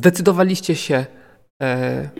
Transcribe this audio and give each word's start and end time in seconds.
zdecydowaliście 0.00 0.76
się 0.76 1.06
e, 1.62 2.10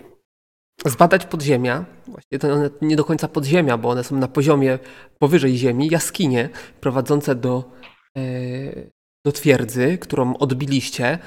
zbadać 0.87 1.27
podziemia. 1.27 1.85
Właściwie 2.07 2.39
to 2.39 2.53
one 2.53 2.71
nie 2.83 2.97
do 2.97 3.05
końca 3.05 3.29
podziemia, 3.29 3.79
bo 3.79 3.89
one 3.89 4.05
są 4.05 4.17
na 4.17 4.29
poziomie 4.29 4.79
powyżej 5.19 5.57
ziemi, 5.57 5.89
jaskinie 5.91 6.49
prowadzące 6.81 7.35
do, 7.35 7.65
e, 8.17 8.23
do 9.27 9.33
twierdzy, 9.33 9.99
którą 9.99 10.37
odbiliście. 10.37 11.19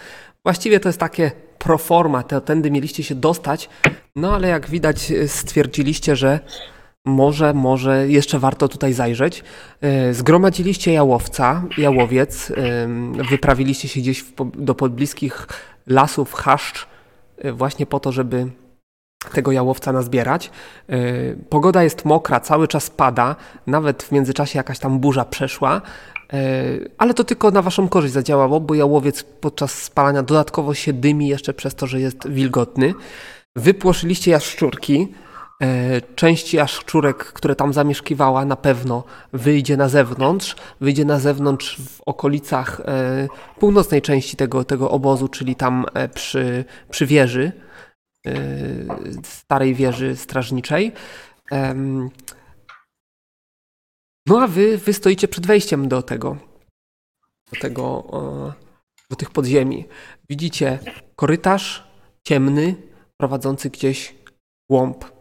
Właściwie 0.46 0.80
to 0.80 0.90
jest 0.90 1.00
takie 1.00 1.32
proforma, 1.60 2.24
te, 2.24 2.42
tędy 2.42 2.72
mieliście 2.72 3.04
się 3.04 3.16
dostać, 3.16 3.70
no 4.16 4.36
ale 4.36 4.48
jak 4.48 4.70
widać 4.70 5.12
e, 5.12 5.28
stwierdziliście, 5.28 6.16
że 6.16 6.40
może, 7.06 7.54
może 7.54 8.10
jeszcze 8.10 8.40
warto 8.40 8.68
tutaj 8.68 8.94
zajrzeć. 8.94 9.44
E, 9.82 10.14
zgromadziliście 10.14 10.94
jałowca, 10.94 11.64
jałowiec, 11.78 12.54
wyprawiliście 13.30 13.88
się 13.88 14.00
gdzieś 14.00 14.26
do 14.56 14.76
pobliskich 14.76 15.48
lasów, 15.88 16.34
chaszcz, 16.34 16.88
e, 17.38 17.52
właśnie 17.52 17.86
po 17.86 18.00
to, 18.00 18.12
żeby 18.12 18.48
tego 19.34 19.52
jałowca 19.52 19.92
nazbierać. 19.92 20.52
Pogoda 21.50 21.84
jest 21.84 22.06
mokra, 22.06 22.40
cały 22.40 22.68
czas 22.68 22.90
pada, 22.90 23.36
nawet 23.68 24.04
w 24.04 24.12
międzyczasie 24.12 24.60
jakaś 24.60 24.80
tam 24.80 25.00
burza 25.00 25.26
przeszła, 25.26 25.82
ale 26.98 27.14
to 27.14 27.24
tylko 27.24 27.52
na 27.52 27.62
waszą 27.62 27.90
korzyść 27.90 28.14
zadziałało, 28.14 28.60
bo 28.60 28.74
jałowiec 28.74 29.24
podczas 29.24 29.72
spalania 29.84 30.24
dodatkowo 30.24 30.74
się 30.74 30.94
dymi 30.94 31.28
jeszcze 31.28 31.54
przez 31.54 31.76
to, 31.76 31.88
że 31.88 32.00
jest 32.00 32.28
wilgotny. 32.28 32.94
Wypłoszyliście 33.56 34.32
jaszczurki, 34.32 35.08
E, 35.62 36.02
część 36.02 36.54
jaszczurek, 36.54 37.18
które 37.18 37.56
tam 37.56 37.74
zamieszkiwała, 37.74 38.46
na 38.46 38.56
pewno 38.56 39.04
wyjdzie 39.34 39.78
na 39.78 39.90
zewnątrz. 39.90 40.56
Wyjdzie 40.82 41.06
na 41.06 41.20
zewnątrz 41.20 41.78
w 41.82 42.02
okolicach 42.06 42.80
e, 42.86 43.28
północnej 43.60 44.02
części 44.02 44.38
tego, 44.38 44.64
tego 44.64 44.92
obozu, 44.92 45.28
czyli 45.28 45.56
tam 45.56 45.86
e, 45.94 46.10
przy, 46.10 46.66
przy 46.90 47.06
wieży, 47.06 47.52
starej 49.24 49.76
wieży 49.76 50.16
strażniczej. 50.16 50.92
No 54.28 54.42
a 54.42 54.48
wy, 54.48 54.78
wy 54.78 54.94
stoicie 54.94 55.28
przed 55.28 55.48
wejściem 55.48 55.88
do 55.88 56.02
tego, 56.02 56.38
do 57.54 57.60
tego, 57.60 58.04
do 59.10 59.16
tych 59.16 59.32
podziemi. 59.32 59.86
Widzicie 60.30 60.80
korytarz 61.16 61.88
ciemny, 62.28 62.76
prowadzący 63.18 63.70
gdzieś 63.70 64.16
głąb 64.70 65.13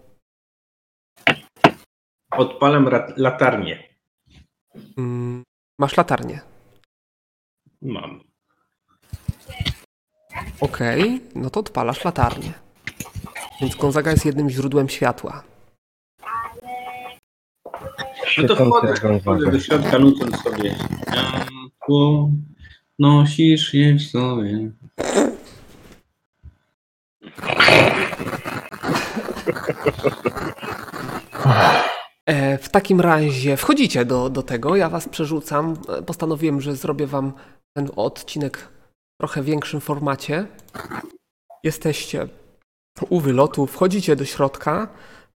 Odpalam 2.36 2.88
latarnię. 3.16 3.88
Mm, 4.98 5.42
masz 5.78 5.96
latarnię? 5.96 6.40
Mam. 7.82 8.20
Okej, 10.60 11.02
okay, 11.02 11.20
no 11.34 11.50
to 11.50 11.60
odpalasz 11.60 12.04
latarnię. 12.04 12.52
Więc 13.60 13.74
Gonzaga 13.76 14.10
jest 14.10 14.24
jednym 14.24 14.50
źródłem 14.50 14.88
światła. 14.88 15.42
No 18.38 18.48
to 18.48 18.56
wchodzę, 18.56 19.20
wchodzę 19.20 19.50
do 19.50 19.60
środka, 19.60 19.98
nucąc 19.98 20.42
sobie. 20.42 20.74
Światło 21.08 22.30
nosisz 22.98 23.74
je 23.74 23.94
w 23.94 24.02
sobie. 24.02 24.70
E, 32.26 32.58
w 32.58 32.68
takim 32.68 33.00
razie 33.00 33.56
wchodzicie 33.56 34.04
do, 34.04 34.30
do 34.30 34.42
tego, 34.42 34.76
ja 34.76 34.88
was 34.88 35.08
przerzucam. 35.08 35.76
E, 35.88 36.02
postanowiłem, 36.02 36.60
że 36.60 36.76
zrobię 36.76 37.06
wam 37.06 37.32
ten 37.76 37.90
odcinek 37.96 38.58
w 38.58 39.20
trochę 39.20 39.42
większym 39.42 39.80
formacie. 39.80 40.46
Jesteście 41.64 42.28
u 43.08 43.20
wylotu, 43.20 43.66
wchodzicie 43.66 44.16
do 44.16 44.24
środka 44.24 44.88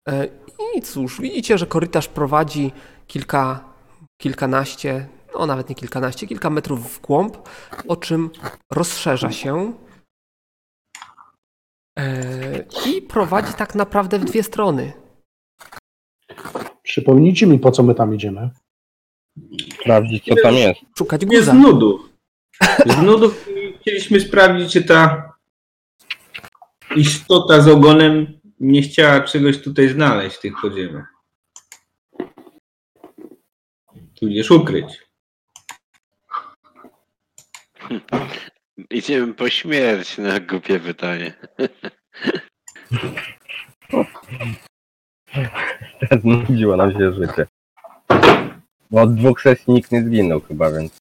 e, 0.07 0.27
i 0.75 0.81
cóż, 0.81 1.21
widzicie, 1.21 1.57
że 1.57 1.67
korytarz 1.67 2.07
prowadzi 2.07 2.71
kilka, 3.07 3.63
kilkanaście, 4.21 5.07
no 5.39 5.45
nawet 5.45 5.69
nie 5.69 5.75
kilkanaście, 5.75 6.27
kilka 6.27 6.49
metrów 6.49 6.93
w 6.93 7.01
głąb, 7.01 7.37
po 7.87 7.95
czym 7.95 8.29
rozszerza 8.71 9.31
się 9.31 9.73
i 12.85 13.01
prowadzi 13.01 13.53
tak 13.53 13.75
naprawdę 13.75 14.19
w 14.19 14.25
dwie 14.25 14.43
strony. 14.43 14.93
Przypomnijcie 16.95 17.47
mi, 17.47 17.59
po 17.59 17.71
co 17.71 17.83
my 17.83 17.95
tam 17.95 18.15
idziemy. 18.15 18.49
Sprawdzić, 19.81 20.25
co 20.25 20.35
tam 20.43 20.55
jest. 20.55 20.79
Szukać 20.97 21.25
guza. 21.25 21.51
Z 21.51 21.55
nudów. 21.55 22.09
Z 22.85 23.01
nudów 23.01 23.47
chcieliśmy 23.81 24.19
sprawdzić, 24.19 24.73
czy 24.73 24.83
ta 24.83 25.33
istota 26.95 27.61
z 27.61 27.67
ogonem 27.67 28.39
nie 28.59 28.81
chciała 28.81 29.21
czegoś 29.21 29.61
tutaj 29.61 29.89
znaleźć 29.89 30.35
w 30.35 30.41
tych 30.41 30.53
podziemiach. 30.61 31.13
Tudzież 34.19 34.51
ukryć. 34.51 35.07
Idziemy 38.89 39.33
po 39.33 39.49
śmierć 39.49 40.17
na 40.17 40.39
głupie 40.39 40.79
pytanie. 40.79 41.33
Znudziło 46.21 46.77
nam 46.77 46.91
się 46.91 47.13
życie. 47.13 47.47
Bo 48.91 49.01
od 49.01 49.15
dwóch 49.15 49.41
sesji 49.41 49.73
nikt 49.73 49.91
nie 49.91 50.03
zginął 50.03 50.41
chyba, 50.41 50.71
więc... 50.71 50.97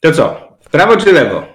To 0.00 0.12
co? 0.12 0.48
W 0.60 0.70
prawo 0.70 0.96
czy 0.96 1.12
lewo? 1.12 1.46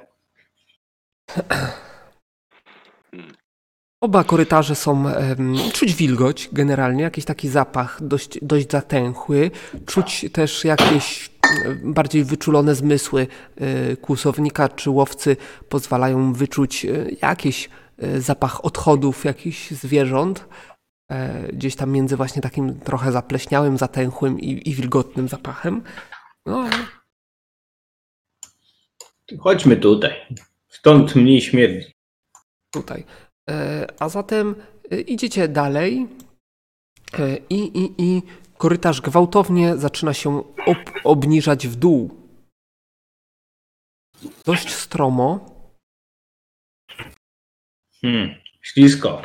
Oba 4.01 4.23
korytarze 4.23 4.75
są, 4.75 5.03
um, 5.03 5.55
czuć 5.73 5.93
wilgoć 5.93 6.49
generalnie, 6.51 7.03
jakiś 7.03 7.25
taki 7.25 7.49
zapach 7.49 7.97
dość, 8.01 8.39
dość 8.41 8.71
zatęchły, 8.71 9.51
czuć 9.85 10.25
też 10.33 10.65
jakieś 10.65 11.29
bardziej 11.83 12.23
wyczulone 12.23 12.75
zmysły 12.75 13.27
y, 13.91 13.97
kłusownika 13.97 14.69
czy 14.69 14.89
łowcy 14.89 15.37
pozwalają 15.69 16.33
wyczuć 16.33 16.85
y, 16.85 17.15
jakiś 17.21 17.69
y, 18.03 18.21
zapach 18.21 18.65
odchodów 18.65 19.25
jakichś 19.25 19.71
zwierząt. 19.71 20.45
E, 21.13 21.47
gdzieś 21.53 21.75
tam 21.75 21.91
między 21.91 22.17
właśnie 22.17 22.41
takim 22.41 22.79
trochę 22.79 23.11
zapleśniałym, 23.11 23.77
zatęchłym 23.77 24.39
i, 24.39 24.69
i 24.69 24.73
wilgotnym 24.73 25.27
zapachem. 25.27 25.83
No. 26.45 26.69
Chodźmy 29.39 29.77
tutaj. 29.77 30.13
Stąd 30.69 31.15
mniej 31.15 31.41
śmierdzi. 31.41 31.93
Tutaj. 32.71 33.03
E, 33.49 33.87
a 33.99 34.09
zatem 34.09 34.55
e, 34.91 35.01
idziecie 35.01 35.47
dalej 35.47 36.07
i, 37.49 37.55
i, 37.55 38.01
i 38.01 38.21
korytarz 38.57 39.01
gwałtownie 39.01 39.77
zaczyna 39.77 40.13
się 40.13 40.55
ob, 40.65 40.77
obniżać 41.03 41.67
w 41.67 41.75
dół. 41.75 42.27
Dość 44.45 44.73
stromo. 44.73 45.45
Hmm, 48.01 48.35
ślisko. 48.61 49.21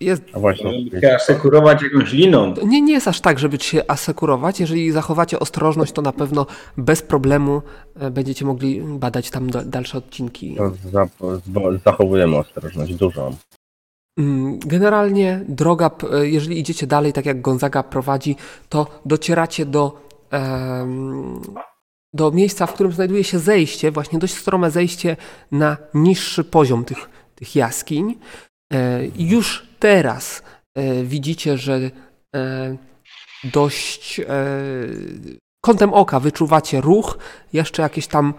Jest... 0.00 0.22
A 0.32 0.38
właśnie. 0.38 0.90
Trzeba 0.90 1.14
asekurować 1.14 1.82
jakąś 1.82 2.12
liną. 2.12 2.54
Nie, 2.66 2.82
nie 2.82 2.92
jest 2.92 3.08
aż 3.08 3.20
tak, 3.20 3.38
żeby 3.38 3.58
się 3.58 3.82
asekurować. 3.88 4.60
Jeżeli 4.60 4.92
zachowacie 4.92 5.38
ostrożność, 5.38 5.92
to 5.92 6.02
na 6.02 6.12
pewno 6.12 6.46
bez 6.76 7.02
problemu 7.02 7.62
e, 8.00 8.10
będziecie 8.10 8.44
mogli 8.44 8.80
badać 8.82 9.30
tam 9.30 9.50
dalsze 9.50 9.98
odcinki. 9.98 10.56
za, 10.92 11.08
zachowujemy 11.84 12.36
ostrożność 12.36 12.94
dużą. 12.94 13.36
Mm, 14.18 14.58
generalnie 14.58 15.44
droga, 15.48 15.90
e, 16.12 16.28
jeżeli 16.28 16.58
idziecie 16.58 16.86
dalej, 16.86 17.12
tak 17.12 17.26
jak 17.26 17.40
Gonzaga 17.40 17.82
prowadzi, 17.82 18.36
to 18.68 19.00
docieracie 19.04 19.66
do, 19.66 20.00
do 22.12 22.30
miejsca, 22.30 22.66
w 22.66 22.72
którym 22.72 22.92
znajduje 22.92 23.24
się 23.24 23.38
zejście, 23.38 23.90
właśnie 23.90 24.18
dość 24.18 24.34
strome 24.34 24.70
zejście 24.70 25.16
na 25.52 25.76
niższy 25.94 26.44
poziom 26.44 26.84
tych, 26.84 27.10
tych 27.34 27.56
jaskiń. 27.56 28.14
E, 28.72 29.00
już 29.16 29.66
teraz 29.78 30.42
e, 30.74 31.04
widzicie, 31.04 31.58
że 31.58 31.90
e, 32.36 32.76
dość 33.44 34.20
kątem 35.60 35.94
oka 35.94 36.20
wyczuwacie 36.20 36.80
ruch, 36.80 37.18
jeszcze 37.52 37.82
jakieś 37.82 38.06
tam 38.06 38.34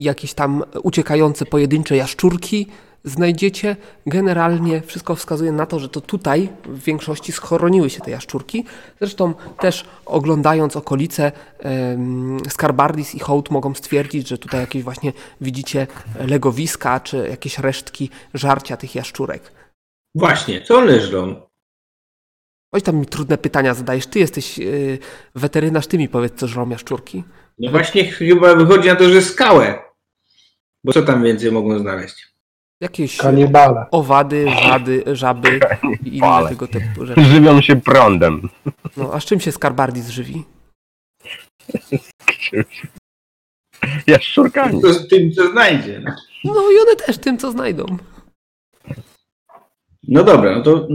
jakieś 0.00 0.34
tam 0.34 0.64
uciekające 0.82 1.46
pojedyncze 1.46 1.96
jaszczurki 1.96 2.66
znajdziecie. 3.04 3.76
Generalnie 4.06 4.80
wszystko 4.80 5.14
wskazuje 5.14 5.52
na 5.52 5.66
to, 5.66 5.78
że 5.78 5.88
to 5.88 6.00
tutaj 6.00 6.48
w 6.64 6.82
większości 6.82 7.32
schroniły 7.32 7.90
się 7.90 8.00
te 8.00 8.10
jaszczurki. 8.10 8.64
Zresztą 9.00 9.34
też 9.60 9.84
oglądając 10.06 10.76
okolice 10.76 11.32
Skarbardis 12.48 13.14
i 13.14 13.18
Hołd 13.18 13.50
mogą 13.50 13.74
stwierdzić, 13.74 14.28
że 14.28 14.38
tutaj 14.38 14.60
jakieś 14.60 14.82
właśnie 14.82 15.12
widzicie 15.40 15.86
legowiska 16.20 17.00
czy 17.00 17.26
jakieś 17.30 17.58
resztki 17.58 18.10
żarcia 18.34 18.76
tych 18.76 18.94
jaszczurek. 18.94 19.52
Właśnie, 20.14 20.62
co 20.62 20.80
leżą? 20.80 21.48
Oj, 22.72 22.82
tam 22.82 22.96
mi 22.96 23.06
trudne 23.06 23.38
pytania 23.38 23.74
zadajesz. 23.74 24.06
Ty 24.06 24.18
jesteś 24.18 24.58
yy, 24.58 24.98
weterynarz, 25.34 25.86
ty 25.86 25.98
mi 25.98 26.08
powiedz, 26.08 26.34
co 26.36 26.48
żrą 26.48 26.68
jaszczurki. 26.68 27.24
No 27.58 27.70
właśnie 27.70 28.04
chyba 28.04 28.54
wychodzi 28.54 28.88
na 28.88 28.96
to, 28.96 29.08
że 29.08 29.22
skałę. 29.22 29.78
Bo 30.84 30.92
co 30.92 31.02
tam 31.02 31.22
więcej 31.22 31.52
mogą 31.52 31.78
znaleźć? 31.78 32.37
Jakieś 32.80 33.16
Kanibale. 33.16 33.86
owady, 33.90 34.44
wady, 34.44 35.04
żaby 35.12 35.60
i 36.04 36.16
inne 36.16 36.48
tego 36.48 36.68
typu 36.68 37.06
rzeczy. 37.06 37.24
Żywią 37.24 37.60
się 37.60 37.76
prądem. 37.76 38.48
No, 38.96 39.14
a 39.14 39.20
z 39.20 39.24
czym 39.24 39.40
się 39.40 39.52
skarbardis 39.52 40.08
żywi? 40.08 40.44
Jaszczurkami. 44.06 44.82
To 44.82 44.92
z 44.92 45.08
tym, 45.08 45.32
co 45.32 45.50
znajdzie. 45.50 46.02
No. 46.04 46.12
No 46.44 46.70
i 46.70 46.78
one 46.86 46.96
też 47.06 47.18
tym, 47.18 47.38
co 47.38 47.50
znajdą. 47.50 47.86
No 50.08 50.24
dobra, 50.24 50.56
no 50.56 50.62
to 50.62 50.88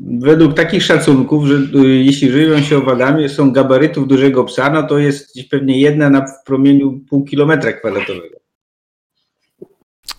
według 0.00 0.54
takich 0.54 0.82
szacunków, 0.82 1.46
że 1.46 1.54
y, 1.54 1.86
jeśli 1.86 2.30
żywią 2.30 2.62
się 2.62 2.78
owadami, 2.78 3.28
są 3.28 3.52
gabarytów 3.52 4.08
dużego 4.08 4.44
psa, 4.44 4.70
no 4.70 4.82
to 4.82 4.98
jest 4.98 5.38
pewnie 5.50 5.80
jedna 5.80 6.10
na 6.10 6.26
w 6.26 6.44
promieniu 6.44 7.00
pół 7.08 7.24
kilometra 7.24 7.72
kwadratowego. 7.72 8.36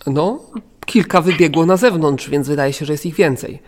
No, 0.06 0.50
kilka 0.86 1.20
wybiegło 1.20 1.66
na 1.66 1.76
zewnątrz, 1.76 2.30
więc 2.30 2.48
wydaje 2.48 2.72
się, 2.72 2.86
że 2.86 2.92
jest 2.92 3.06
ich 3.06 3.14
więcej. 3.14 3.62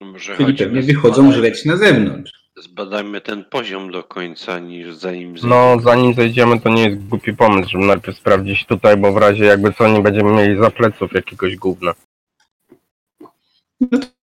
Może 0.00 0.36
Czyli 0.36 0.54
pewnie 0.54 0.82
wychodzą 0.82 1.32
żreć 1.32 1.64
na 1.64 1.76
zewnątrz. 1.76 2.32
Zbadajmy 2.56 3.20
ten 3.20 3.44
poziom 3.44 3.90
do 3.90 4.04
końca, 4.04 4.58
niż 4.58 4.94
zanim 4.94 5.34
No, 5.42 5.80
zanim 5.80 6.14
zejdziemy, 6.14 6.60
to 6.60 6.68
nie 6.68 6.84
jest 6.88 7.08
głupi 7.08 7.32
pomysł, 7.32 7.68
żeby 7.70 7.84
najpierw 7.84 8.18
sprawdzić 8.18 8.66
tutaj, 8.66 8.96
bo 8.96 9.12
w 9.12 9.16
razie 9.16 9.44
jakby 9.44 9.72
co 9.72 9.88
nie 9.88 10.00
będziemy 10.00 10.32
mieli 10.32 10.58
za 10.58 10.70
pleców 10.70 11.12
jakiegoś 11.12 11.56
gówna. 11.56 11.94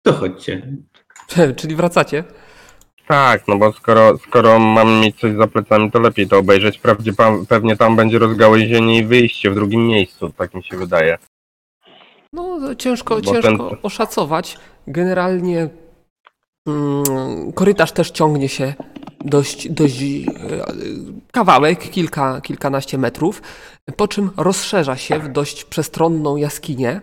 To 0.01 0.13
chodźcie. 0.13 0.67
Czyli 1.57 1.75
wracacie? 1.75 2.23
Tak, 3.07 3.47
no 3.47 3.57
bo 3.57 3.71
skoro, 3.71 4.17
skoro 4.17 4.59
mamy 4.59 5.01
mieć 5.01 5.19
coś 5.19 5.35
za 5.35 5.47
plecami, 5.47 5.91
to 5.91 5.99
lepiej 5.99 6.27
to 6.27 6.37
obejrzeć. 6.37 6.77
Wprawdzie 6.77 7.13
pan, 7.13 7.45
pewnie 7.45 7.77
tam 7.77 7.95
będzie 7.95 8.19
rozgałęzienie 8.19 8.97
i 8.97 9.05
wyjście 9.05 9.51
w 9.51 9.55
drugim 9.55 9.87
miejscu, 9.87 10.29
tak 10.29 10.53
mi 10.53 10.63
się 10.63 10.77
wydaje. 10.77 11.17
No, 12.33 12.75
ciężko, 12.75 13.15
Bo 13.15 13.21
ciężko 13.21 13.69
ten- 13.69 13.77
oszacować. 13.83 14.57
Generalnie 14.87 15.69
mm, 16.67 17.51
korytarz 17.53 17.91
też 17.91 18.11
ciągnie 18.11 18.49
się 18.49 18.73
dość, 19.25 19.69
dość 19.69 20.01
e, 20.01 20.25
kawałek, 21.31 21.89
kilka, 21.89 22.41
kilkanaście 22.41 22.97
metrów, 22.97 23.41
po 23.97 24.07
czym 24.07 24.31
rozszerza 24.37 24.95
się 24.95 25.19
w 25.19 25.29
dość 25.29 25.63
przestronną 25.63 26.35
jaskinię. 26.35 27.01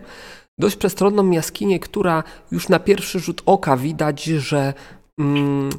Dość 0.59 0.75
przestronną 0.75 1.31
jaskinię, 1.31 1.79
która 1.79 2.23
już 2.51 2.69
na 2.69 2.79
pierwszy 2.79 3.19
rzut 3.19 3.41
oka 3.45 3.77
widać, 3.77 4.23
że 4.23 4.73
mm, 5.19 5.69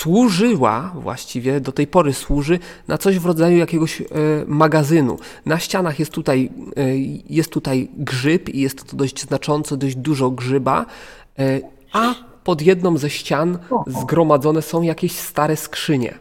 służyła 0.00 0.92
właściwie, 0.94 1.60
do 1.60 1.72
tej 1.72 1.86
pory 1.86 2.12
służy 2.12 2.58
na 2.88 2.98
coś 2.98 3.18
w 3.18 3.26
rodzaju 3.26 3.56
jakiegoś 3.56 4.00
e, 4.00 4.04
magazynu. 4.46 5.18
Na 5.46 5.58
ścianach 5.58 5.98
jest 5.98 6.12
tutaj, 6.12 6.50
e, 6.76 6.96
jest 7.30 7.52
tutaj 7.52 7.88
grzyb 7.96 8.48
i 8.48 8.60
jest 8.60 8.90
to 8.90 8.96
dość 8.96 9.20
znacząco, 9.20 9.76
dość 9.76 9.96
dużo 9.96 10.30
grzyba, 10.30 10.86
e, 11.38 11.60
a 11.92 12.14
pod 12.44 12.62
jedną 12.62 12.98
ze 12.98 13.10
ścian 13.10 13.58
zgromadzone 13.86 14.62
są 14.62 14.82
jakieś 14.82 15.12
stare 15.12 15.56
skrzynie. 15.56 16.18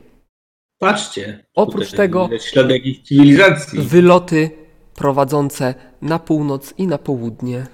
Patrzcie. 0.79 1.45
Oprócz 1.55 1.91
tego- 1.91 2.27
widać 2.27 2.45
Ślady 2.45 2.73
jakiejś 2.73 3.03
cywilizacji. 3.03 3.79
Wyloty 3.79 4.51
prowadzące 4.95 5.75
na 6.01 6.19
północ 6.19 6.73
i 6.77 6.87
na 6.87 6.97
południe. 6.97 7.67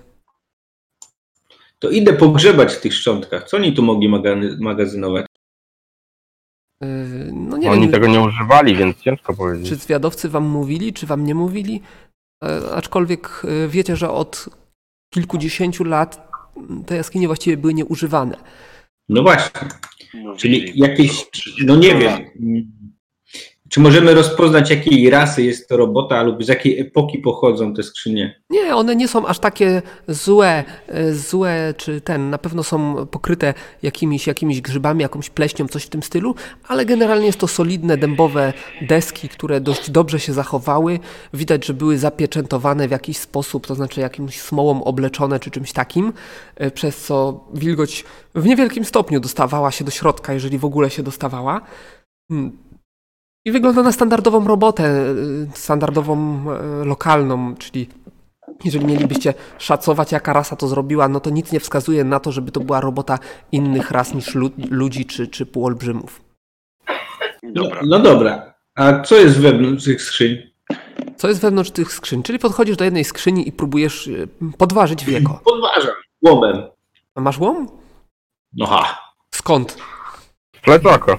To 1.80 1.90
idę 1.90 2.13
pogrzebać 2.13 2.74
w 2.74 2.81
tych 2.81 2.94
szczątkach. 2.94 3.50
Co 3.50 3.58
oni 3.58 3.74
tu 3.74 3.84
mogli 3.84 4.10
magazynować? 4.60 5.25
E, 6.86 7.32
No 7.32 7.58
nie 7.58 7.72
Oni 7.72 7.82
wiem, 7.82 7.92
tego 7.92 8.08
nie 8.08 8.22
używali, 8.22 8.76
więc 8.76 8.98
ciężko 8.98 9.34
powiedzieć. 9.34 9.70
czy 9.70 9.76
zwiadowcy 9.76 10.30
wam 10.30 10.44
mówili, 10.44 10.94
czy 10.94 11.06
wam 11.08 11.26
nie 11.26 11.36
mówili, 11.36 11.82
E, 12.44 12.76
aczkolwiek 12.76 13.42
e, 13.66 13.68
wiecie, 13.68 13.96
że 13.96 14.10
od 14.12 14.50
kilkudziesięciu 15.14 15.84
lat 15.84 16.32
te 16.86 16.96
jaskinie 16.96 17.28
właściwie 17.28 17.58
były 17.58 17.74
nieużywane. 17.74 18.38
No 19.10 19.22
właśnie. 19.22 19.62
Mówili, 20.14 20.38
Czyli 20.38 20.80
jakieś, 20.80 21.26
no 21.66 21.76
nie 21.76 21.96
wiem. 21.96 22.20
Czy 23.75 23.81
możemy 23.81 24.13
rozpoznać, 24.13 24.69
jakiej 24.69 25.10
rasy 25.10 25.44
jest 25.44 25.69
to 25.69 25.77
robota, 25.77 26.24
lub 26.24 26.44
z 26.44 26.48
jakiej 26.48 26.80
epoki 26.80 27.18
pochodzą 27.18 27.74
te 27.74 27.83
skrzynie? 27.83 28.42
Nie, 28.50 28.75
one 28.75 28.95
nie 28.95 29.07
są 29.07 29.27
aż 29.27 29.39
takie 29.39 29.81
złe, 30.07 30.63
e, 30.88 31.13
złe, 31.13 31.74
czy 31.77 32.01
ten, 32.01 32.30
na 32.30 32.38
pewno 32.38 32.63
są 32.63 33.07
pokryte 33.07 33.54
jakimiś, 33.83 34.27
jakimiś 34.27 34.62
grzybami, 34.62 35.01
jakąś 35.01 35.30
pleśnią, 35.30 35.68
coś 35.68 35.83
w 35.83 35.89
tym 35.89 36.04
stylu, 36.04 36.36
ale 36.68 36.86
generalnie 36.86 37.25
jest 37.25 37.39
to 37.39 37.48
solidne, 37.48 37.98
dębowe 37.98 38.54
deski, 38.81 39.30
które 39.30 39.62
dość 39.62 39.92
dobrze 39.92 40.19
się 40.19 40.33
zachowały. 40.33 41.00
Widać, 41.33 41.66
że 41.66 41.74
były 41.74 41.98
zapieczętowane 41.98 42.88
w 42.88 42.92
jakiś 42.92 43.18
sposób, 43.18 43.68
to 43.68 43.75
znaczy 43.75 44.01
jakimś 44.01 44.42
smołą 44.42 44.83
obleczone, 44.83 45.39
czy 45.39 45.51
czymś 45.51 45.74
takim, 45.74 46.13
e, 46.56 46.72
przez 46.72 46.98
co 46.98 47.45
wilgoć 47.54 48.06
w 48.36 48.45
niewielkim 48.45 48.86
stopniu 48.86 49.19
dostawała 49.19 49.72
się 49.72 49.86
do 49.86 49.92
środka, 49.92 50.33
jeżeli 50.33 50.57
w 50.57 50.66
ogóle 50.66 50.89
się 50.89 51.04
dostawała. 51.04 51.62
Hmm. 52.30 52.57
I 53.46 53.52
wygląda 53.52 53.84
na 53.84 53.92
standardową 53.92 54.48
robotę, 54.48 55.06
y, 55.10 55.48
standardową 55.54 56.46
e, 56.52 56.86
lokalną, 56.86 57.56
czyli 57.56 57.90
jeżeli 58.66 58.86
mielibyście 58.86 59.34
szacować, 59.58 60.12
jaka 60.12 60.34
rasa 60.34 60.56
to 60.56 60.68
zrobiła, 60.68 61.08
no 61.08 61.20
to 61.20 61.30
nic 61.30 61.52
nie 61.52 61.60
wskazuje 61.60 62.04
na 62.04 62.20
to, 62.20 62.32
żeby 62.32 62.52
to 62.52 62.60
była 62.60 62.82
robota 62.82 63.20
innych 63.52 63.92
ras 63.92 64.14
niż 64.14 64.36
lud- 64.36 64.72
ludzi 64.72 65.06
czy, 65.06 65.28
czy 65.28 65.46
półolbrzymów. 65.46 66.22
No, 67.44 67.64
Dobra, 67.64 67.82
no 67.86 68.00
dobra. 68.00 68.54
A 68.76 69.00
co 69.00 69.16
jest 69.16 69.40
wewnątrz 69.40 69.86
tych 69.86 70.02
skrzyń? 70.02 70.38
Co 71.18 71.28
jest 71.28 71.42
wewnątrz 71.42 71.72
tych 71.72 71.92
skrzyń? 71.94 72.24
Czyli 72.24 72.40
podchodzisz 72.40 72.78
do 72.78 72.86
jednej 72.86 73.04
skrzyni 73.04 73.48
i 73.48 73.52
próbujesz 73.52 74.08
y, 74.08 74.28
podważyć 74.58 75.06
wieko. 75.06 75.40
Podważam. 75.46 75.96
Łomem. 76.22 76.64
A 77.16 77.22
masz 77.22 77.38
łom? 77.40 77.68
No 78.54 78.66
ha. 78.66 79.00
Skąd? 79.36 79.78
Plecako. 80.66 81.18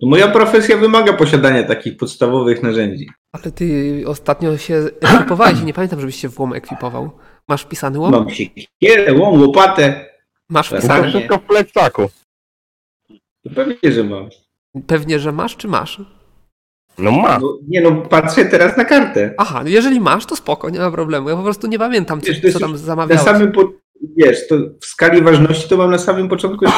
To 0.00 0.06
moja 0.06 0.28
profesja 0.28 0.76
wymaga 0.76 1.12
posiadania 1.12 1.62
takich 1.62 1.96
podstawowych 1.96 2.62
narzędzi. 2.62 3.10
Ale 3.32 3.52
ty 3.52 4.04
ostatnio 4.06 4.56
się 4.58 4.74
ekwipowałeś 5.00 5.60
i 5.60 5.64
nie 5.64 5.74
pamiętam, 5.74 6.00
żebyś 6.00 6.16
się 6.16 6.28
w 6.28 6.40
łom 6.40 6.52
ekwipował. 6.52 7.10
Masz 7.48 7.62
wpisany 7.62 7.98
łom? 7.98 8.10
Mam 8.12 8.30
siekierę, 8.30 9.14
łom, 9.14 9.40
łopatę. 9.40 10.04
Masz 10.48 10.70
Tak. 10.70 10.80
To 10.80 10.86
wpisany? 10.86 11.08
wszystko 11.10 11.38
w 11.38 11.42
plecaku. 11.42 12.08
To 13.44 13.50
pewnie, 13.54 13.92
że 13.92 14.04
mam. 14.04 14.28
Pewnie, 14.86 15.18
że 15.18 15.32
masz, 15.32 15.56
czy 15.56 15.68
masz? 15.68 16.00
No 16.98 17.10
ma. 17.12 17.38
No, 17.38 17.58
nie 17.68 17.80
no, 17.80 17.92
patrzę 17.96 18.44
teraz 18.44 18.76
na 18.76 18.84
kartę. 18.84 19.34
Aha, 19.38 19.62
jeżeli 19.66 20.00
masz, 20.00 20.26
to 20.26 20.36
spoko, 20.36 20.70
nie 20.70 20.78
ma 20.78 20.90
problemu. 20.90 21.28
Ja 21.28 21.36
po 21.36 21.42
prostu 21.42 21.66
nie 21.66 21.78
pamiętam, 21.78 22.20
co, 22.20 22.26
Wiesz, 22.26 22.52
co 22.52 22.60
tam 22.60 22.72
Na 22.72 22.78
zamawiałeś. 22.78 23.24
samym, 23.24 23.52
po... 23.52 23.72
wiesz, 24.16 24.48
to 24.48 24.54
w 24.80 24.86
skali 24.86 25.22
ważności 25.22 25.68
to 25.68 25.76
mam 25.76 25.90
na 25.90 25.98
samym 25.98 26.28
początku 26.28 26.64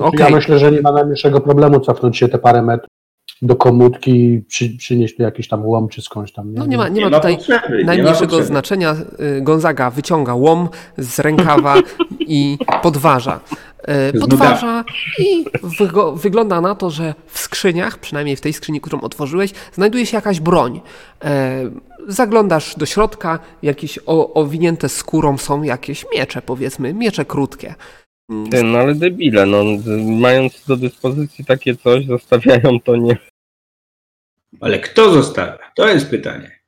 ekwipunku. 0.00 0.16
Okej. 0.16 0.30
Ja 0.30 0.36
myślę, 0.36 0.58
że 0.58 0.72
nie 0.72 0.80
ma 0.80 0.92
najmniejszego 0.92 1.40
problemu 1.40 1.80
cofnąć 1.80 2.16
się 2.18 2.28
te 2.28 2.38
parę 2.38 2.62
metrów 2.62 2.90
do 3.42 3.56
komórki 3.56 4.10
i 4.24 4.40
przy, 4.48 4.76
przynieść 4.76 5.16
tu 5.16 5.22
jakiś 5.22 5.48
tam 5.48 5.66
łom 5.66 5.88
czy 5.88 6.02
skądś 6.02 6.32
tam. 6.32 6.54
No 6.54 6.66
nie 6.66 6.76
ma, 6.76 6.88
nie 6.88 7.10
ma 7.10 7.16
tutaj 7.16 7.38
nie 7.48 7.54
ma 7.78 7.84
najmniejszego 7.84 8.20
potrzeby. 8.26 8.44
znaczenia. 8.44 8.96
Y, 9.38 9.40
Gonzaga 9.42 9.90
wyciąga 9.90 10.34
łom 10.34 10.68
z 10.98 11.18
rękawa 11.18 11.74
i 12.20 12.58
podważa. 12.82 13.40
Y, 14.14 14.20
Podważa 14.20 14.84
i 15.18 15.44
wygo- 15.62 16.16
wygląda 16.18 16.60
na 16.60 16.74
to, 16.74 16.90
że 16.90 17.14
w 17.26 17.38
skrzyniach, 17.38 17.98
przynajmniej 17.98 18.36
w 18.36 18.40
tej 18.40 18.52
skrzyni, 18.52 18.80
którą 18.80 19.00
otworzyłeś, 19.00 19.52
znajduje 19.72 20.06
się 20.06 20.16
jakaś 20.16 20.40
broń. 20.40 20.80
E, 21.24 21.60
Zaglądasz 22.08 22.74
do 22.76 22.86
środka, 22.86 23.38
jakieś 23.62 23.98
o, 24.06 24.34
owinięte 24.34 24.88
skórą 24.88 25.38
są 25.38 25.62
jakieś 25.62 26.06
miecze, 26.14 26.42
powiedzmy, 26.42 26.94
miecze 26.94 27.24
krótkie. 27.24 27.74
Ty, 28.50 28.62
no 28.64 28.78
ale 28.78 28.94
debile, 28.94 29.46
no 29.46 29.64
mając 30.20 30.64
do 30.66 30.76
dyspozycji 30.76 31.44
takie 31.44 31.76
coś, 31.76 32.06
zostawiają 32.06 32.80
to 32.84 32.96
nie. 32.96 33.16
Ale 34.60 34.78
kto 34.78 35.12
zostawia? 35.12 35.70
To 35.76 35.88
jest 35.88 36.10
pytanie. 36.10 36.60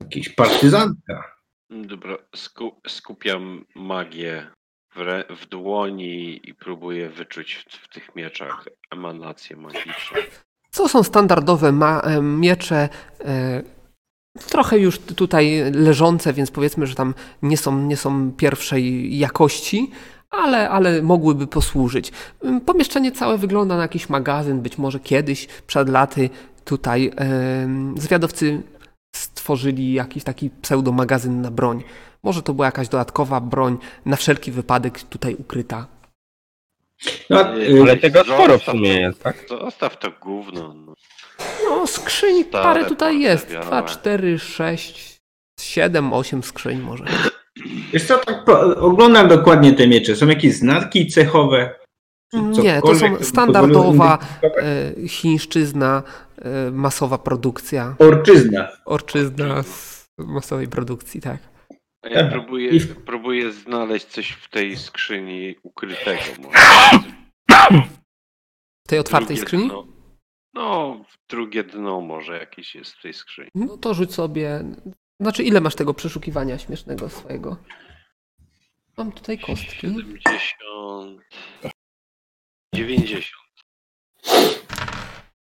Jakiś 0.00 0.28
partyzantka. 0.28 1.36
dobra 1.70 2.16
sku, 2.36 2.80
skupiam 2.88 3.64
magię 3.74 4.50
w, 4.94 5.24
w 5.40 5.46
dłoni 5.46 6.40
i 6.48 6.54
próbuję 6.54 7.08
wyczuć 7.10 7.54
w, 7.54 7.72
w 7.84 7.88
tych 7.88 8.14
mieczach 8.16 8.68
emanację 8.90 9.56
magiczną. 9.56 10.18
Co 10.70 10.88
są 10.88 11.02
standardowe 11.02 11.72
ma- 11.72 12.00
e, 12.00 12.22
miecze, 12.22 12.88
e, 13.20 13.62
trochę 14.48 14.78
już 14.78 14.98
tutaj 14.98 15.72
leżące, 15.72 16.32
więc 16.32 16.50
powiedzmy, 16.50 16.86
że 16.86 16.94
tam 16.94 17.14
nie 17.42 17.56
są, 17.56 17.78
nie 17.82 17.96
są 17.96 18.32
pierwszej 18.32 19.18
jakości, 19.18 19.90
ale, 20.30 20.70
ale 20.70 21.02
mogłyby 21.02 21.46
posłużyć. 21.46 22.12
Pomieszczenie 22.66 23.12
całe 23.12 23.38
wygląda 23.38 23.76
na 23.76 23.82
jakiś 23.82 24.08
magazyn, 24.08 24.60
być 24.60 24.78
może 24.78 25.00
kiedyś, 25.00 25.46
przed 25.66 25.88
laty 25.88 26.30
tutaj 26.64 27.12
zwiadowcy 27.96 28.62
stworzyli 29.16 29.92
jakiś 29.92 30.24
taki 30.24 30.50
pseudomagazyn 30.50 31.40
na 31.40 31.50
broń. 31.50 31.84
Może 32.22 32.42
to 32.42 32.54
była 32.54 32.66
jakaś 32.66 32.88
dodatkowa 32.88 33.40
broń, 33.40 33.78
na 34.06 34.16
wszelki 34.16 34.52
wypadek 34.52 35.02
tutaj 35.02 35.34
ukryta. 35.34 35.86
No, 37.30 37.40
Ale 37.82 37.96
tego 37.96 38.24
sporo 38.24 38.46
w 38.54 38.58
Zostaw 38.58 38.74
sumie 38.74 38.94
to- 38.94 39.00
jest, 39.00 39.22
tak? 39.22 39.44
Zostaw 39.48 39.98
to 39.98 40.10
gówno. 40.22 40.74
No. 40.74 40.94
No, 41.68 41.86
skrzyń 41.86 42.44
Stare 42.44 42.64
parę 42.64 42.84
tutaj 42.84 43.20
jest. 43.20 43.44
porcebiałe. 43.44 43.66
2, 43.66 43.82
4, 43.82 44.38
6, 44.38 45.16
7, 45.60 46.12
8 46.12 46.42
skrzyń 46.42 46.80
może. 46.80 47.04
Wiesz 47.92 48.04
co, 48.04 48.18
tak 48.18 48.44
po, 48.44 48.60
oglądam 48.76 49.28
dokładnie 49.28 49.72
te 49.72 49.88
miecze. 49.88 50.16
Są 50.16 50.26
jakieś 50.28 50.54
znaki 50.54 51.06
cechowe? 51.06 51.74
Czy 52.32 52.62
Nie, 52.62 52.80
to 52.82 52.94
są 52.94 53.16
standardowa 53.20 54.18
e, 54.42 55.08
chińszczyzna, 55.08 56.02
e, 56.38 56.70
masowa 56.70 57.18
produkcja. 57.18 57.94
Orczyzna. 57.98 58.68
Orczyzna 58.84 59.62
z 59.62 60.08
masowej 60.18 60.68
produkcji, 60.68 61.20
tak. 61.20 61.38
A 62.02 62.08
ja 62.08 62.22
Dobra. 62.22 62.30
próbuję, 62.38 62.70
I 62.70 62.80
próbuję 62.80 63.52
znaleźć 63.52 64.06
coś 64.06 64.30
w 64.30 64.50
tej 64.50 64.76
skrzyni 64.76 65.56
ukrytego. 65.62 66.20
Może. 66.42 66.58
W 68.86 68.88
tej 68.88 68.98
otwartej 68.98 69.36
Drugie 69.36 69.42
skrzyni? 69.42 69.68
Dno. 69.68 69.97
No, 70.58 71.04
drugie 71.28 71.64
dno 71.64 72.00
może 72.00 72.38
jakieś 72.38 72.74
jest 72.74 72.92
w 72.92 73.02
tej 73.02 73.14
skrzyni. 73.14 73.50
No 73.54 73.76
to 73.76 73.94
rzuć 73.94 74.14
sobie. 74.14 74.64
Znaczy, 75.20 75.42
ile 75.42 75.60
masz 75.60 75.74
tego 75.74 75.94
przeszukiwania 75.94 76.58
śmiesznego 76.58 77.08
swojego? 77.08 77.56
Mam 78.96 79.12
tutaj 79.12 79.38
kostki. 79.38 79.80
70. 79.80 81.20
90. 82.74 83.24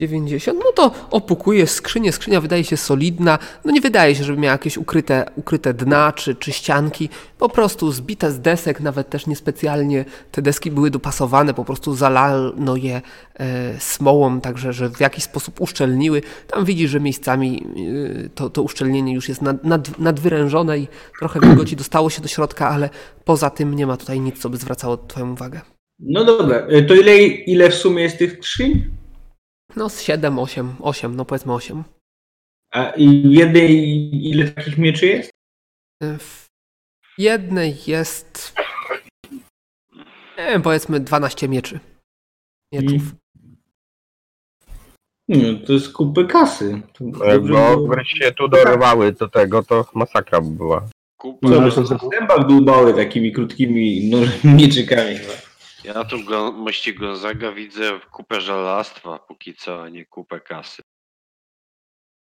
90. 0.01 0.59
No 0.65 0.73
to 0.73 0.95
opukujesz 1.11 1.71
skrzynię. 1.71 2.13
Skrzynia 2.13 2.41
wydaje 2.41 2.65
się 2.65 2.77
solidna. 2.77 3.39
No 3.65 3.73
nie 3.73 3.81
wydaje 3.81 4.15
się, 4.15 4.25
żeby 4.25 4.39
miała 4.39 4.53
jakieś 4.53 4.79
ukryte, 4.79 5.27
ukryte 5.37 5.75
dna 5.75 6.13
czy, 6.13 6.35
czy 6.35 6.53
ścianki. 6.53 7.09
Po 7.39 7.49
prostu 7.49 7.93
zbite 7.93 8.31
z 8.31 8.41
desek, 8.41 8.81
nawet 8.81 9.11
też 9.11 9.27
niespecjalnie 9.27 10.05
te 10.33 10.43
deski 10.43 10.71
były 10.71 10.91
dopasowane. 10.91 11.55
Po 11.55 11.65
prostu 11.65 11.95
zalano 11.95 12.77
je 12.77 13.03
e, 13.35 13.81
smołą, 13.81 14.41
także 14.41 14.73
że 14.73 14.91
w 14.91 15.01
jakiś 15.01 15.25
sposób 15.25 15.61
uszczelniły. 15.61 16.23
Tam 16.47 16.65
widzisz, 16.65 16.91
że 16.91 17.01
miejscami 17.01 17.67
e, 18.25 18.29
to, 18.29 18.51
to 18.51 18.63
uszczelnienie 18.63 19.15
już 19.15 19.29
jest 19.29 19.43
nad, 19.43 19.65
nad, 19.65 19.99
nadwyrężone 19.99 20.79
i 20.79 20.89
trochę 21.19 21.41
wilgoci 21.41 21.77
dostało 21.77 22.11
się 22.11 22.23
do 22.23 22.29
środka, 22.29 22.69
ale 22.69 22.91
poza 23.25 23.51
tym 23.51 23.75
nie 23.75 23.87
ma 23.87 23.97
tutaj 23.97 24.21
nic, 24.21 24.39
co 24.39 24.51
by 24.51 24.57
zwracało 24.57 24.97
Twoją 24.97 25.33
uwagę. 25.33 25.61
No 25.99 26.25
dobra, 26.25 26.57
e, 26.57 26.83
to 26.83 26.95
ile, 26.95 27.17
ile 27.27 27.71
w 27.71 27.75
sumie 27.75 28.03
jest 28.03 28.19
tych 28.19 28.33
skrzyń? 28.33 29.04
No 29.77 29.89
z 29.89 30.01
7, 30.03 30.39
8, 30.39 30.75
8, 30.81 31.17
no 31.17 31.25
powiedzmy 31.25 31.53
8. 31.53 31.85
A 32.73 32.93
jednej 32.97 33.71
ile 34.31 34.51
takich 34.51 34.79
mieczy 34.79 35.07
jest? 35.07 35.31
W 36.19 36.49
jednej 37.19 37.77
jest, 37.87 38.55
nie 40.39 40.45
wiem, 40.47 40.63
powiedzmy 40.63 41.01
12 41.01 41.49
mieczy. 41.49 41.81
Mieczów. 42.73 43.03
No, 45.29 45.59
to 45.67 45.73
jest 45.73 45.93
kupy 45.93 46.25
kasy. 46.27 46.83
To 46.93 47.05
No 47.05 47.25
Jakby 47.25 47.49
dobrze 47.49 47.67
ogry 47.67 48.05
się 48.05 48.33
tu 48.33 48.49
dorywały 48.49 49.13
do 49.13 49.29
tego, 49.29 49.63
to 49.63 49.87
masakra 49.95 50.41
by 50.41 50.51
była. 50.51 50.89
Kupa. 51.17 51.49
było. 51.49 51.61
No, 51.61 51.71
Co, 51.71 51.85
to- 51.85 51.99
w 51.99 52.11
zębach 52.15 52.47
dłubały 52.47 52.95
takimi 52.95 53.33
krótkimi 53.33 54.11
no, 54.11 54.19
mieczykami 54.57 55.17
chyba. 55.17 55.33
Ja 55.85 56.05
tu 56.05 56.25
go, 56.25 56.53
mości 56.53 56.95
Gonzaga 56.95 57.53
widzę 57.53 58.01
kupę 58.13 58.41
żelastwa 58.41 59.19
póki 59.19 59.55
co, 59.55 59.83
a 59.83 59.89
nie 59.89 60.07
kupę 60.07 60.41
kasy. 60.41 60.83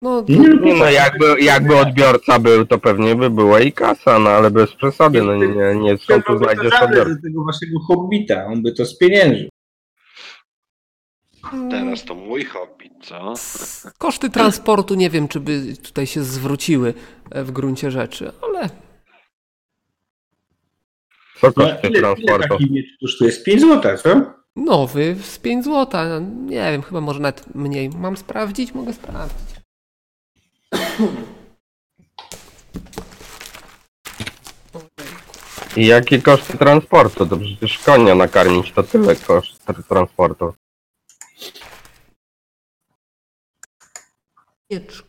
No, 0.02 0.24
Nie, 0.28 0.74
no, 0.74 0.90
jakby, 0.90 1.40
jakby 1.40 1.76
odbiorca 1.76 2.38
był, 2.38 2.66
to 2.66 2.78
pewnie 2.78 3.14
by 3.14 3.30
była 3.30 3.60
i 3.60 3.72
kasa, 3.72 4.18
no 4.18 4.30
ale 4.30 4.50
bez 4.50 4.72
przesady, 4.74 5.22
no 5.22 5.36
nie, 5.36 5.74
nie 5.74 5.98
skąd 5.98 6.26
tu 6.26 6.38
znajdziesz 6.38 6.82
odbiorcę. 6.82 7.14
do 7.14 7.22
tego 7.22 7.44
waszego 7.44 7.80
hobbita, 7.80 8.46
on 8.46 8.62
by 8.62 8.72
to 8.72 8.86
spieniężył. 8.86 9.48
Teraz 11.70 12.04
to 12.04 12.14
mój 12.14 12.44
hobby, 12.44 12.90
co? 13.02 13.34
koszty 13.98 14.30
transportu 14.30 14.94
nie 14.94 15.10
wiem, 15.10 15.28
czy 15.28 15.40
by 15.40 15.76
tutaj 15.82 16.06
się 16.06 16.22
zwróciły 16.22 16.94
w 17.30 17.50
gruncie 17.50 17.90
rzeczy, 17.90 18.32
ale 18.42 18.70
Co 21.42 21.52
No, 21.56 21.64
ile, 21.64 21.80
ile 21.82 22.00
transportu? 22.00 22.48
taki 22.48 22.70
miecz 22.72 22.86
kosztuje? 23.00 23.32
Z 23.32 23.42
5 23.42 23.60
zł, 23.60 23.98
co? 23.98 24.34
nowy 24.56 25.16
z 25.22 25.38
5 25.38 25.64
zł. 25.64 26.00
Nie 26.46 26.70
wiem, 26.72 26.82
chyba 26.82 27.00
może 27.00 27.20
nawet 27.20 27.54
mniej. 27.54 27.88
Mam 27.90 28.16
sprawdzić? 28.16 28.74
Mogę 28.74 28.92
sprawdzić. 28.92 29.52
I 35.76 35.86
jakie 35.86 36.22
koszty 36.22 36.58
transportu? 36.58 37.26
To 37.26 37.36
przecież 37.36 37.78
konia 37.78 38.14
nakarmić 38.14 38.72
to 38.72 38.82
tyle 38.82 39.16
koszt 39.16 39.66
tr- 39.66 39.82
transportu. 39.88 40.54
Miecz. 44.70 45.02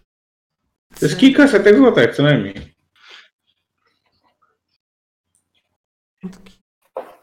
To 0.99 1.05
jest 1.05 1.17
kilka 1.19 1.47
setek 1.47 1.77
złotych 1.77 2.15
co 2.15 2.23
najmniej. 2.23 2.72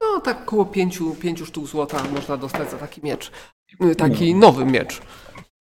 No 0.00 0.20
tak 0.20 0.42
około 0.42 0.66
5, 0.66 0.98
pięciu 1.20 1.46
sztuk 1.46 1.66
złota 1.66 2.04
można 2.14 2.36
dostać 2.36 2.70
za 2.70 2.78
taki 2.78 3.00
miecz. 3.04 3.30
Y, 3.84 3.94
Taki 3.94 4.34
nowy 4.34 4.64
miecz. 4.64 5.00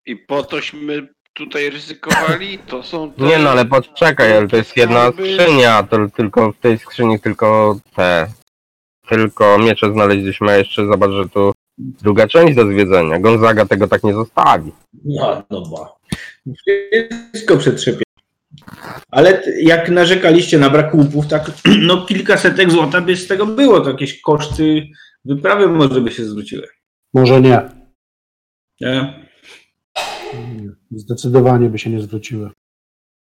I 0.06 0.16
po 0.16 0.44
tośmy 0.44 1.08
tutaj 1.34 1.70
ryzykowali, 1.70 2.60
to 2.60 2.84
są 2.84 3.12
te... 3.12 3.24
Nie 3.24 3.40
no, 3.40 3.50
ale 3.50 3.66
poczekaj, 3.66 4.38
ale 4.38 4.48
to 4.48 4.56
jest 4.56 4.78
jedna 4.78 5.12
skrzynia, 5.12 5.84
to 5.84 5.98
tylko 6.16 6.52
w 6.52 6.58
tej 6.58 6.78
skrzyni 6.78 7.20
tylko 7.20 7.80
te, 7.96 8.28
tylko 9.10 9.58
miecze 9.58 9.92
znaleźliśmy, 9.94 10.52
a 10.52 10.58
jeszcze 10.58 10.88
zobacz, 10.88 11.12
że 11.12 11.30
tu 11.30 11.52
druga 11.78 12.28
część 12.28 12.56
do 12.56 12.68
zwiedzenia. 12.68 13.20
Gonzaga 13.20 13.66
tego 13.66 13.88
tak 13.88 14.04
nie 14.04 14.14
zostawi. 14.14 14.72
No, 15.06 15.44
no 15.50 15.62
ba. 15.62 15.96
Wszystko 17.34 17.58
przetrzepie. 17.58 18.04
Ale 19.12 19.44
jak 19.62 19.90
narzekaliście 19.90 20.58
na 20.58 20.70
brak 20.70 20.94
łupów, 20.94 21.28
tak 21.28 21.52
no 21.88 22.06
kilka 22.06 22.38
setek 22.38 22.72
złota 22.72 23.02
by 23.02 23.16
z 23.16 23.28
tego 23.28 23.46
było, 23.46 23.82
to 23.82 23.90
jakieś 23.90 24.22
koszty 24.22 24.88
wyprawy 25.26 25.68
może 25.68 26.02
by 26.02 26.12
się 26.12 26.26
zwróciły. 26.26 26.68
Może 27.14 27.42
nie. 27.42 27.62
Nie? 28.82 29.30
Zdecydowanie 30.92 31.70
by 31.70 31.80
się 31.80 31.90
nie 31.90 32.02
zwróciły. 32.02 32.50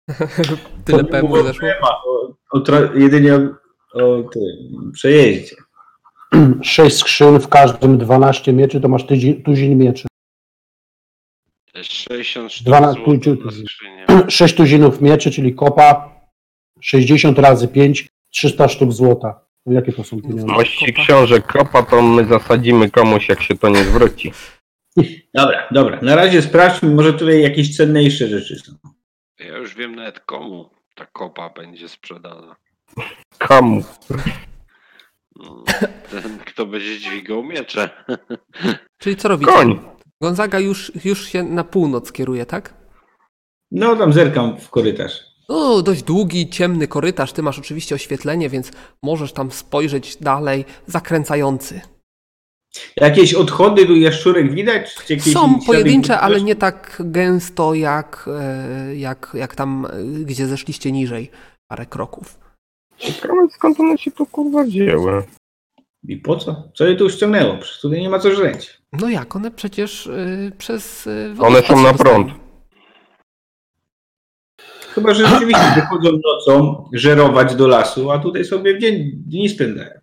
Tyle 0.86 1.04
było 1.04 1.44
zeszło. 1.44 1.68
O, 1.82 2.36
o, 2.52 2.60
tra- 2.60 3.02
jedynie 3.02 3.36
o, 3.94 4.24
tym 4.24 4.92
przejeździe. 4.94 5.56
Sześć 6.62 6.98
skrzyn, 6.98 7.40
w 7.40 7.48
każdym 7.48 7.98
12 7.98 8.54
mieczy, 8.54 8.82
to 8.82 8.88
masz 8.88 9.06
tuzin, 9.06 9.44
tuzin 9.44 9.78
mieczy. 9.78 10.08
60 11.82 12.52
sztuk 12.54 12.68
Dwana- 12.68 12.92
złota 12.94 13.06
pójdzie- 13.06 13.36
na 13.46 13.52
skrzynię. 13.52 14.06
6 14.30 14.56
tuzinów 14.56 15.02
mieczy, 15.02 15.32
czyli 15.32 15.56
kopa, 15.56 16.10
60 16.82 17.40
razy 17.40 17.68
5, 17.68 18.08
300 18.30 18.68
sztuk 18.68 18.92
złota. 18.92 19.40
No 19.66 19.74
Jakie 19.74 19.94
to 19.94 20.04
są 20.04 20.22
pieniądze? 20.22 20.46
Mości 20.48 20.94
książek 20.94 21.48
kopa 21.48 21.84
to 21.84 22.02
my 22.02 22.26
zasadzimy 22.26 22.92
komuś, 22.92 23.30
jak 23.30 23.42
się 23.42 23.58
to 23.58 23.70
nie 23.70 23.84
zwróci. 23.84 24.32
Dobra, 25.34 25.68
dobra. 25.72 26.00
Na 26.02 26.16
razie 26.16 26.42
sprawdźmy, 26.42 26.96
może 26.96 27.14
tutaj 27.14 27.42
jakieś 27.42 27.78
cenniejsze 27.78 28.28
rzeczy 28.28 28.56
są. 28.56 28.72
Ja 29.40 29.58
już 29.58 29.76
wiem 29.76 29.96
nawet 29.96 30.20
komu 30.20 30.70
ta 30.96 31.06
kopa 31.06 31.50
będzie 31.50 31.90
sprzedana. 31.90 32.56
Komu? 33.38 33.84
No, 35.36 35.64
ten, 36.12 36.40
kto 36.46 36.66
będzie 36.66 37.00
dźwigał 37.00 37.44
miecze. 37.44 37.90
Czyli 38.98 39.16
co 39.16 39.28
robicie? 39.28 39.52
Koń. 39.52 39.80
Gonzaga 40.24 40.60
już, 40.60 40.92
już 41.06 41.28
się 41.28 41.44
na 41.44 41.64
północ 41.64 42.12
kieruje, 42.12 42.46
tak? 42.46 42.74
No 43.72 43.96
tam 43.96 44.14
zerkam 44.14 44.58
w 44.58 44.70
korytarz. 44.70 45.14
No, 45.50 45.82
dość 45.82 46.04
długi, 46.04 46.50
ciemny 46.50 46.88
korytarz. 46.88 47.34
Ty 47.34 47.44
masz 47.44 47.60
oczywiście 47.60 47.96
oświetlenie, 47.96 48.50
więc 48.50 48.72
możesz 49.04 49.34
tam 49.34 49.52
spojrzeć 49.52 50.18
dalej. 50.18 50.66
Zakręcający. 50.88 51.82
Jakieś 52.98 53.34
odchody 53.34 53.86
tu 53.86 53.96
jaszczurek 53.96 54.54
widać? 54.54 54.96
Są 55.34 55.60
pojedyncze, 55.60 56.20
ale 56.20 56.42
nie 56.42 56.56
tak 56.56 57.02
gęsto 57.06 57.74
jak, 57.74 58.30
e, 58.40 58.96
jak, 58.96 59.32
jak 59.34 59.56
tam, 59.56 59.86
e, 59.86 59.90
gdzie 60.26 60.48
zeszliście 60.48 60.92
niżej. 60.92 61.32
Parę 61.68 61.86
kroków. 61.86 62.40
Ciekawe 62.98 63.48
skąd 63.56 63.80
one 63.80 63.98
się 63.98 64.12
tu 64.12 64.26
kurwa 64.26 64.64
wzięły. 64.64 65.24
I 66.08 66.18
po 66.18 66.38
co? 66.38 66.72
Co 66.76 66.86
je 66.86 66.96
tu 66.96 67.10
ściągnęło? 67.10 67.58
Przecież 67.58 67.82
tutaj 67.82 68.02
nie 68.02 68.10
ma 68.10 68.20
co 68.20 68.36
żreć. 68.36 68.83
No 69.00 69.10
jak, 69.10 69.36
one 69.36 69.52
przecież 69.52 70.08
e, 70.08 70.52
przez... 70.58 71.08
e, 71.08 71.36
One 71.40 71.62
są 71.62 71.84
na 71.84 71.94
prąd. 71.94 72.32
Chyba, 74.94 75.14
że 75.14 75.28
rzeczywiście 75.28 75.72
wychodzą 75.76 76.10
nocą 76.26 76.90
żerować 76.94 77.56
do 77.56 77.68
lasu, 77.68 78.12
a 78.12 78.20
tutaj 78.20 78.46
sobie 78.46 78.78
w 78.78 78.82
dzień 78.82 79.12
dni 79.16 79.50
spędzają. 79.50 80.00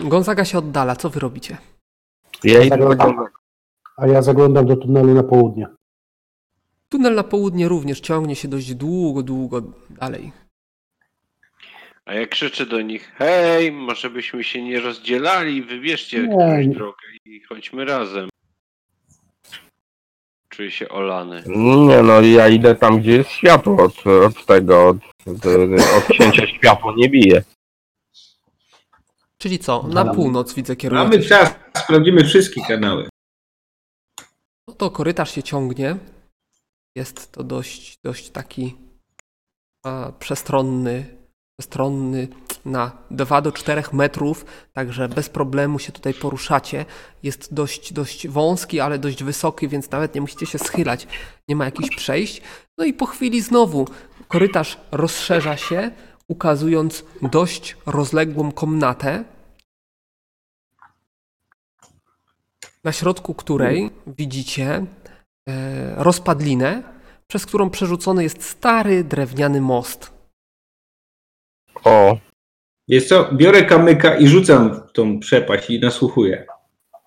Gonzaga 0.00 0.44
się 0.44 0.58
oddala, 0.58 0.96
co 0.96 1.10
wy 1.10 1.20
robicie? 1.20 1.56
Ja 2.44 2.58
idę 2.62 2.68
Zaglądam. 2.68 3.16
tak 3.16 3.32
A 3.96 4.06
ja 4.06 4.22
zaglądam 4.22 4.66
do 4.66 4.76
tunelu 4.76 5.14
na 5.14 5.22
południe. 5.22 5.66
Tunel 6.88 7.14
na 7.14 7.22
południe 7.24 7.68
również 7.68 8.00
ciągnie 8.00 8.36
się 8.36 8.48
dość 8.48 8.74
długo, 8.74 9.22
długo 9.22 9.62
dalej. 9.90 10.32
A 12.12 12.14
ja 12.14 12.26
krzyczę 12.26 12.66
do 12.66 12.80
nich, 12.80 13.12
hej, 13.14 13.72
może 13.72 14.10
byśmy 14.10 14.44
się 14.44 14.62
nie 14.62 14.80
rozdzielali, 14.80 15.62
wybierzcie 15.62 16.28
Nie, 16.28 16.36
jakąś 16.36 16.66
drogę 16.66 17.06
i 17.24 17.40
chodźmy 17.40 17.84
razem. 17.84 18.28
Czuję 20.48 20.70
się 20.70 20.88
olany. 20.88 21.42
Nie 21.46 22.02
no, 22.02 22.20
ja 22.20 22.48
idę 22.48 22.74
tam, 22.74 23.00
gdzie 23.00 23.12
jest 23.12 23.30
światło 23.30 23.84
od, 23.84 24.06
od 24.06 24.46
tego, 24.46 24.88
od, 24.88 24.96
od, 25.26 25.46
od 25.96 26.04
księcia 26.04 26.46
światło 26.46 26.94
nie 26.96 27.08
bije. 27.08 27.42
Czyli 29.38 29.58
co? 29.58 29.82
Na 29.82 30.14
północ 30.14 30.54
widzę 30.54 30.76
No, 30.82 30.90
Mamy 30.90 31.20
czas, 31.22 31.54
sprawdzimy 31.76 32.24
wszystkie 32.24 32.62
kanały. 32.68 33.08
No 34.68 34.74
to 34.74 34.90
korytarz 34.90 35.34
się 35.34 35.42
ciągnie. 35.42 35.96
Jest 36.96 37.32
to 37.32 37.44
dość, 37.44 37.98
dość 38.04 38.30
taki 38.30 38.76
a, 39.84 40.12
przestronny, 40.18 41.21
przestronny 41.62 42.28
na 42.64 42.92
2 43.10 43.40
do 43.40 43.52
4 43.52 43.82
metrów, 43.92 44.44
także 44.72 45.08
bez 45.08 45.28
problemu 45.28 45.78
się 45.78 45.92
tutaj 45.92 46.14
poruszacie. 46.14 46.84
Jest 47.22 47.54
dość, 47.54 47.92
dość 47.92 48.28
wąski, 48.28 48.80
ale 48.80 48.98
dość 48.98 49.24
wysoki, 49.24 49.68
więc 49.68 49.90
nawet 49.90 50.14
nie 50.14 50.20
musicie 50.20 50.46
się 50.46 50.58
schylać. 50.58 51.06
Nie 51.48 51.56
ma 51.56 51.64
jakichś 51.64 51.96
przejść. 51.96 52.42
No 52.78 52.84
i 52.84 52.92
po 52.92 53.06
chwili 53.06 53.42
znowu 53.42 53.88
korytarz 54.28 54.78
rozszerza 54.92 55.56
się, 55.56 55.90
ukazując 56.28 57.04
dość 57.22 57.76
rozległą 57.86 58.52
komnatę, 58.52 59.24
na 62.84 62.92
środku 62.92 63.34
której 63.34 63.90
widzicie 64.06 64.86
e, 65.48 65.94
rozpadlinę, 65.96 66.82
przez 67.26 67.46
którą 67.46 67.70
przerzucony 67.70 68.22
jest 68.22 68.42
stary 68.42 69.04
drewniany 69.04 69.60
most. 69.60 70.21
O, 71.84 72.18
Jest 72.88 73.08
co, 73.08 73.28
biorę 73.32 73.64
kamyka 73.64 74.16
i 74.16 74.28
rzucam 74.28 74.74
w 74.74 74.92
tą 74.92 75.20
przepaść 75.20 75.70
i 75.70 75.80
nasłuchuję. 75.80 76.46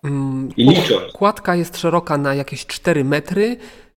Mm, 0.04 0.50
I 0.58 0.66
licząc. 0.66 1.14
Kładka 1.14 1.56
jest 1.56 1.78
szeroka 1.78 2.18
na 2.18 2.36
jakieś 2.36 2.66
4 2.66 3.04
metry, 3.04 3.58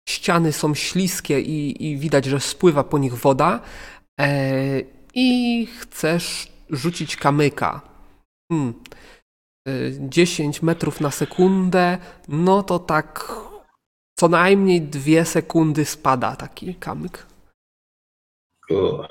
ściany 0.10 0.52
są 0.52 0.76
śliskie 0.76 1.42
i, 1.42 1.86
i 1.86 1.98
widać, 1.98 2.26
że 2.26 2.40
spływa 2.40 2.84
po 2.84 2.98
nich 2.98 3.14
woda. 3.14 3.60
E, 4.20 4.82
I 5.14 5.66
chcesz 5.80 6.48
rzucić 6.70 7.16
kamyka. 7.16 7.82
Hmm. 8.52 8.74
E, 9.68 9.72
10 10.10 10.62
metrów 10.62 11.02
na 11.02 11.12
sekundę, 11.12 11.98
no 12.28 12.64
to 12.64 12.80
tak 12.80 13.36
co 14.20 14.28
najmniej 14.28 14.82
2 14.82 15.26
sekundy 15.26 15.86
spada 15.86 16.36
taki 16.36 16.76
kamyk. 16.76 17.28
O, 18.72 19.08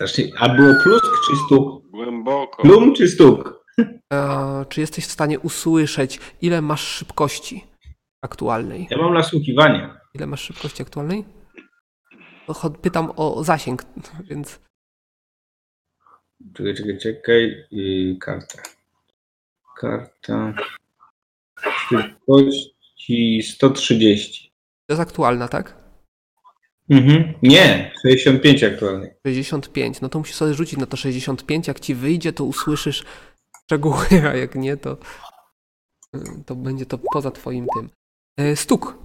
strasznie. 0.00 0.32
A 0.38 0.48
było 0.48 0.74
plusk 0.82 1.06
czy 1.26 1.36
stuk? 1.36 1.90
Głęboko. 1.90 2.62
Plum 2.62 2.94
czy 2.94 3.08
stuk? 3.08 3.64
E, 4.12 4.64
czy 4.68 4.80
jesteś 4.80 5.06
w 5.06 5.10
stanie 5.10 5.40
usłyszeć, 5.40 6.20
ile 6.42 6.62
masz 6.62 6.82
szybkości 6.82 7.64
aktualnej? 8.22 8.86
Ja 8.90 8.98
mam 8.98 9.14
nasłuchiwanie. 9.14 9.94
Ile 10.14 10.26
masz 10.26 10.40
szybkości 10.42 10.82
aktualnej? 10.82 11.24
Pytam 12.82 13.12
o 13.16 13.44
zasięg, 13.44 13.84
więc 14.30 14.60
Czekaj, 16.54 16.74
czekaj, 16.74 16.98
czekaj. 16.98 17.64
Yy, 17.70 18.16
karta. 18.18 18.62
Karta. 19.76 20.54
Szybkości 21.88 23.42
130. 23.42 24.52
to 24.86 24.94
jest 24.94 25.02
aktualna, 25.02 25.48
tak? 25.48 25.79
Mhm. 26.90 27.34
Nie, 27.42 27.92
65 28.02 28.64
aktualnie. 28.64 29.14
65. 29.26 30.00
No 30.00 30.08
to 30.08 30.18
musisz 30.18 30.34
sobie 30.36 30.54
rzucić 30.54 30.78
na 30.78 30.86
to 30.86 30.96
65. 30.96 31.68
Jak 31.68 31.80
ci 31.80 31.94
wyjdzie, 31.94 32.32
to 32.32 32.44
usłyszysz 32.44 33.04
szczegóły, 33.64 34.06
a 34.30 34.36
jak 34.36 34.54
nie, 34.54 34.76
to, 34.76 34.96
y, 36.16 36.20
to 36.46 36.54
będzie 36.54 36.86
to 36.86 36.98
poza 37.12 37.30
twoim 37.30 37.66
tym. 37.76 37.90
E, 38.36 38.56
Stuk. 38.56 38.98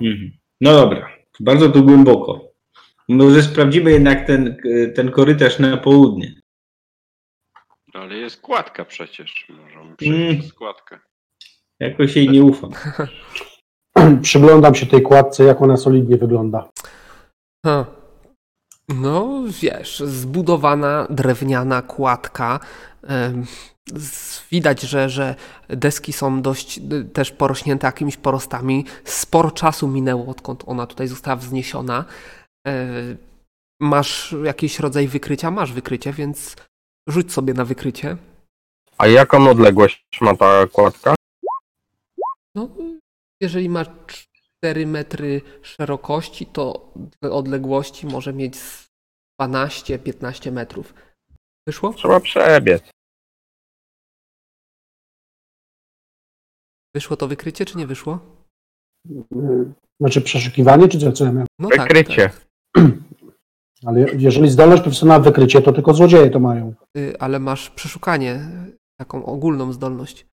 Mhm. 0.00 0.30
No 0.60 0.72
dobra, 0.72 1.08
bardzo 1.40 1.68
tu 1.68 1.84
głęboko. 1.84 2.48
Może 3.08 3.42
sprawdzimy 3.42 3.90
jednak 3.90 4.26
ten, 4.26 4.56
ten 4.94 5.10
korytarz 5.10 5.58
na 5.58 5.76
południe. 5.76 6.40
Ale 7.92 8.16
jest 8.16 8.40
kładka 8.40 8.84
przecież. 8.84 9.46
Możemy 9.48 9.96
przejść 9.96 10.14
Mm. 10.16 10.38
przez 10.38 10.52
kładkę. 10.52 10.98
Jakoś 11.80 12.16
jej 12.16 12.28
nie 12.28 12.42
ufam. 12.42 12.70
Przyglądam 14.22 14.74
się 14.74 14.86
tej 14.86 15.02
kładce, 15.02 15.44
jak 15.44 15.62
ona 15.62 15.76
solidnie 15.76 16.16
wygląda. 16.16 16.68
Ha. 17.66 17.84
No, 18.88 19.42
wiesz, 19.62 20.00
zbudowana 20.00 21.06
drewniana 21.10 21.82
kładka. 21.82 22.60
Widać, 24.50 24.80
że, 24.82 25.08
że 25.08 25.34
deski 25.68 26.12
są 26.12 26.42
dość 26.42 26.80
też 27.12 27.30
porośnięte 27.30 27.86
jakimiś 27.86 28.16
porostami. 28.16 28.84
Sporo 29.04 29.50
czasu 29.50 29.88
minęło, 29.88 30.26
odkąd 30.26 30.64
ona 30.66 30.86
tutaj 30.86 31.08
została 31.08 31.36
wzniesiona. 31.36 32.04
E, 32.66 32.86
Masz 33.80 34.34
jakiś 34.44 34.78
rodzaj 34.80 35.08
wykrycia? 35.08 35.50
Masz 35.50 35.72
wykrycie, 35.72 36.12
więc 36.12 36.56
rzuć 37.08 37.32
sobie 37.32 37.54
na 37.54 37.64
wykrycie. 37.64 38.16
a 38.98 39.06
jaką 39.06 39.50
odległość 39.50 40.18
ma 40.20 40.36
ta 40.36 40.66
kładka? 40.72 41.14
No, 42.54 42.68
jeżeli 43.40 43.68
ma 43.68 43.84
4 44.64 44.86
metry 44.86 45.40
szerokości, 45.62 46.46
to 46.46 46.92
odległości 47.22 48.06
może 48.06 48.32
mieć 48.32 48.56
z 48.56 48.88
12-15 49.40 50.52
metrów. 50.52 50.94
Wyszło? 51.66 51.92
Trzeba 51.94 52.20
przebiec. 52.20 52.82
Wyszło 56.94 57.16
to 57.16 57.28
wykrycie, 57.28 57.64
czy 57.64 57.78
nie 57.78 57.86
wyszło? 57.86 58.18
Yy, 59.08 59.72
Znaczy 60.00 60.20
przeszukiwanie, 60.20 60.88
czy 60.88 60.98
co, 60.98 61.12
co 61.12 61.24
ja 61.24 61.32
miałem? 61.32 61.46
No 61.58 61.68
Wykrycie. 61.68 62.30
Tak, 62.30 62.84
Ale 63.86 64.00
jeżeli 64.00 64.50
zdolność 64.50 64.82
profesjonalna 64.82 65.24
wykrycie, 65.24 65.62
to 65.62 65.72
tylko 65.72 65.94
złodzieje 65.94 66.30
to 66.30 66.40
mają. 66.40 66.74
tak. 66.74 66.88
Y, 66.96 67.18
Ale 67.18 67.38
masz 67.38 67.70
przeszukanie, 67.70 68.40
taką 69.00 69.26
ogólną 69.26 69.72
zdolność. 69.72 70.26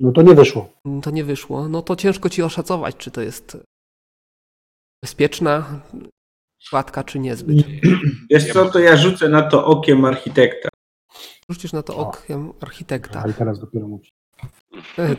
No 0.00 0.12
to 0.12 0.22
nie 0.22 0.34
wyszło. 0.34 0.72
To 1.02 1.10
nie 1.10 1.24
wyszło. 1.24 1.68
No 1.68 1.82
to 1.82 1.96
ciężko 1.96 2.28
ci 2.28 2.42
oszacować, 2.42 2.96
czy 2.96 3.10
to 3.10 3.20
jest 3.20 3.58
bezpieczna 5.02 5.82
kładka, 6.70 7.04
czy 7.04 7.18
niezbyt. 7.18 7.66
Wiesz 8.30 8.52
co, 8.52 8.70
to 8.70 8.78
ja 8.78 8.96
rzucę 8.96 9.28
na 9.28 9.42
to 9.42 9.66
okiem 9.66 10.04
architekta. 10.04 10.68
Rzucisz 11.50 11.72
na 11.72 11.82
to 11.82 11.96
okiem 11.96 12.52
architekta. 12.60 13.22
A 13.26 13.28
i 13.30 13.34
teraz 13.34 13.60
dopiero 13.60 13.88
mówię. 13.88 14.08
E, 14.98 15.16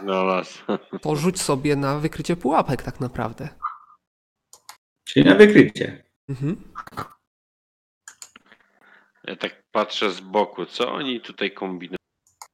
Znalazł. 0.00 0.58
To 1.02 1.16
rzuć 1.16 1.40
sobie 1.40 1.76
na 1.76 1.98
wykrycie 1.98 2.36
pułapek 2.36 2.82
tak 2.82 3.00
naprawdę. 3.00 3.48
Czyli 5.04 5.26
na 5.26 5.34
wykrycie. 5.34 6.04
Mhm. 6.28 6.72
Ja 9.24 9.36
tak 9.36 9.62
patrzę 9.72 10.10
z 10.10 10.20
boku, 10.20 10.66
co 10.66 10.92
oni 10.92 11.20
tutaj 11.20 11.50
kombinują? 11.50 11.96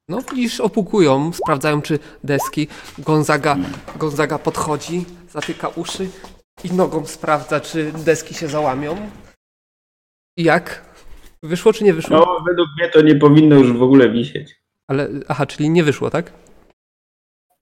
No 0.09 0.21
widzisz, 0.21 0.59
opukują, 0.59 1.33
sprawdzają 1.33 1.81
czy 1.81 1.99
deski. 2.23 2.67
Gonzaga, 2.99 3.57
Gonzaga 3.95 4.39
podchodzi, 4.39 5.05
zatyka 5.31 5.67
uszy 5.67 6.09
i 6.63 6.71
nogą 6.73 7.05
sprawdza, 7.05 7.59
czy 7.59 7.91
deski 7.91 8.33
się 8.33 8.47
załamią. 8.47 9.09
I 10.37 10.43
jak? 10.43 10.93
Wyszło 11.43 11.73
czy 11.73 11.83
nie 11.83 11.93
wyszło? 11.93 12.17
No, 12.17 12.43
według 12.47 12.67
mnie 12.79 12.89
to 12.89 13.01
nie 13.01 13.15
powinno 13.15 13.55
już 13.55 13.73
w 13.73 13.83
ogóle 13.83 14.09
wisieć. 14.09 14.55
Ale, 14.87 15.09
aha, 15.27 15.45
czyli 15.45 15.69
nie 15.69 15.83
wyszło, 15.83 16.09
tak? 16.09 16.33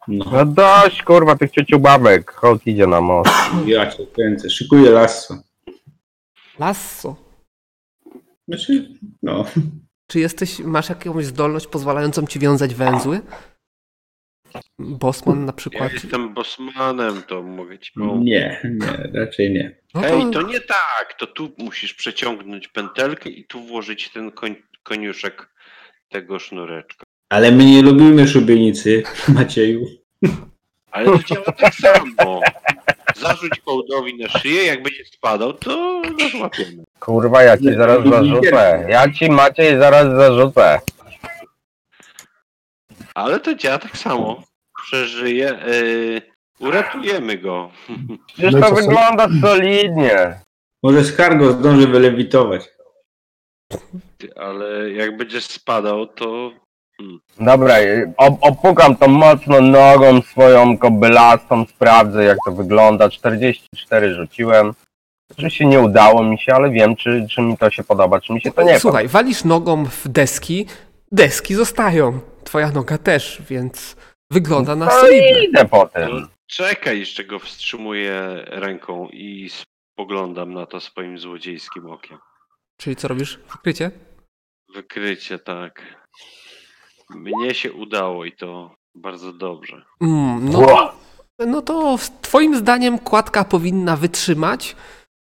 No, 0.07 0.25
No 0.31 0.45
dość, 0.45 1.03
kurwa, 1.03 1.35
tych 1.35 1.51
ciociu 1.51 1.79
babek. 1.79 2.31
Holt 2.31 2.67
idzie 2.67 2.87
na 2.87 3.01
most. 3.01 3.31
ja 3.65 3.91
cię 3.91 4.07
kręcę. 4.07 4.49
Szykuję 4.49 4.89
lasso. 4.91 5.37
Lasso. 6.59 7.15
Znaczy, 8.47 8.87
no. 9.23 9.45
Czy 10.11 10.19
jesteś, 10.19 10.59
masz 10.59 10.89
jakąś 10.89 11.25
zdolność 11.25 11.67
pozwalającą 11.67 12.27
ci 12.27 12.39
wiązać 12.39 12.75
węzły? 12.75 13.21
Bosman 14.79 15.39
na 15.45 15.45
Ja 15.45 15.53
przykład. 15.53 15.93
jestem 15.93 16.33
bosmanem, 16.33 17.23
to 17.23 17.43
mogę 17.43 17.79
ci 17.79 17.91
pomóc. 17.91 18.25
Nie, 18.25 18.61
nie, 18.63 19.19
raczej 19.19 19.51
nie. 19.51 19.77
No 19.93 20.05
Ej, 20.05 20.31
to 20.33 20.41
nie 20.41 20.59
tak, 20.59 21.13
to 21.19 21.27
tu 21.27 21.51
musisz 21.57 21.93
przeciągnąć 21.93 22.67
pętelkę 22.67 23.29
i 23.29 23.45
tu 23.45 23.61
włożyć 23.61 24.09
ten 24.09 24.31
koń, 24.31 24.55
koniuszek 24.83 25.49
tego 26.09 26.39
sznureczka. 26.39 27.03
Ale 27.29 27.51
my 27.51 27.65
nie 27.65 27.81
lubimy 27.81 28.27
szubienicy, 28.27 29.03
Macieju. 29.27 29.85
Ale 30.91 31.05
to 31.05 31.23
działa 31.23 31.51
tak 31.51 31.73
samo. 31.75 32.41
Zarzuć 33.15 33.59
kołdowi 33.65 34.17
na 34.17 34.29
szyję, 34.29 34.65
jak 34.65 34.83
będzie 34.83 35.05
spadał, 35.05 35.53
to 35.53 36.01
złapiemy. 36.31 36.83
Kurwa, 36.99 37.43
ja 37.43 37.57
ci 37.57 37.73
zaraz 37.73 38.09
zarzucę. 38.09 38.85
Ja 38.89 39.11
ci 39.11 39.29
Maciej 39.29 39.77
zaraz 39.79 40.15
zarzucę. 40.15 40.79
Ale 43.15 43.39
to 43.39 43.55
działa 43.55 43.77
tak 43.77 43.97
samo. 43.97 44.43
Przeżyje, 44.83 45.59
yy, 45.67 46.21
uratujemy 46.59 47.37
go. 47.37 47.71
Przecież 48.27 48.53
No 48.53 48.61
to 48.61 48.75
wygląda 48.75 49.27
solidnie. 49.41 50.39
Może 50.83 51.03
z 51.03 51.15
cargo 51.15 51.51
zdąży 51.51 51.87
wylewitować. 51.87 52.69
Ty, 54.17 54.35
Ale 54.35 54.91
jak 54.91 55.17
będzie 55.17 55.41
spadał, 55.41 56.07
to 56.07 56.51
Dobra, 57.39 57.79
y, 57.81 58.13
op- 58.17 58.37
opukam 58.41 58.95
to 58.95 59.07
mocno 59.07 59.61
nogą 59.61 60.21
swoją 60.21 60.77
kobylastą, 60.77 61.65
sprawdzę 61.65 62.23
jak 62.23 62.37
to 62.45 62.51
wygląda. 62.51 63.09
44 63.09 64.13
rzuciłem. 64.15 64.73
Oczywiście 65.31 65.65
nie 65.65 65.79
udało 65.79 66.23
mi 66.23 66.39
się, 66.39 66.53
ale 66.53 66.69
wiem, 66.69 66.95
czy, 66.95 67.27
czy 67.29 67.41
mi 67.41 67.57
to 67.57 67.69
się 67.69 67.83
podoba, 67.83 68.21
czy 68.21 68.33
mi 68.33 68.41
się 68.41 68.51
to 68.51 68.61
nie 68.63 68.79
Słuchaj, 68.79 69.07
walisz 69.07 69.43
nogą 69.43 69.85
w 69.85 70.07
deski, 70.07 70.65
deski 71.11 71.55
zostają. 71.55 72.19
Twoja 72.43 72.71
noga 72.71 72.97
też, 72.97 73.41
więc 73.49 73.95
wygląda 74.31 74.75
na 74.75 74.85
podoba. 74.85 75.01
No 75.01 75.07
solidne. 75.07 75.39
i 75.41 75.45
idę 75.45 75.65
potem. 75.65 76.27
Czekaj, 76.47 76.99
jeszcze 76.99 77.23
go 77.23 77.39
wstrzymuję 77.39 78.43
ręką 78.47 79.07
i 79.09 79.49
spoglądam 79.49 80.53
na 80.53 80.65
to 80.65 80.79
swoim 80.79 81.19
złodziejskim 81.19 81.85
okiem. 81.85 82.17
Czyli 82.77 82.95
co 82.95 83.07
robisz? 83.07 83.39
Wykrycie? 83.51 83.91
Wykrycie, 84.75 85.39
tak. 85.39 85.81
Mnie 87.15 87.53
się 87.53 87.73
udało 87.73 88.25
i 88.25 88.31
to 88.31 88.75
bardzo 88.95 89.33
dobrze. 89.33 89.85
Mm, 90.01 90.49
no, 90.49 90.59
Ła. 90.59 90.95
no 91.39 91.61
to 91.61 91.97
w- 91.97 92.21
twoim 92.21 92.55
zdaniem 92.57 92.99
kładka 92.99 93.43
powinna 93.43 93.95
wytrzymać, 93.97 94.75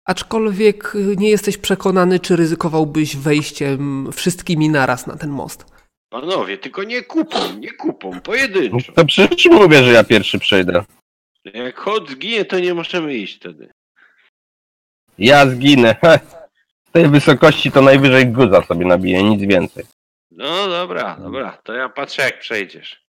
aczkolwiek 0.04 0.94
y, 0.94 1.16
nie 1.18 1.30
jesteś 1.30 1.58
przekonany, 1.58 2.20
czy 2.20 2.36
ryzykowałbyś 2.36 3.16
wejściem 3.16 4.12
wszystkimi 4.12 4.68
naraz 4.68 5.06
na 5.06 5.16
ten 5.16 5.30
most. 5.30 5.66
Panowie, 6.10 6.58
tylko 6.58 6.82
nie 6.84 7.02
kupą, 7.02 7.38
nie 7.58 7.72
kupą, 7.72 8.20
pojedynczo. 8.20 8.92
To 8.92 9.04
przecież 9.04 9.46
mówię, 9.46 9.84
że 9.84 9.92
ja 9.92 10.04
pierwszy 10.04 10.38
przejdę. 10.38 10.84
Jak 11.54 11.78
chod 11.78 12.10
zginie, 12.10 12.44
to 12.44 12.58
nie 12.58 12.74
możemy 12.74 13.14
iść 13.14 13.36
wtedy. 13.36 13.70
Ja 15.18 15.46
zginę. 15.46 15.96
Z 16.88 16.90
tej 16.92 17.08
wysokości 17.08 17.72
to 17.72 17.82
najwyżej 17.82 18.26
guza 18.26 18.62
sobie 18.62 18.86
nabiję, 18.86 19.22
nic 19.22 19.40
więcej. 19.42 19.84
No 20.36 20.68
dobra, 20.68 21.16
dobra, 21.20 21.58
to 21.64 21.72
ja 21.72 21.88
patrzę 21.88 22.22
jak 22.22 22.38
przejdziesz. 22.40 23.06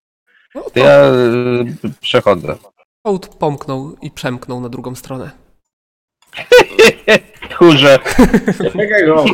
No 0.56 0.62
To 0.74 0.80
ja 0.80 1.06
y, 1.06 1.66
przechodzę. 2.02 2.58
Hołd 3.04 3.28
pomknął 3.36 3.96
i 4.02 4.12
przemknął 4.12 4.62
na 4.62 4.70
drugą 4.70 4.96
stronę. 4.96 5.32
Tchórze. 7.50 8.00
Czekaj 8.74 9.06
go. 9.06 9.26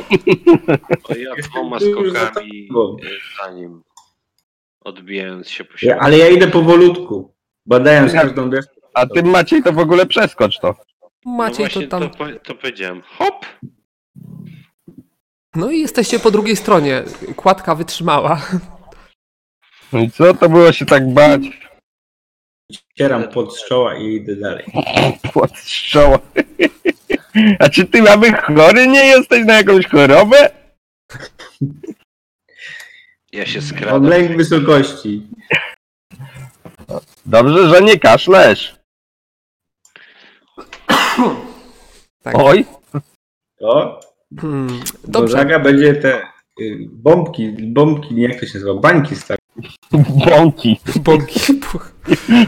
To 1.08 1.16
ja 1.18 1.36
dwoma 1.36 1.80
tu 1.80 1.86
już 2.04 2.14
za 2.14 2.20
skokami 2.26 2.68
tobą. 2.68 2.98
y, 3.04 3.10
za 3.44 3.52
nim, 3.52 3.84
odbijając 4.82 5.50
się 5.50 5.64
po 5.64 5.74
Ja, 5.82 5.98
ale 6.00 6.18
ja 6.18 6.30
idę 6.30 6.48
powolutku, 6.48 7.34
badając 7.66 8.14
każdą 8.14 8.50
deskę. 8.50 8.74
A 8.94 9.06
ty 9.06 9.24
Maciej 9.24 9.64
to 9.64 9.74
w 9.74 9.80
ogóle 9.80 10.06
przeskocz 10.06 10.60
to. 10.60 10.76
No 11.26 11.32
Maciej 11.32 11.58
właśnie 11.66 11.88
to 11.88 12.00
tam. 12.00 12.10
to, 12.10 12.18
po- 12.18 12.40
to 12.44 12.56
powiedziałem. 12.56 13.02
Hop! 13.02 13.46
No 15.56 15.72
i 15.72 15.80
jesteście 15.80 16.20
po 16.20 16.32
drugiej 16.32 16.56
stronie. 16.56 17.04
Kładka 17.36 17.76
wytrzymała. 17.76 18.42
No 19.94 20.00
i 20.00 20.12
co 20.12 20.34
to 20.34 20.50
było 20.50 20.72
się 20.72 20.86
tak 20.86 21.14
bać? 21.14 21.42
Cieram 22.98 23.30
pod 23.30 23.58
strzała 23.58 23.96
i 23.96 24.06
idę 24.16 24.36
dalej. 24.36 24.66
Pod 25.34 25.58
strzała. 25.58 26.20
A 27.60 27.70
czy 27.70 27.86
ty 27.86 28.02
mamy 28.02 28.32
chory 28.34 28.88
nie 28.88 29.06
jesteś 29.06 29.46
na 29.46 29.54
jakąś 29.54 29.88
chorobę? 29.88 30.50
Ja 33.32 33.46
się 33.46 33.62
skradam. 33.62 34.04
lęk 34.04 34.38
wysokości. 34.38 35.28
Dobrze, 37.26 37.70
że 37.70 37.82
nie 37.82 38.00
kaszlesz. 38.00 38.76
Tak. 42.24 42.36
Oj, 42.38 42.66
To 43.60 44.00
Hmm, 44.42 44.80
Dobrze. 45.08 45.60
będzie 45.60 45.94
te 45.94 46.22
y, 46.62 46.78
bombki, 46.92 47.52
bombki, 47.52 48.16
nie 48.16 48.24
jak 48.24 48.40
to 48.40 48.46
się 48.46 48.54
nazywa, 48.54 48.74
bańki 48.74 49.16
stawiać. 49.16 49.44
bąki. 50.30 50.80
Bąki. 51.04 51.40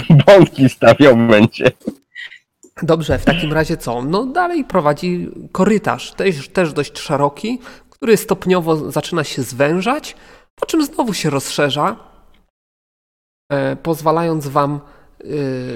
Bąki 0.28 0.70
stawiał 0.70 1.18
będzie. 1.18 1.72
Dobrze, 2.84 3.20
w 3.20 3.26
takim 3.26 3.54
razie 3.54 3.78
co? 3.78 4.02
No 4.02 4.26
dalej 4.26 4.64
prowadzi 4.64 5.32
korytarz, 5.52 6.12
też, 6.12 6.50
też 6.50 6.74
dość 6.74 7.00
szeroki, 7.00 7.60
który 7.90 8.18
stopniowo 8.18 8.92
zaczyna 8.92 9.24
się 9.24 9.44
zwężać, 9.44 10.16
po 10.56 10.66
czym 10.66 10.86
znowu 10.86 11.14
się 11.14 11.30
rozszerza, 11.30 11.96
e, 13.52 13.76
pozwalając 13.76 14.48
wam 14.48 14.80
e, 15.20 15.28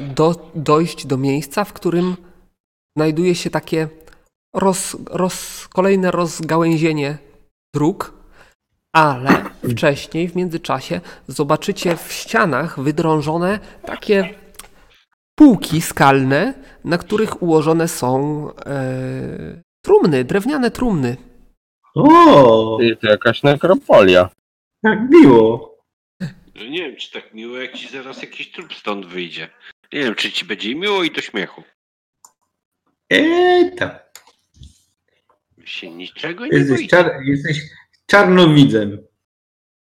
do, 0.01 0.51
dojść 0.55 1.05
do 1.05 1.17
miejsca, 1.17 1.63
w 1.63 1.73
którym 1.73 2.15
znajduje 2.97 3.35
się 3.35 3.49
takie 3.49 3.87
roz, 4.53 4.97
roz, 5.09 5.67
kolejne 5.67 6.11
rozgałęzienie 6.11 7.17
dróg, 7.75 8.13
ale 8.93 9.43
wcześniej, 9.71 10.27
w 10.27 10.35
międzyczasie, 10.35 11.01
zobaczycie 11.27 11.95
w 11.95 12.11
ścianach 12.13 12.79
wydrążone 12.79 13.59
takie 13.85 14.35
półki 15.35 15.81
skalne, 15.81 16.53
na 16.83 16.97
których 16.97 17.41
ułożone 17.43 17.87
są 17.87 18.47
e, 18.65 19.61
trumny, 19.85 20.23
drewniane 20.23 20.71
trumny. 20.71 21.17
O, 21.95 22.77
to 23.01 23.07
jakaś 23.09 23.43
nekropolia. 23.43 24.29
jak 24.83 24.99
miło. 25.09 25.77
No 26.55 26.65
nie 26.65 26.77
wiem, 26.77 26.95
czy 26.95 27.11
tak 27.11 27.33
miło, 27.33 27.57
jak 27.57 27.73
ci 27.73 27.87
zaraz 27.87 28.21
jakiś 28.21 28.51
trup 28.51 28.73
stąd 28.73 29.05
wyjdzie. 29.05 29.49
Nie 29.93 29.99
wiem, 29.99 30.15
czy 30.15 30.31
ci 30.31 30.45
będzie 30.45 30.75
miło 30.75 31.03
i 31.03 31.11
do 31.11 31.21
śmiechu. 31.21 31.63
Eee, 33.09 33.75
tam. 33.75 33.89
Się 35.69 35.89
niczego 35.91 36.45
nie 36.45 36.57
Jesteś, 36.57 36.77
boicie. 36.77 36.87
czar, 36.87 37.11
jesteś 37.25 37.61
czarnowidzem. 38.05 38.97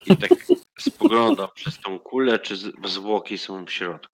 I 0.07 0.16
tak 0.16 0.31
spoglądam 0.79 1.48
przez 1.55 1.79
tą 1.81 1.98
kulę, 1.98 2.38
czy 2.38 2.57
zwłoki 2.85 3.38
są 3.38 3.64
w 3.64 3.70
środku. 3.70 4.12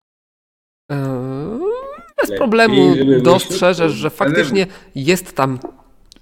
E, 0.93 1.59
bez 2.21 2.39
problemu 2.39 2.95
dostrzeżesz, 3.23 3.93
że 3.93 4.11
faktycznie 4.11 4.67
jest 4.95 5.37
tam 5.37 5.59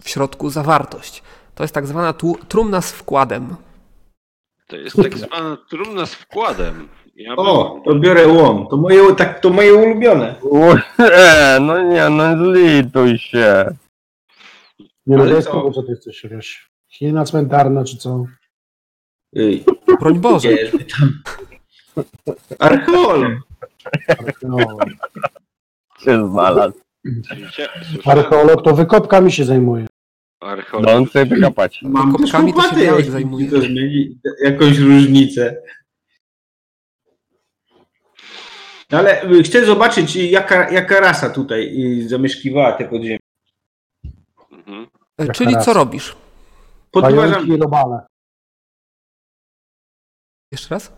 w 0.02 0.08
środku 0.08 0.50
zawartość. 0.50 1.22
To 1.54 1.64
jest 1.64 1.74
tak 1.74 1.86
zwana 1.86 2.12
tu, 2.12 2.36
trumna 2.48 2.80
z 2.80 2.92
wkładem. 2.92 3.56
To 4.66 4.76
jest 4.76 4.96
tak 4.96 5.18
zwana 5.18 5.56
trumna 5.70 6.06
z 6.06 6.14
wkładem. 6.14 6.88
Ja 7.16 7.36
O, 7.36 7.74
bym, 7.74 7.82
to 7.82 7.94
biorę 8.00 8.26
łom. 8.28 8.66
To 8.70 8.76
moje, 8.76 9.14
tak, 9.14 9.40
to 9.40 9.50
moje 9.50 9.74
ulubione. 9.74 10.34
E, 10.98 11.58
no 11.60 11.82
nie, 11.82 12.08
no 12.08 12.36
zlituj 12.36 13.18
się. 13.18 13.64
Nie 15.06 15.16
no, 15.16 15.22
Ale 15.22 15.30
to 15.30 15.36
jest 15.36 15.48
co? 15.48 15.52
kogo, 15.54 15.70
co 15.72 15.82
ty 15.82 15.90
jesteś 15.90 16.24
jakaś 16.24 16.70
hiena 16.88 17.24
cmentarna, 17.24 17.84
czy 17.84 17.96
co? 17.96 18.24
Ej, 19.36 19.64
Broń 20.00 20.18
Boże. 20.18 20.48
Archeolog. 22.58 23.32
No, 24.42 24.56
Się 26.04 26.28
znalazł. 26.30 26.80
Archeolog 28.04 28.64
to 28.64 28.74
wykopkami 28.74 29.32
się 29.32 29.44
zajmuje. 29.44 29.86
Archeolog. 30.40 30.86
No 30.86 30.96
on 30.96 31.06
chce 31.06 31.26
wykopać. 31.26 31.80
Mam 31.82 32.12
też 32.16 32.22
Kopkami 32.32 32.54
to 32.54 32.62
się 32.62 32.80
jeśli 32.80 33.10
zajmuje. 33.12 33.50
to 33.50 33.60
zmieni 33.60 34.18
jakąś 34.44 34.78
różnicę. 34.78 35.56
No 38.90 38.98
Ale 38.98 39.22
chcę 39.44 39.64
zobaczyć, 39.66 40.16
jaka, 40.16 40.70
jaka 40.70 41.00
rasa 41.00 41.30
tutaj 41.30 41.76
zamieszkiwała 42.06 42.72
te 42.72 42.88
podziemia. 42.88 43.18
E, 45.18 45.32
Czyli 45.32 45.56
co 45.64 45.72
robisz? 45.72 46.16
Podważam, 46.90 47.32
Pająki 47.32 47.56
robale. 47.56 48.06
Jeszcze 50.52 50.74
raz? 50.74 50.92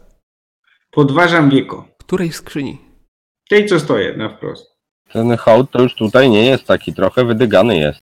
podważam 0.91 1.51
wieko. 1.51 1.89
Której 1.99 2.33
skrzyni? 2.33 2.79
Tej, 3.49 3.67
co 3.67 3.81
stoję 3.81 4.17
na 4.17 4.37
wprost. 4.37 4.67
Ten 5.13 5.37
hołd 5.37 5.71
to 5.71 5.83
już 5.83 5.95
tutaj 5.95 6.31
nie 6.31 6.47
jest 6.47 6.65
taki, 6.65 6.95
trochę 6.95 7.25
wydygany 7.25 7.77
jest. 7.79 8.01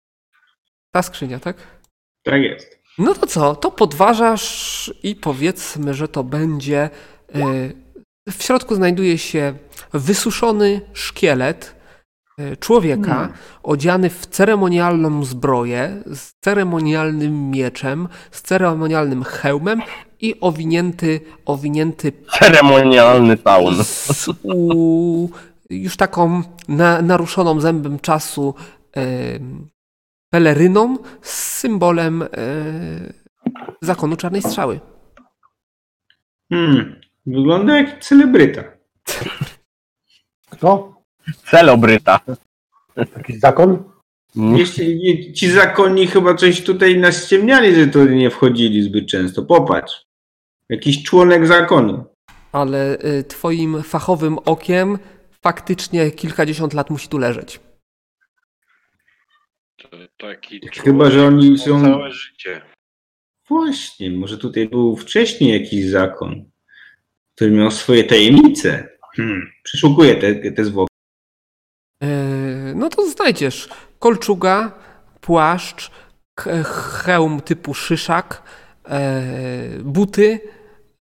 Ta 0.90 1.02
skrzynia, 1.02 1.40
tak? 1.40 1.56
Tak 2.22 2.42
jest. 2.42 2.78
No 2.98 3.14
to 3.14 3.26
co? 3.26 3.54
To 3.56 3.70
podważasz 3.70 4.92
i 5.02 5.16
powiedzmy, 5.16 5.94
że 5.94 6.08
to 6.08 6.24
będzie. 6.24 6.90
e, 7.34 7.70
W 8.32 8.42
środku 8.42 8.74
znajduje 8.74 9.18
się 9.18 9.54
wysuszony 9.92 10.80
szkielet 10.92 11.75
człowieka 12.60 13.14
Hmm. 13.14 13.32
odziany 13.62 14.10
w 14.10 14.26
ceremonialną 14.26 15.24
zbroję, 15.24 16.02
z 16.14 16.32
ceremonialnym 16.40 17.50
mieczem, 17.50 18.08
z 18.30 18.42
ceremonialnym 18.42 19.24
hełmem 19.24 19.82
i 20.20 20.40
owinięty, 20.40 21.20
owinięty 21.46 22.12
Ceremonialny 22.38 23.36
taun. 23.36 23.84
z 23.84 24.28
u, 24.42 25.30
już 25.70 25.96
taką 25.96 26.42
na, 26.68 27.02
naruszoną 27.02 27.60
zębem 27.60 27.98
czasu 27.98 28.54
em, 28.92 29.68
peleryną 30.30 30.96
z 31.22 31.30
symbolem 31.58 32.22
e, 32.22 32.28
zakonu 33.82 34.16
czarnej 34.16 34.42
strzały. 34.42 34.80
Hmm. 36.52 37.00
Wygląda 37.26 37.76
jak 37.76 38.04
celebryta. 38.04 38.62
Kto? 40.50 40.95
Celobryta. 41.50 42.20
Jakiś 43.16 43.38
zakon? 43.40 43.84
Jeśli 44.56 45.32
ci 45.32 45.50
zakonni 45.50 46.06
chyba 46.06 46.34
coś 46.34 46.62
tutaj 46.62 46.98
nas 46.98 47.24
ściemniali, 47.26 47.74
że 47.74 47.86
tu 47.86 48.04
nie 48.04 48.30
wchodzili 48.30 48.82
zbyt 48.82 49.06
często. 49.08 49.42
Popatrz. 49.42 50.02
Jakiś 50.68 51.02
członek 51.02 51.46
zakonu. 51.46 52.04
Ale 52.52 52.98
y, 53.04 53.24
twoim 53.24 53.82
fachowym 53.82 54.38
okiem 54.38 54.98
faktycznie 55.42 56.10
kilkadziesiąt 56.10 56.74
lat 56.74 56.90
musi 56.90 57.08
tu 57.08 57.18
leżeć. 57.18 57.60
To 59.76 59.88
taki 60.18 60.60
Chyba, 60.84 61.10
że 61.10 61.26
oni 61.26 61.58
są- 61.58 61.82
Całe 61.82 62.10
życie. 62.12 62.62
Właśnie, 63.48 64.10
może 64.10 64.38
tutaj 64.38 64.68
był 64.68 64.96
wcześniej 64.96 65.62
jakiś 65.62 65.84
zakon, 65.86 66.50
który 67.34 67.50
miał 67.50 67.70
swoje 67.70 68.04
tajemnice. 68.04 68.88
Hmm. 69.16 69.50
Przeszukuję 69.62 70.14
te, 70.14 70.52
te 70.52 70.64
zwłoki. 70.64 70.95
E, 72.02 72.06
No 72.74 72.88
to 72.88 73.10
znajdziesz 73.10 73.68
kolczuga, 73.98 74.72
płaszcz, 75.20 75.90
hełm 77.04 77.40
typu 77.40 77.74
szyszak, 77.74 78.42
e, 78.88 79.22
buty, 79.84 80.40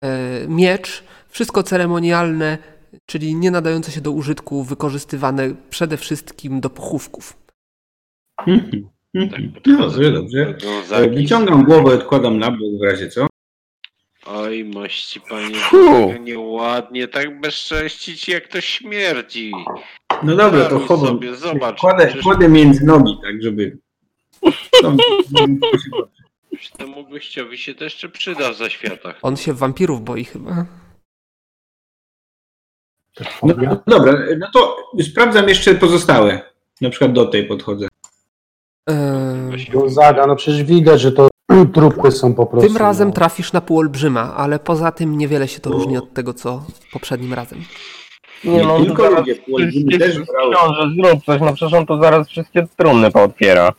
e, 0.01 0.47
miecz, 0.47 1.03
wszystko 1.29 1.63
ceremonialne, 1.63 2.57
czyli 3.05 3.35
nie 3.35 3.51
nadające 3.51 3.91
się 3.91 4.01
do 4.01 4.11
użytku, 4.11 4.63
wykorzystywane 4.63 5.49
przede 5.69 5.97
wszystkim 5.97 6.61
do 6.61 6.69
pochówków. 6.69 7.37
Mhm. 8.47 8.89
Tak, 9.13 9.29
Mhm. 9.39 9.51
podchodzę 9.53 10.11
Dobrze, 10.11 10.11
do 10.11 10.21
dobrze. 10.21 10.55
wiązanki. 10.63 11.15
Wyciągam 11.15 11.63
głowę, 11.63 11.93
odkładam 11.95 12.39
na 12.39 12.51
bok 12.51 12.59
w 12.79 12.83
razie 12.83 13.09
co. 13.09 13.27
Oj, 14.25 14.65
mości 14.65 15.21
panie, 15.21 15.55
Fu. 15.55 16.13
nieładnie 16.19 17.07
tak 17.07 17.39
bezcześcić, 17.41 18.27
jak 18.27 18.47
to 18.47 18.61
śmierdzi. 18.61 19.51
No 20.23 20.35
dobra, 20.35 20.63
to 20.65 20.69
Daruj 20.69 20.87
chowam. 20.87 21.07
sobie, 21.07 21.35
zobacz. 21.35 21.79
Kładę, 21.79 22.05
przecież- 22.05 22.23
kładę 22.23 22.49
między 22.49 22.85
nogi, 22.85 23.17
tak 23.23 23.41
żeby... 23.43 23.77
No, 24.83 24.95
temu 26.77 27.07
gościowi 27.09 27.57
się 27.57 27.75
to 27.75 27.83
jeszcze 27.83 28.09
przyda 28.09 28.51
w 28.53 28.55
zaświatach. 28.55 29.19
On 29.21 29.37
się 29.37 29.53
wampirów 29.53 30.01
boi 30.03 30.25
chyba. 30.25 30.65
no, 33.43 33.53
dobra, 33.87 34.13
no 34.37 34.47
to 34.53 34.77
sprawdzam 35.01 35.49
jeszcze 35.49 35.75
pozostałe. 35.75 36.41
Na 36.81 36.89
przykład 36.89 37.13
do 37.13 37.25
tej 37.25 37.45
podchodzę. 37.47 37.87
E, 38.89 39.45
Właśnie- 39.49 39.73
Gonzaga, 39.73 40.27
no 40.27 40.35
przecież 40.35 40.63
widać, 40.63 41.01
że 41.01 41.11
to 41.11 41.27
trupy 41.65 42.11
są 42.11 42.33
po 42.33 42.45
prostu. 42.45 42.67
Tym 42.67 42.77
razem 42.77 43.07
no. 43.07 43.13
trafisz 43.13 43.53
na 43.53 43.61
półolbrzyma, 43.61 44.35
ale 44.35 44.59
poza 44.59 44.91
tym 44.91 45.17
niewiele 45.17 45.47
się 45.47 45.59
to 45.59 45.69
różni 45.69 45.97
od 45.97 46.13
tego, 46.13 46.33
co 46.33 46.65
poprzednim 46.93 47.33
razem. 47.33 47.59
Nie 48.43 48.63
no, 48.63 48.79
tylko 48.85 49.03
zaraz 49.03 49.19
ludzie, 49.19 49.35
półolbrzymi 49.35 49.99
też 49.99 50.19
brały. 50.19 50.55
Książę, 50.55 50.89
zrób 50.95 51.25
coś, 51.25 51.41
no 51.41 51.53
przecież 51.53 51.73
on 51.73 51.85
to 51.85 52.01
zaraz 52.01 52.27
wszystkie 52.27 52.67
trumny 52.77 53.11
pootwiera. 53.11 53.73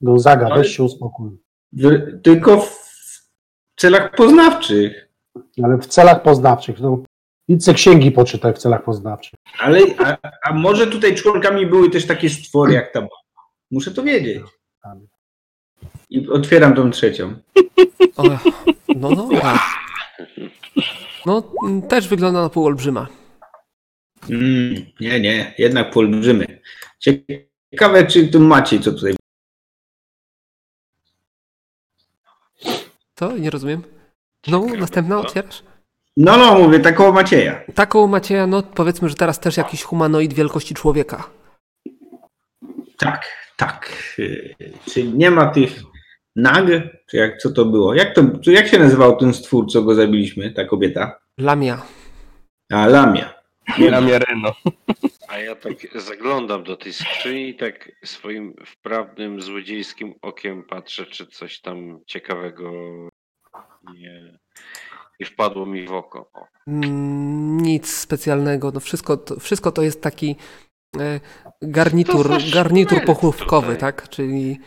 Gonzaga, 0.00 0.46
Ale- 0.46 0.54
weź 0.54 0.76
się 0.76 0.82
uspokój. 0.82 1.30
W, 1.72 1.88
tylko 2.22 2.60
w 2.60 2.80
celach 3.76 4.14
poznawczych. 4.16 5.08
Ale 5.64 5.78
w 5.78 5.86
celach 5.86 6.22
poznawczych, 6.22 6.80
no 6.80 7.02
idź 7.48 7.64
se 7.64 7.74
księgi 7.74 8.10
poczytaj 8.10 8.54
w 8.54 8.58
celach 8.58 8.84
poznawczych. 8.84 9.34
Ale, 9.58 9.80
a, 9.98 10.16
a 10.44 10.54
może 10.54 10.86
tutaj 10.86 11.14
członkami 11.14 11.66
były 11.66 11.90
też 11.90 12.06
takie 12.06 12.30
stwory 12.30 12.72
jak 12.72 12.92
ta 12.92 13.00
baba? 13.00 13.10
Muszę 13.70 13.90
to 13.90 14.02
wiedzieć. 14.02 14.42
I 16.10 16.28
otwieram 16.28 16.74
tą 16.74 16.90
trzecią. 16.90 17.34
O, 18.16 18.22
no 18.96 19.16
dobra. 19.16 19.58
No, 21.26 21.42
też 21.88 22.08
wygląda 22.08 22.42
na 22.42 22.48
półolbrzyma. 22.48 23.06
Mm, 24.30 24.74
nie, 25.00 25.20
nie, 25.20 25.54
jednak 25.58 25.90
poolbrzymy. 25.90 26.60
Ciekawe, 26.98 28.06
czy 28.06 28.28
tu 28.28 28.40
macie 28.40 28.80
co 28.80 28.92
tutaj. 28.92 29.14
Co? 33.14 33.38
Nie 33.38 33.50
rozumiem. 33.50 33.82
No, 34.46 34.66
następna 34.78 35.18
otwierasz? 35.18 35.62
No, 36.16 36.36
no, 36.36 36.58
mówię, 36.58 36.80
takowo 36.80 37.12
Macieja. 37.12 37.64
Taką 37.74 38.06
Macieja, 38.06 38.46
no 38.46 38.62
powiedzmy, 38.62 39.08
że 39.08 39.14
teraz 39.14 39.40
też 39.40 39.56
jakiś 39.56 39.82
humanoid 39.82 40.32
wielkości 40.32 40.74
człowieka. 40.74 41.30
Tak, 42.98 43.26
tak. 43.56 43.92
Czyli 44.90 45.14
nie 45.14 45.30
ma 45.30 45.46
tych 45.46 45.82
nag, 46.36 46.66
czy 47.10 47.16
jak 47.16 47.38
co 47.38 47.50
to 47.52 47.64
było? 47.64 47.94
Jak, 47.94 48.14
to, 48.14 48.22
czy 48.44 48.52
jak 48.52 48.68
się 48.68 48.78
nazywał 48.78 49.16
ten 49.16 49.34
stwór, 49.34 49.66
co 49.70 49.82
go 49.82 49.94
zabiliśmy, 49.94 50.50
ta 50.50 50.64
kobieta? 50.64 51.18
Lamia. 51.38 51.82
A, 52.72 52.86
Lamia. 52.86 53.34
Na 53.90 54.00
Miereno. 54.00 54.54
A 55.28 55.38
ja 55.38 55.54
tak 55.54 55.74
zaglądam 55.94 56.64
do 56.64 56.76
tej 56.76 56.92
skrzyni 56.92 57.48
i 57.48 57.54
tak 57.54 57.92
swoim 58.04 58.54
wprawnym, 58.66 59.42
złodziejskim 59.42 60.14
okiem 60.22 60.62
patrzę, 60.62 61.06
czy 61.06 61.26
coś 61.26 61.60
tam 61.60 62.00
ciekawego 62.06 62.70
nie, 63.94 64.38
nie 65.20 65.26
wpadło 65.26 65.66
mi 65.66 65.86
w 65.86 65.92
oko. 65.92 66.30
O, 66.34 66.46
Mm, 66.66 67.56
Nic 67.62 67.96
specjalnego. 67.96 68.70
No 68.74 68.80
wszystko, 68.80 69.16
to, 69.16 69.40
wszystko 69.40 69.72
to 69.72 69.82
jest 69.82 70.02
taki 70.02 70.36
e, 71.00 71.20
garnitur, 71.62 72.28
za 72.28 72.54
garnitur 72.54 73.04
pochówkowy, 73.04 73.66
tutaj. 73.74 73.80
tak? 73.80 74.08
Czyli 74.08 74.58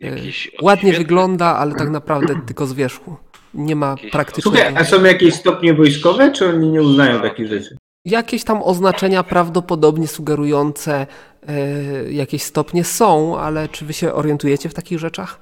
jakiś 0.00 0.50
ładnie 0.62 0.92
odświetny- 0.92 0.98
wygląda, 0.98 1.46
ale 1.56 1.74
tak 1.74 1.90
naprawdę 1.90 2.40
tylko 2.46 2.66
z 2.66 2.72
wierzchu. 2.72 3.16
Nie 3.54 3.76
ma 3.76 3.96
praktycznie 4.12 4.42
Słuchaj, 4.42 4.74
a 4.76 4.84
są 4.84 5.04
jakieś 5.04 5.34
stopnie 5.34 5.74
wojskowe, 5.74 6.32
czy 6.32 6.48
oni 6.48 6.68
nie 6.68 6.82
uznają 6.82 7.20
takich 7.20 7.46
rzeczy? 7.48 7.76
jakieś 8.04 8.44
tam 8.44 8.62
oznaczenia 8.62 9.22
prawdopodobnie 9.22 10.06
sugerujące 10.08 11.06
e, 11.48 12.12
jakieś 12.12 12.42
stopnie 12.42 12.84
są, 12.84 13.38
ale 13.38 13.68
czy 13.68 13.84
wy 13.84 13.92
się 13.92 14.12
orientujecie 14.12 14.68
w 14.68 14.74
takich 14.74 14.98
rzeczach? 14.98 15.40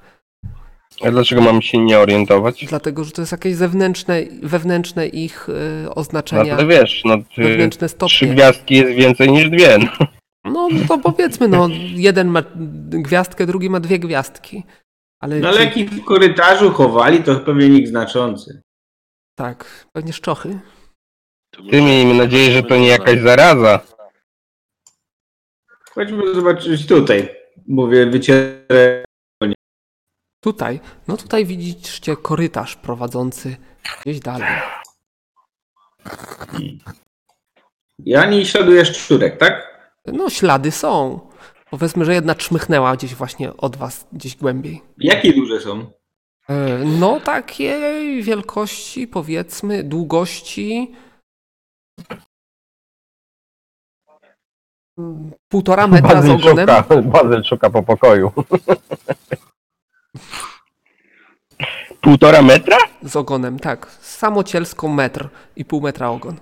A 1.03 1.11
dlaczego 1.11 1.41
mam 1.41 1.61
się 1.61 1.77
nie 1.77 1.99
orientować? 1.99 2.65
Dlatego, 2.65 3.03
że 3.03 3.11
to 3.11 3.21
jest 3.21 3.31
jakieś 3.31 3.55
zewnętrzne, 3.55 4.21
wewnętrzne 4.43 5.07
ich 5.07 5.47
e, 5.49 5.53
No 5.83 5.95
oznaczenia, 5.95 6.57
to 6.57 6.67
wiesz, 6.67 7.01
no 7.05 7.17
ty, 7.35 7.43
wewnętrzne 7.43 7.87
trzy 7.87 7.95
stopnie. 7.95 8.27
gwiazdki 8.27 8.75
jest 8.75 8.91
więcej 8.91 9.31
niż 9.31 9.49
dwie. 9.49 9.77
No. 9.77 10.07
No 10.53 10.67
to 10.87 10.97
powiedzmy, 10.97 11.47
no 11.47 11.67
jeden 11.95 12.27
ma 12.27 12.41
gwiazdkę, 12.89 13.45
drugi 13.45 13.69
ma 13.69 13.79
dwie 13.79 13.99
gwiazdki. 13.99 14.63
Ale, 15.19 15.39
No 15.39 15.47
ale 15.47 15.57
czy- 15.57 15.63
jak 15.63 15.77
ich 15.77 15.89
w 15.91 16.05
korytarzu 16.05 16.71
chowali, 16.71 17.23
to 17.23 17.39
pewnie 17.39 17.69
nikt 17.69 17.89
znaczący. 17.89 18.61
tak, 19.37 19.87
pewnie 19.93 20.13
szczochy. 20.13 20.59
Ty 21.71 21.81
miejmy 21.81 22.13
nadzieję, 22.13 22.51
że 22.51 22.63
to 22.63 22.75
nie 22.77 22.87
jakaś 22.87 23.19
zaraza. 23.19 23.79
Chodźmy 25.91 26.35
zobaczyć 26.35 26.87
tutaj. 26.87 27.29
Mówię, 27.67 28.05
wycierę. 28.05 29.05
Tutaj, 30.43 30.79
no 31.07 31.17
tutaj 31.17 31.45
widzicie 31.45 32.15
korytarz 32.15 32.75
prowadzący 32.75 33.57
gdzieś 34.01 34.19
dalej. 34.19 34.47
I 38.05 38.15
ani 38.15 38.45
śladu 38.45 38.73
jaszczurek, 38.73 39.37
tak? 39.37 39.76
No 40.13 40.29
ślady 40.29 40.71
są. 40.71 41.19
Powiedzmy, 41.69 42.05
że 42.05 42.13
jedna 42.13 42.35
czmychnęła 42.35 42.95
gdzieś 42.95 43.15
właśnie 43.15 43.57
od 43.57 43.75
was, 43.75 44.07
gdzieś 44.13 44.35
głębiej. 44.35 44.81
Jakie 44.97 45.33
duże 45.33 45.59
są? 45.59 45.91
E, 46.49 46.77
No 46.99 47.19
takiej 47.19 48.23
wielkości, 48.23 49.07
powiedzmy, 49.07 49.83
długości 49.83 50.95
mm, 54.97 55.31
półtora 55.49 55.87
metra 55.87 56.21
z 56.21 56.29
ogonem. 56.29 56.67
szuka, 56.69 57.01
Bazyl 57.01 57.43
szuka 57.43 57.69
po 57.69 57.83
pokoju. 57.83 58.31
Półtora 62.01 62.41
metra? 62.41 62.77
Z 63.03 63.15
ogonem, 63.15 63.59
tak. 63.59 63.91
Samocielsko 64.01 64.87
metr 64.87 65.29
i 65.55 65.65
pół 65.65 65.81
metra 65.81 66.09
ogon. 66.09 66.35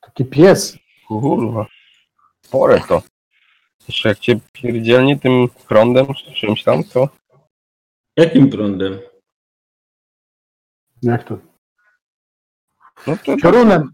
Taki 0.00 0.24
pies. 0.24 0.78
Kurwa. 1.08 1.66
Spore 2.50 2.80
to. 2.88 3.02
Jeszcze 3.88 4.08
jak 4.08 4.18
cię 4.18 4.40
pierdzielnie 4.52 5.18
tym 5.18 5.48
prądem 5.68 6.06
czy 6.14 6.32
czymś 6.32 6.62
tam, 6.62 6.84
co? 6.84 7.08
Jakim 8.16 8.50
prądem? 8.50 8.98
Jak 11.02 11.24
to? 11.24 11.38
No 13.06 13.16
to, 13.16 13.24
to, 13.24 13.36
Piorunem. 13.36 13.90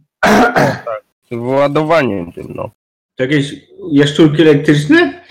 to 1.29 1.37
wyładowanie 1.37 2.33
tym, 2.35 2.47
no. 2.55 2.71
To 3.17 3.23
jakieś 3.23 3.55
jaszczurki 3.93 4.43
elektryczne? 4.43 5.25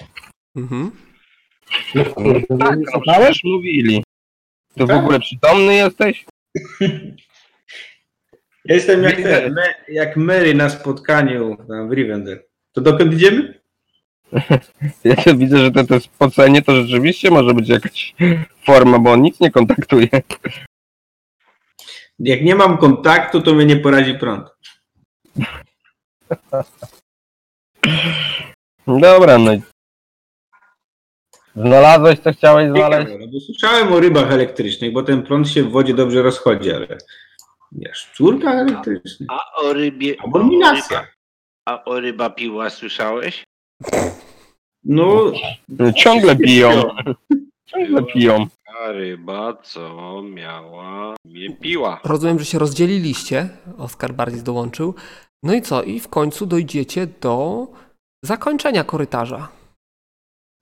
Mhm. 0.55 0.91
No, 1.95 2.03
no, 2.49 2.57
Tak, 2.57 2.79
no 2.93 3.01
przecież 3.01 3.43
mówili. 3.43 4.03
Ty 4.77 4.85
w 4.85 4.87
Tak? 4.87 4.97
ogóle 5.03 5.19
przytomny 5.19 5.75
jesteś? 5.75 6.25
Jestem 8.65 9.03
jak, 9.03 9.19
me, 9.51 9.75
jak 9.89 10.17
Mary 10.17 10.53
na 10.53 10.69
spotkaniu 10.69 11.57
tam 11.67 11.89
w 11.89 11.91
Rivendell. 11.91 12.43
To 12.75 12.81
dokąd 12.81 13.13
idziemy? 13.13 13.59
Ja 15.03 15.15
się 15.15 15.37
widzę, 15.37 15.57
że 15.57 15.71
to, 15.71 15.83
to 15.83 15.99
spocenie 15.99 16.61
to 16.61 16.75
rzeczywiście 16.75 17.31
może 17.31 17.53
być 17.53 17.69
jakaś 17.69 18.15
forma, 18.65 18.99
bo 18.99 19.11
on 19.11 19.21
nic 19.21 19.39
nie 19.39 19.51
kontaktuje. 19.51 20.07
Jak 22.19 22.41
nie 22.41 22.55
mam 22.55 22.77
kontaktu, 22.77 23.41
to 23.41 23.53
mnie 23.53 23.65
nie 23.65 23.77
porazi 23.77 24.13
prąd. 24.13 24.49
Dobra, 28.87 29.37
no 29.37 29.53
i... 29.53 29.61
Znalazłeś 31.55 32.19
co 32.19 32.33
chciałeś 32.33 32.69
znaleźć? 32.69 33.07
Ciekawe, 33.07 33.25
no 33.25 33.31
bo 33.33 33.39
słyszałem 33.39 33.93
o 33.93 33.99
rybach 33.99 34.31
elektrycznych, 34.31 34.93
bo 34.93 35.03
ten 35.03 35.23
prąd 35.23 35.49
się 35.49 35.63
w 35.63 35.71
wodzie 35.71 35.93
dobrze 35.93 36.21
rozchodzi, 36.21 36.71
ale 36.71 36.97
Jaszczurka 37.71 38.53
elektryczna. 38.53 39.25
A 39.29 39.61
o 39.61 39.73
rybie. 39.73 40.15
Abominacja. 40.23 41.07
A 41.65 41.83
o 41.85 41.99
ryba 41.99 42.29
piła 42.29 42.69
słyszałeś? 42.69 43.43
No, 44.83 45.31
Ciągle 45.95 46.35
piją. 46.45 46.69
Ciągle 47.65 48.03
piją. 48.03 48.47
A 48.83 48.91
ryba, 48.91 49.53
co 49.63 50.21
miała, 50.23 51.15
nie 51.25 51.55
piła. 51.55 51.99
Rozumiem, 52.03 52.39
że 52.39 52.45
się 52.45 52.59
rozdzieliliście. 52.59 53.49
Oskar 53.77 54.13
bardziej 54.13 54.43
dołączył. 54.43 54.95
No 55.43 55.53
i 55.53 55.61
co? 55.61 55.83
I 55.83 55.99
w 55.99 56.07
końcu 56.07 56.45
dojdziecie 56.45 57.07
do 57.07 57.67
zakończenia 58.25 58.83
korytarza. 58.83 59.47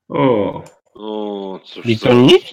o. 0.09 0.63
O, 0.95 1.59
cóż 1.65 1.85
I 1.85 1.95
za 1.95 2.07
to 2.09 2.13
nic? 2.13 2.51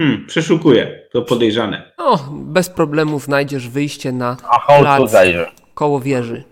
Hmm, 0.00 0.26
przeszukuję. 0.26 1.08
To 1.12 1.22
podejrzane. 1.22 1.92
O, 1.98 2.18
bez 2.32 2.70
problemu 2.70 3.20
znajdziesz 3.20 3.68
wyjście 3.68 4.12
na 4.12 4.36
A 4.50 4.78
Plac. 4.80 5.12
koło 5.74 6.00
wieży. 6.00 6.44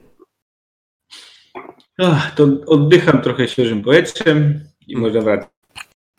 Ach, 2.02 2.34
to 2.34 2.46
oddycham 2.66 3.22
trochę 3.22 3.48
świeżym 3.48 3.82
powietrzem 3.82 4.64
i 4.86 4.96
można 4.96 5.20
wracać. 5.20 5.48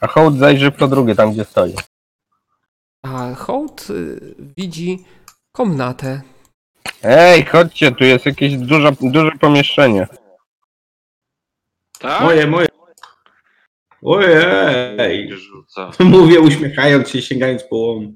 A 0.01 0.07
hołd 0.07 0.37
zajrzy 0.37 0.71
w 0.71 0.77
to 0.77 0.87
drugie, 0.87 1.15
tam 1.15 1.33
gdzie 1.33 1.45
stoi. 1.45 1.75
A 3.03 3.35
hołd 3.35 3.87
y, 3.89 4.35
widzi 4.57 5.05
komnatę. 5.51 6.21
Ej, 7.03 7.45
chodźcie, 7.45 7.91
tu 7.91 8.03
jest 8.03 8.25
jakieś 8.25 8.57
duże, 8.57 8.91
duże 9.01 9.31
pomieszczenie. 9.39 10.07
Tak? 11.99 12.21
Moje, 12.21 12.47
moje. 12.47 12.67
Ojej. 14.01 15.31
Rzuca. 15.31 15.91
Mówię 16.03 16.39
uśmiechając 16.39 17.09
się, 17.09 17.21
sięgając 17.21 17.63
po 17.63 17.75
łom. 17.75 18.15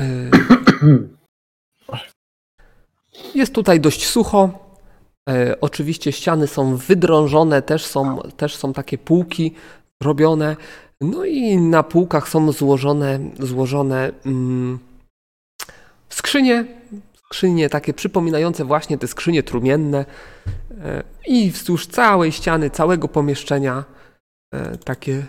Y, 0.00 1.19
Jest 3.34 3.54
tutaj 3.54 3.80
dość 3.80 4.06
sucho. 4.06 4.50
E, 5.28 5.60
oczywiście 5.60 6.12
ściany 6.12 6.46
są 6.46 6.76
wydrążone, 6.76 7.62
też 7.62 7.86
są, 7.86 8.18
też 8.36 8.56
są 8.56 8.72
takie 8.72 8.98
półki 8.98 9.54
robione. 10.02 10.56
No 11.00 11.24
i 11.24 11.56
na 11.56 11.82
półkach 11.82 12.28
są 12.28 12.52
złożone, 12.52 13.18
złożone 13.38 14.12
mm, 14.26 14.78
skrzynie. 16.08 16.64
Skrzynie 17.26 17.68
takie 17.68 17.94
przypominające 17.94 18.64
właśnie 18.64 18.98
te 18.98 19.06
skrzynie 19.08 19.42
trumienne. 19.42 20.04
E, 20.84 21.02
I 21.26 21.50
wzdłuż 21.50 21.86
całej 21.86 22.32
ściany, 22.32 22.70
całego 22.70 23.08
pomieszczenia 23.08 23.84
e, 24.54 24.76
takie. 24.78 25.26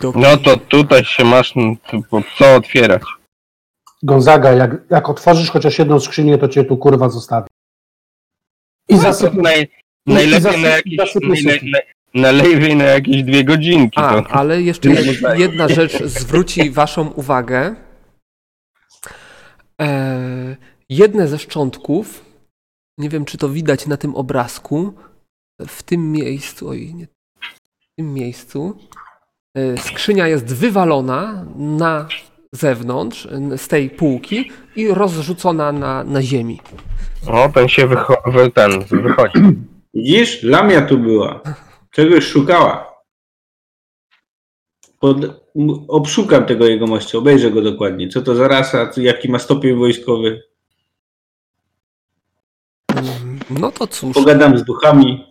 Do... 0.00 0.12
No 0.16 0.36
to 0.36 0.56
tutaj 0.56 1.04
się 1.04 1.24
masz 1.24 1.52
tu- 1.52 2.22
co 2.38 2.54
otwierać. 2.54 3.02
Gonzaga, 4.02 4.52
jak, 4.52 4.70
jak 4.90 5.08
otworzysz 5.08 5.50
chociaż 5.50 5.78
jedną 5.78 6.00
skrzynię, 6.00 6.38
to 6.38 6.48
cię 6.48 6.64
tu 6.64 6.76
kurwa 6.76 7.08
zostawi. 7.08 7.48
I 8.88 8.98
zasyp... 8.98 9.34
Naj, 9.34 9.68
najlepiej 10.06 10.62
na 10.62 10.68
jakieś, 10.68 11.14
na, 11.14 11.78
najlepiej 12.14 12.76
na 12.76 12.84
jakieś 12.84 13.22
dwie 13.22 13.44
godzinki. 13.44 14.00
A, 14.00 14.22
To. 14.22 14.30
ale 14.30 14.62
jeszcze 14.62 14.88
Nie 14.90 14.94
jed- 14.94 15.06
muszę. 15.06 15.38
jedna 15.38 15.68
rzecz 15.68 16.02
zwróci 16.04 16.70
Waszą 16.70 17.08
uwagę. 17.08 17.76
E, 19.80 20.56
jedne 20.88 21.28
ze 21.28 21.38
szczątków, 21.38 22.24
nie 22.98 23.08
wiem 23.08 23.24
czy 23.24 23.38
to 23.38 23.48
widać 23.48 23.86
na 23.86 23.96
tym 23.96 24.14
obrazku, 24.14 24.92
w 25.66 25.82
tym 25.82 26.12
miejscu, 26.12 26.68
oj, 26.68 26.94
nie, 26.94 27.06
w 27.80 27.94
tym 27.98 28.14
miejscu, 28.14 28.78
e, 29.56 29.78
skrzynia 29.78 30.28
jest 30.28 30.54
wywalona 30.54 31.46
na 31.56 32.08
zewnątrz 32.52 33.28
z 33.56 33.68
tej 33.68 33.90
półki 33.90 34.50
i 34.76 34.88
rozrzucona 34.88 35.72
na, 35.72 36.04
na 36.04 36.22
ziemi. 36.22 36.60
O, 37.26 37.48
ten 37.54 37.68
się 37.68 37.86
wycho- 37.86 38.32
wy, 38.32 38.50
ten, 38.50 38.84
wychodzi. 39.02 39.38
Widzisz, 39.94 40.42
lamia 40.42 40.82
tu 40.82 40.98
była. 40.98 41.40
Czegoś 41.90 42.24
szukała. 42.24 42.90
Pod... 45.00 45.16
Obszukam 45.88 46.46
tego 46.46 46.66
jego 46.66 46.86
mościa, 46.86 47.18
obejrzę 47.18 47.50
go 47.50 47.62
dokładnie. 47.62 48.08
Co 48.08 48.22
to 48.22 48.34
za 48.34 48.48
rasa, 48.48 48.90
jaki 48.96 49.28
ma 49.28 49.38
stopień 49.38 49.78
wojskowy. 49.78 50.42
No 53.50 53.72
to 53.72 53.86
cóż. 53.86 54.14
Pogadam 54.14 54.58
z 54.58 54.64
duchami. 54.64 55.26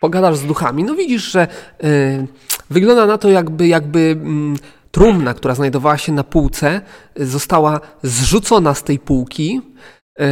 pogadasz 0.00 0.36
z 0.36 0.46
duchami, 0.46 0.84
no 0.84 0.94
widzisz, 0.94 1.32
że 1.32 1.48
y, 1.84 2.26
wygląda 2.70 3.06
na 3.06 3.18
to, 3.18 3.30
jakby, 3.30 3.66
jakby 3.66 3.98
mm, 3.98 4.56
trumna, 4.94 5.34
która 5.34 5.54
znajdowała 5.54 5.98
się 5.98 6.12
na 6.12 6.24
półce, 6.24 6.80
y, 7.20 7.26
została 7.26 7.80
zrzucona 8.02 8.74
z 8.74 8.82
tej 8.82 8.98
półki, 8.98 9.60
y, 10.20 10.24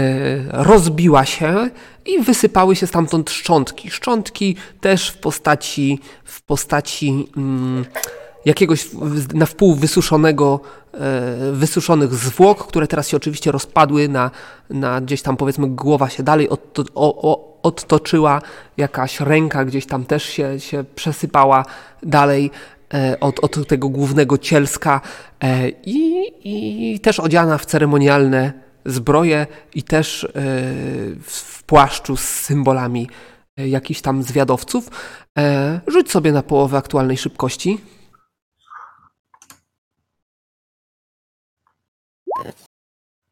rozbiła 0.50 1.24
się 1.24 1.70
i 2.06 2.22
wysypały 2.22 2.76
się 2.76 2.86
stamtąd 2.86 3.30
szczątki. 3.30 3.90
Szczątki 3.90 4.56
też 4.80 5.08
w 5.08 5.18
postaci, 5.18 6.00
w 6.24 6.42
postaci 6.42 7.28
mm, 7.36 7.84
jakiegoś 8.44 8.90
na 9.34 9.46
wpół 9.46 9.74
wysuszonego, 9.74 10.60
e, 10.94 10.98
wysuszonych 11.52 12.14
zwłok, 12.14 12.66
które 12.66 12.86
teraz 12.86 13.08
się 13.08 13.16
oczywiście 13.16 13.52
rozpadły 13.52 14.08
na, 14.08 14.30
na 14.70 15.00
gdzieś 15.00 15.22
tam 15.22 15.36
powiedzmy 15.36 15.68
głowa 15.68 16.08
się 16.08 16.22
dalej 16.22 16.48
odto, 16.48 16.84
o, 16.94 17.32
o, 17.32 17.58
odtoczyła, 17.62 18.42
jakaś 18.76 19.20
ręka 19.20 19.64
gdzieś 19.64 19.86
tam 19.86 20.04
też 20.04 20.24
się, 20.24 20.60
się 20.60 20.84
przesypała 20.94 21.64
dalej 22.02 22.50
od, 23.20 23.44
od 23.44 23.68
tego 23.68 23.88
głównego 23.88 24.38
cielska 24.38 25.00
e, 25.40 25.68
i, 25.68 26.32
i 26.94 27.00
też 27.00 27.20
odziana 27.20 27.58
w 27.58 27.66
ceremonialne 27.66 28.52
zbroje 28.84 29.46
i 29.74 29.82
też 29.82 30.24
e, 30.24 30.28
w, 31.20 31.62
płaszczu 31.66 32.16
z 32.16 32.24
symbolami 32.24 33.08
e, 33.56 33.68
jakichś 33.68 34.00
tam 34.00 34.22
zwiadowców. 34.22 34.88
E, 35.38 35.80
Rzuć 35.86 36.10
sobie 36.10 36.32
na 36.32 36.42
połowę 36.42 36.78
aktualnej 36.78 37.16
szybkości. 37.16 37.78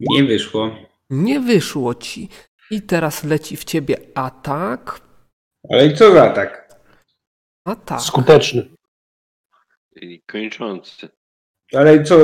Nie 0.01 0.25
wyszło. 0.25 0.71
Nie 1.11 1.41
wyszło 1.41 1.95
ci. 1.95 2.29
I 2.71 2.83
teraz 2.83 3.25
leci 3.25 3.57
w 3.57 3.65
ciebie 3.65 3.97
atak. 4.15 5.01
Ale 5.71 5.87
i 5.87 5.97
co 5.97 6.13
za 6.13 6.31
tak? 6.31 6.75
Atak. 7.65 8.01
Skuteczny. 8.01 8.80
I 9.97 10.23
kończący. 10.27 11.09
Ale 11.73 12.05
co, 12.05 12.17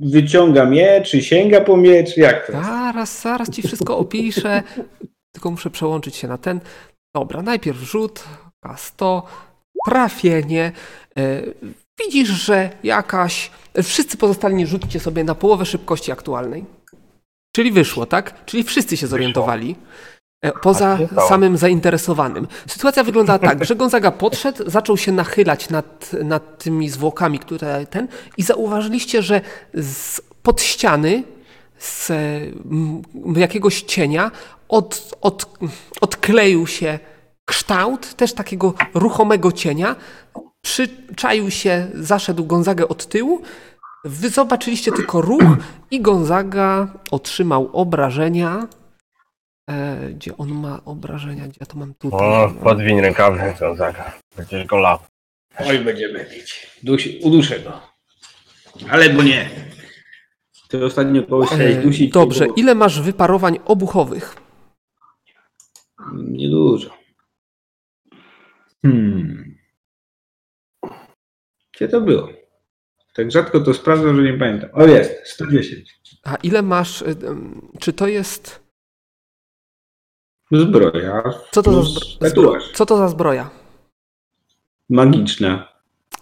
wyciąga 0.00 0.64
miecz, 0.64 1.10
czy 1.10 1.22
sięga 1.22 1.60
po 1.60 1.76
miecz, 1.76 2.16
jak 2.16 2.46
to? 2.46 2.52
Zaraz, 2.52 3.22
zaraz 3.22 3.50
ci 3.50 3.62
wszystko 3.62 3.98
opiszę. 3.98 4.62
Tylko 5.32 5.50
muszę 5.50 5.70
przełączyć 5.70 6.16
się 6.16 6.28
na 6.28 6.38
ten. 6.38 6.60
Dobra, 7.14 7.42
najpierw 7.42 7.78
rzut. 7.78 8.24
K100. 8.66 9.22
Trafienie. 9.86 10.72
E, 11.18 11.42
Widzisz, 12.04 12.28
że 12.28 12.70
jakaś. 12.82 13.50
Wszyscy 13.82 14.16
pozostali 14.16 14.66
rzućcie 14.66 15.00
sobie 15.00 15.24
na 15.24 15.34
połowę 15.34 15.66
szybkości 15.66 16.12
aktualnej. 16.12 16.64
Czyli 17.56 17.72
wyszło, 17.72 18.06
tak? 18.06 18.44
Czyli 18.44 18.64
wszyscy 18.64 18.96
się 18.96 19.06
zorientowali. 19.06 19.70
E, 19.70 19.76
Poza 20.62 20.98
się 20.98 21.06
stało. 21.06 21.28
samym 21.28 21.56
zainteresowanym. 21.56 22.46
Sytuacja 22.68 23.04
wygląda 23.04 23.38
tak, 23.48 23.64
że 23.64 23.76
Gonzaga 23.76 24.10
podszedł, 24.10 24.70
zaczął 24.70 24.96
się 24.96 25.12
nachylać 25.12 25.70
nad, 25.70 26.12
nad 26.24 26.58
tymi 26.64 26.88
zwłokami, 26.88 27.38
które 27.38 27.86
ten, 27.86 28.08
i 28.36 28.42
zauważyliście, 28.42 29.22
że 29.22 29.40
z, 29.74 30.20
pod 30.42 30.62
ściany, 30.62 31.22
z 31.78 32.10
mm, 32.10 33.02
jakiegoś 33.36 33.82
cienia, 33.82 34.30
od, 34.68 35.16
od, 35.20 35.58
odkleił 36.00 36.66
się 36.66 36.98
kształt 37.44 38.14
też 38.14 38.32
takiego 38.32 38.74
ruchomego 38.94 39.52
cienia. 39.52 39.96
Przyczaił 40.62 41.50
się, 41.50 41.86
zaszedł 41.94 42.44
Gonzagę 42.44 42.88
od 42.88 43.06
tyłu. 43.06 43.42
Wy 44.04 44.30
zobaczyliście 44.30 44.92
tylko 44.92 45.20
ruch 45.20 45.42
i 45.90 46.00
Gonzaga 46.00 46.88
otrzymał 47.10 47.70
obrażenia. 47.72 48.66
E, 49.70 50.08
gdzie 50.12 50.36
on 50.36 50.52
ma 50.54 50.80
obrażenia? 50.84 51.48
Gdzie 51.48 51.56
ja 51.60 51.66
to 51.66 51.78
mam 51.78 51.94
tutaj? 51.94 52.20
O, 52.20 52.50
podwiń 52.62 53.00
rękawy, 53.00 53.54
Gonzaga. 53.60 54.12
Będziesz 54.36 54.66
go 54.66 54.76
lał. 54.76 54.98
Oj, 55.58 55.78
będziemy 55.78 56.24
pić. 56.24 56.66
Dusi, 56.82 57.20
uduszę 57.22 57.60
go. 57.60 57.80
Ale 58.90 59.10
bo 59.10 59.22
nie. 59.22 59.50
To 60.68 60.84
ostatnio 60.86 61.22
kogoś 61.22 61.48
chciałeś 61.48 61.76
E, 61.76 61.82
dusić. 61.82 62.12
Dobrze, 62.12 62.46
to 62.46 62.52
ile 62.56 62.74
masz 62.74 63.00
wyparowań 63.00 63.58
obuchowych? 63.64 64.36
Niedużo. 66.14 66.90
Hmm. 68.82 69.56
Gdzie 71.74 71.88
to 71.88 72.00
było? 72.00 72.28
Tak 73.14 73.30
rzadko 73.32 73.60
to 73.60 73.74
sprawdzam, 73.74 74.16
że 74.16 74.22
nie 74.32 74.38
pamiętam. 74.38 74.70
O 74.72 74.86
jest, 74.86 75.12
110. 75.24 75.94
A 76.24 76.36
ile 76.36 76.62
masz? 76.62 77.02
y, 77.02 77.04
ym, 77.24 77.68
Czy 77.80 77.92
to 77.92 78.06
jest. 78.08 78.65
Zbroja. 80.52 81.22
Co 81.50 81.62
to 81.62 81.82
za 81.82 82.28
zbro... 82.28 82.52
Co 82.74 82.86
to 82.86 82.96
za 82.96 83.08
zbroja? 83.08 83.50
Magiczna. 84.90 85.68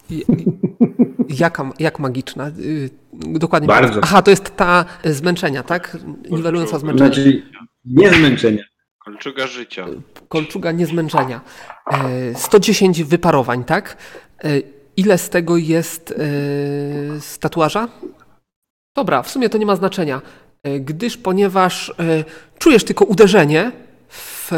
Jaka, 1.39 1.71
jak 1.79 1.99
magiczna? 1.99 2.47
Y, 2.47 2.89
Dokładnie. 3.13 3.67
Bardzo. 3.67 3.99
Aha, 4.03 4.21
to 4.21 4.31
jest 4.31 4.55
ta 4.55 4.85
zmęczenia, 5.05 5.63
tak? 5.63 5.97
Niwelująca 6.31 6.79
zmęczenie. 6.79 7.13
Znaczy, 7.13 7.43
nie 7.85 8.09
zmęczenia. 8.13 8.63
Kolczuga 9.05 9.47
życia. 9.47 9.85
Kolczuga 10.27 10.71
niezmęczenia. 10.71 11.41
E, 11.91 12.35
110 12.35 13.03
wyparowań, 13.03 13.63
tak? 13.63 13.97
E, 14.43 14.49
Ile 14.97 15.17
z 15.17 15.29
tego 15.29 15.57
jest 15.57 16.11
e, 16.11 16.15
z 17.19 17.39
tatuaża? 17.39 17.87
Dobra, 18.95 19.23
w 19.23 19.29
sumie 19.29 19.49
to 19.49 19.57
nie 19.57 19.65
ma 19.65 19.75
znaczenia, 19.75 20.21
e, 20.63 20.79
gdyż 20.79 21.17
ponieważ 21.17 21.89
e, 21.89 22.23
czujesz 22.59 22.83
tylko 22.83 23.05
uderzenie 23.05 23.71
w, 24.09 24.51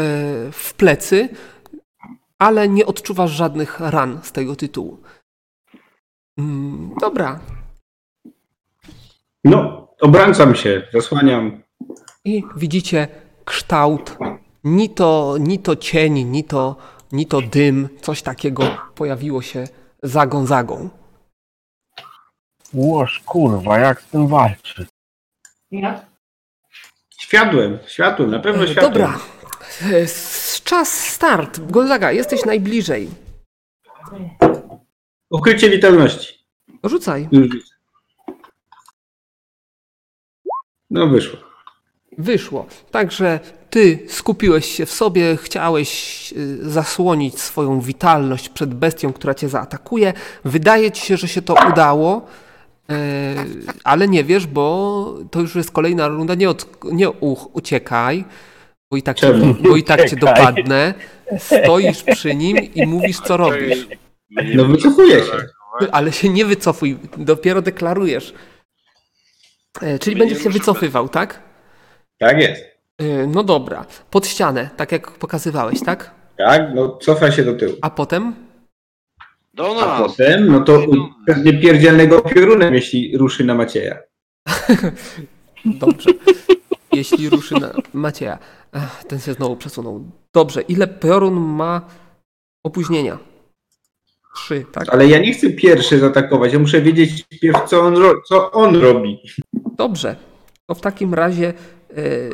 w 0.52 0.74
plecy, 0.74 1.28
ale 2.38 2.68
nie 2.68 2.86
odczuwasz 2.86 3.30
żadnych 3.30 3.80
ran 3.80 4.20
z 4.22 4.32
tego 4.32 4.56
tytułu. 4.56 4.98
Mm, 6.38 6.94
Dobra. 7.00 7.40
No, 9.44 9.88
obracam 10.00 10.54
się, 10.54 10.82
zasłaniam. 10.92 11.62
I 12.24 12.44
widzicie 12.56 13.08
kształt, 13.44 14.16
ni 14.64 14.90
to, 14.90 15.36
ni 15.40 15.58
to 15.58 15.76
cień, 15.76 16.24
ni 16.24 16.44
to, 16.44 16.76
ni 17.12 17.26
to 17.26 17.40
dym, 17.42 17.88
coś 18.00 18.22
takiego 18.22 18.62
pojawiło 18.94 19.42
się 19.42 19.68
za 20.02 20.26
Gonzagą. 20.26 20.88
Łoż, 22.74 23.20
kurwa, 23.26 23.78
jak 23.78 24.00
z 24.02 24.06
tym 24.06 24.26
walczyć? 24.26 24.88
Światłem, 27.18 27.78
światłem, 27.86 28.30
na 28.30 28.38
pewno 28.38 28.64
E, 28.64 28.68
światłem. 28.68 28.92
Dobra, 28.92 29.18
czas 30.64 30.88
start. 30.92 31.60
Gonzaga, 31.70 32.12
jesteś 32.12 32.44
najbliżej. 32.44 33.08
Ukrycie 35.30 35.70
witalności. 35.70 36.34
Rzucaj. 36.84 37.28
Widzę. 37.32 37.58
No 40.90 41.06
wyszło. 41.06 41.38
Wyszło. 42.18 42.66
Także 42.90 43.40
ty 43.70 43.98
skupiłeś 44.08 44.66
się 44.66 44.86
w 44.86 44.90
sobie, 44.90 45.36
chciałeś 45.36 46.32
y, 46.32 46.70
zasłonić 46.70 47.40
swoją 47.40 47.80
witalność 47.80 48.48
przed 48.48 48.74
bestią, 48.74 49.12
która 49.12 49.34
cię 49.34 49.48
zaatakuje. 49.48 50.12
Wydaje 50.44 50.92
ci 50.92 51.06
się, 51.06 51.16
że 51.16 51.28
się 51.28 51.42
to 51.42 51.54
udało, 51.72 52.26
e, 52.90 53.34
ale 53.84 54.08
nie 54.08 54.24
wiesz, 54.24 54.46
bo 54.46 55.14
to 55.30 55.40
już 55.40 55.54
jest 55.54 55.70
kolejna 55.70 56.08
runda. 56.08 56.34
Nie, 56.34 56.50
od, 56.50 56.84
nie 56.92 57.10
uch, 57.10 57.56
uciekaj, 57.56 58.24
bo 58.90 58.96
i, 58.96 59.02
tak 59.02 59.16
cię, 59.16 59.26
Czemu? 59.26 59.54
bo 59.54 59.76
i 59.76 59.84
tak 59.84 60.10
cię 60.10 60.16
dopadnę. 60.16 60.94
Stoisz 61.38 62.02
przy 62.02 62.34
nim 62.34 62.56
i 62.74 62.86
mówisz, 62.86 63.20
co 63.20 63.36
robisz. 63.36 63.86
No 64.54 64.64
wycofuję 64.64 65.14
się. 65.20 65.32
Ale 65.92 66.12
się 66.12 66.28
nie 66.28 66.44
wycofuj, 66.44 66.96
dopiero 67.16 67.62
deklarujesz. 67.62 68.34
E, 69.82 69.98
Czyli 69.98 70.16
My 70.16 70.20
będziesz 70.20 70.42
się 70.42 70.50
wycofywał, 70.50 71.08
tak? 71.08 71.42
Tak 72.18 72.38
jest. 72.40 72.64
E, 72.98 73.26
No 73.26 73.44
dobra, 73.44 73.84
pod 74.10 74.26
ścianę, 74.26 74.70
tak 74.76 74.92
jak 74.92 75.10
pokazywałeś, 75.10 75.80
tak? 75.84 76.10
Tak, 76.38 76.62
no 76.74 76.98
cofa 77.02 77.32
się 77.32 77.44
do 77.44 77.54
tyłu. 77.54 77.74
A 77.82 77.90
potem? 77.90 78.34
Do 79.54 79.82
A 79.82 79.86
nas! 79.86 79.98
potem, 80.12 80.46
no 80.52 80.60
to 80.60 80.82
pewnie 81.26 81.52
pierdzielnego 81.60 82.20
piorunem, 82.20 82.74
jeśli 82.74 83.16
ruszy 83.18 83.44
na 83.44 83.54
Macieja. 83.54 83.98
Dobrze. 85.64 86.10
Jeśli 86.98 87.28
ruszy 87.30 87.54
na 87.54 87.70
Macieja. 87.92 88.38
Ech, 88.72 89.04
ten 89.04 89.20
się 89.20 89.32
znowu 89.32 89.56
przesunął. 89.56 90.10
Dobrze, 90.34 90.60
ile 90.62 90.86
piorun 90.88 91.34
ma 91.34 91.80
opóźnienia? 92.64 93.18
Trzy, 94.36 94.64
tak? 94.72 94.88
Ale 94.88 95.06
ja 95.06 95.18
nie 95.18 95.32
chcę 95.34 95.50
pierwszy 95.50 95.98
zaatakować, 95.98 96.52
ja 96.52 96.58
muszę 96.58 96.80
wiedzieć 96.82 97.24
pierw, 97.40 97.64
co 97.68 97.80
on, 97.80 97.96
ro- 97.96 98.22
co 98.28 98.50
on 98.52 98.76
robi. 98.76 99.20
Dobrze. 99.76 100.16
To 100.66 100.74
w 100.74 100.80
takim 100.80 101.14
razie 101.14 101.54
yy, 101.96 102.30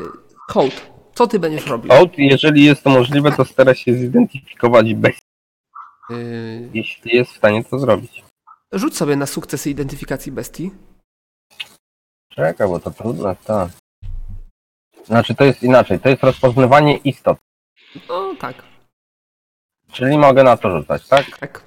hołd. 0.49 0.81
Co 1.15 1.27
ty 1.27 1.39
będziesz 1.39 1.67
robił? 1.67 1.91
Hołd, 1.91 2.11
jeżeli 2.17 2.65
jest 2.65 2.83
to 2.83 2.89
możliwe, 2.89 3.31
to 3.31 3.45
stara 3.45 3.73
się 3.73 3.93
zidentyfikować 3.93 4.93
bez, 4.93 5.15
Yy, 6.09 6.69
jeśli 6.73 7.15
jest 7.15 7.31
w 7.31 7.37
stanie 7.37 7.63
to 7.63 7.79
zrobić. 7.79 8.23
rzuć 8.71 8.97
sobie 8.97 9.15
na 9.15 9.25
sukcesy 9.25 9.69
identyfikacji 9.69 10.31
bestii. 10.31 10.71
Czekaj, 12.29 12.67
bo 12.67 12.79
to 12.79 12.91
trudne, 12.91 13.35
tak. 13.45 13.69
Znaczy, 15.05 15.35
to 15.35 15.43
jest 15.43 15.63
inaczej, 15.63 15.99
to 15.99 16.09
jest 16.09 16.23
rozpoznawanie 16.23 16.97
istot, 16.97 17.37
No 18.09 18.35
tak, 18.39 18.63
czyli 19.91 20.17
mogę 20.17 20.43
na 20.43 20.57
to 20.57 20.77
rzucać, 20.77 21.07
tak? 21.07 21.37
tak. 21.39 21.63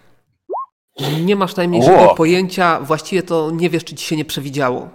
Nie 1.25 1.37
masz 1.37 1.57
najmniejszego 1.57 1.97
Ło. 2.03 2.15
pojęcia, 2.15 2.81
właściwie 2.81 3.23
to 3.23 3.51
nie 3.51 3.71
wiesz, 3.71 3.85
czy 3.85 3.95
ci 3.95 4.07
się 4.07 4.17
nie 4.17 4.25
przewidziało. 4.25 4.89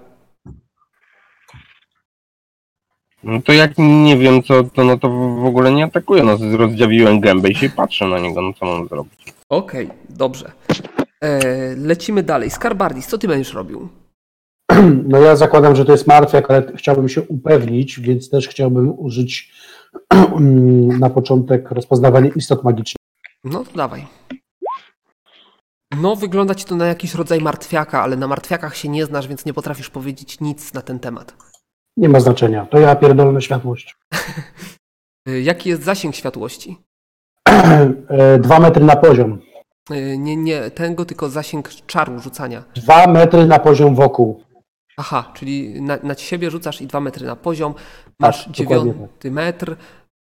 No 3.23 3.41
to 3.41 3.53
jak 3.53 3.71
nie 3.77 4.17
wiem 4.17 4.43
co, 4.43 4.63
to 4.63 4.83
no 4.83 4.97
to 4.97 5.09
w 5.09 5.45
ogóle 5.45 5.71
nie 5.71 5.83
atakuję, 5.83 6.23
no 6.23 6.37
rozdziawiłem 6.57 7.19
gębę 7.19 7.49
i 7.49 7.55
się 7.55 7.69
patrzę 7.69 8.05
na 8.05 8.19
niego, 8.19 8.41
no 8.41 8.53
co 8.53 8.65
mam 8.65 8.87
zrobić? 8.87 9.33
Okej, 9.49 9.89
dobrze. 10.09 10.51
E, 11.21 11.39
lecimy 11.75 12.23
dalej. 12.23 12.49
Skarbardis, 12.49 13.07
co 13.07 13.17
ty 13.17 13.27
będziesz 13.27 13.53
robił? 13.53 13.89
No 15.07 15.19
ja 15.19 15.35
zakładam, 15.35 15.75
że 15.75 15.85
to 15.85 15.91
jest 15.91 16.07
martwiak, 16.07 16.51
ale 16.51 16.63
chciałbym 16.75 17.09
się 17.09 17.21
upewnić, 17.21 17.99
więc 17.99 18.29
też 18.29 18.47
chciałbym 18.47 18.99
użyć 18.99 19.51
na 20.99 21.09
początek 21.09 21.71
rozpoznawanie 21.71 22.31
istot 22.35 22.63
magicznych. 22.63 22.97
No 23.43 23.63
to 23.63 23.77
dawaj. 23.77 24.05
No, 26.01 26.15
wygląda 26.15 26.55
ci 26.55 26.65
to 26.65 26.75
na 26.75 26.85
jakiś 26.87 27.13
rodzaj 27.15 27.41
martwiaka, 27.41 28.03
ale 28.03 28.17
na 28.17 28.27
martwiakach 28.27 28.75
się 28.75 28.89
nie 28.89 29.05
znasz, 29.05 29.27
więc 29.27 29.45
nie 29.45 29.53
potrafisz 29.53 29.89
powiedzieć 29.89 30.39
nic 30.39 30.73
na 30.73 30.81
ten 30.81 30.99
temat. 30.99 31.33
Nie 31.97 32.09
ma 32.09 32.19
znaczenia, 32.19 32.65
to 32.65 32.79
ja 32.79 32.95
pierdolę 32.95 33.41
światłość. 33.41 33.95
E, 35.27 35.41
Jaki 35.41 35.69
jest 35.69 35.83
zasięg 35.83 36.15
światłości? 36.15 36.77
E, 37.49 38.39
Dwa 38.39 38.59
metry 38.59 38.85
na 38.85 38.95
poziom. 38.95 39.39
E, 39.91 40.17
Nie, 40.17 40.35
nie, 40.37 40.71
tego 40.71 41.05
tylko 41.05 41.29
zasięg 41.29 41.69
czaru 41.69 42.19
rzucania. 42.19 42.63
Dwa 42.75 43.07
metry 43.07 43.45
na 43.47 43.59
poziom 43.59 43.95
wokół. 43.95 44.43
Aha, 44.97 45.31
czyli 45.35 45.81
na, 45.81 45.97
na 46.03 46.15
siebie 46.15 46.51
rzucasz 46.51 46.81
i 46.81 46.87
dwa 46.87 46.99
metry 46.99 47.25
na 47.25 47.35
poziom. 47.35 47.73
Masz 48.19 48.43
Tak, 48.45 48.53
dziewiąty 48.53 49.31
metr, 49.31 49.75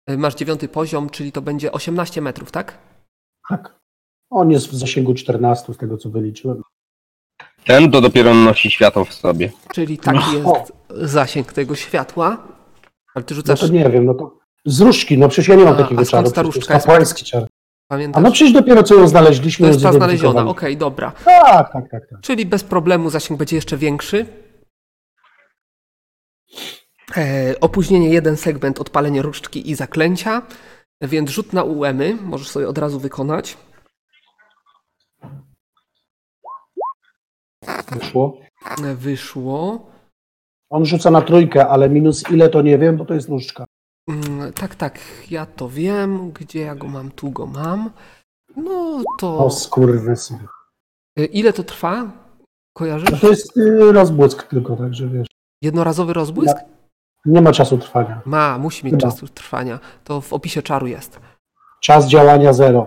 e, 0.07 0.17
masz 0.17 0.35
dziewiąty 0.35 0.69
poziom, 0.69 1.11
czyli 1.11 1.33
to 1.33 1.43
będzie 1.43 1.73
18 1.73 2.21
metrów, 2.21 2.51
tak? 2.51 2.79
Tak. 3.49 3.79
On 4.31 4.51
jest 4.51 4.69
w 4.69 4.75
zasięgu 4.75 5.15
14 5.15 5.75
z 5.75 5.77
tego 5.77 5.97
co 5.97 6.11
wyliczyłem. 6.11 6.63
Ten 7.65 7.91
to 7.91 8.01
dopiero 8.01 8.35
nosi 8.35 8.71
światło 8.71 9.05
w 9.05 9.15
sobie. 9.15 9.53
Czyli 9.75 9.99
taki 9.99 10.19
No. 10.19 10.57
jest 10.59 10.73
zasięg 11.11 11.53
tego 11.53 11.75
światła. 11.75 12.39
Ale 13.15 13.25
ty 13.25 13.35
No 13.35 13.37
rzucasz, 13.37 13.61
to 13.61 13.69
nie 13.69 13.91
wiem, 13.91 14.05
no 14.05 14.15
to 14.15 14.39
z 14.67 14.81
różdżki, 14.81 15.19
no 15.19 15.29
przecież 15.29 15.49
ja 15.49 15.55
nie 15.55 15.65
mam 15.65 15.75
A, 15.75 15.77
takiego 15.77 16.01
a 16.01 16.05
skąd 16.05 16.35
czaru. 16.35 16.35
ta 16.35 16.43
przecież 16.53 16.57
jest? 16.57 16.69
kapłański 16.87 17.25
czar. 17.25 17.43
A 17.43 17.47
pamiętasz? 17.89 18.23
no 18.23 18.33
przecież 18.33 18.53
dopiero 18.53 18.83
co 18.83 18.95
ją 18.95 19.09
znaleźliśmy. 19.09 19.67
to 19.67 19.73
jest 19.73 19.83
ta 19.85 19.93
znaleziona, 19.93 20.41
okej, 20.43 20.73
zidentyfikowali. 20.73 20.77
dobra. 20.77 21.13
Tak, 21.25 21.73
tak, 21.73 21.91
tak, 21.91 22.09
tak. 22.11 22.21
Czyli 22.21 22.47
bez 22.47 22.65
problemu 22.65 23.11
zasięg 23.11 23.39
będzie 23.39 23.57
jeszcze 23.57 23.77
większy. 23.77 24.27
E, 27.17 27.55
opóźnienie 27.61 28.09
jeden 28.11 28.37
segment, 28.37 28.81
odpalenie 28.81 29.23
różdżki 29.23 29.71
i 29.71 29.75
zaklęcia. 29.75 30.43
Więc 31.03 31.31
rzut 31.31 31.53
na 31.53 31.63
UEMy 31.65 32.15
możesz 32.15 32.49
sobie 32.51 32.69
od 32.69 32.79
razu 32.79 33.01
wykonać. 33.01 33.57
Wyszło. 37.93 38.39
E, 38.85 38.95
Wyszło. 38.95 39.87
On 40.71 40.85
rzuca 40.87 41.11
na 41.11 41.23
trójkę, 41.23 41.69
ale 41.69 41.89
minus 41.91 42.31
ile 42.31 42.49
to 42.49 42.63
nie 42.63 42.79
wiem, 42.79 42.97
bo 42.97 43.05
to 43.05 43.15
jest 43.15 43.29
różdżka. 43.29 43.65
Mm, 44.09 44.53
Tak, 44.53 44.75
tak, 44.75 44.99
ja 45.31 45.47
to 45.47 45.69
wiem. 45.69 46.33
Gdzie 46.33 46.61
ja 46.61 46.75
go 46.75 46.89
mam? 46.89 47.11
Tu 47.11 47.31
go 47.31 47.47
mam. 47.47 47.91
No 48.57 49.03
to. 49.19 49.39
O 49.39 49.51
skurwysy. 49.51 50.39
E, 51.19 51.25
Ile 51.25 51.53
to 51.53 51.65
trwa? 51.65 52.03
No 52.03 52.13
Kojarzysz? 52.77 53.21
to 53.21 53.29
jest 53.31 53.57
y, 53.57 53.93
rozbłysk 53.93 54.43
tylko, 54.43 54.77
także 54.77 55.09
wiesz. 55.09 55.27
Jednorazowy 55.63 56.13
rozbłysk? 56.13 56.57
Nie 57.25 57.41
ma 57.41 57.53
czasu 57.53 57.79
trwania. 57.79 58.21
Ma, 58.25 58.59
musi 58.59 58.87
mieć 58.87 58.95
Chyba. 58.95 59.11
czas 59.11 59.31
trwania. 59.35 59.79
To 60.05 60.21
w 60.21 60.33
opisie 60.33 60.63
czaru 60.63 60.87
jest. 60.87 61.21
Czas 61.81 62.09
działania 62.09 62.53
zero. 62.53 62.87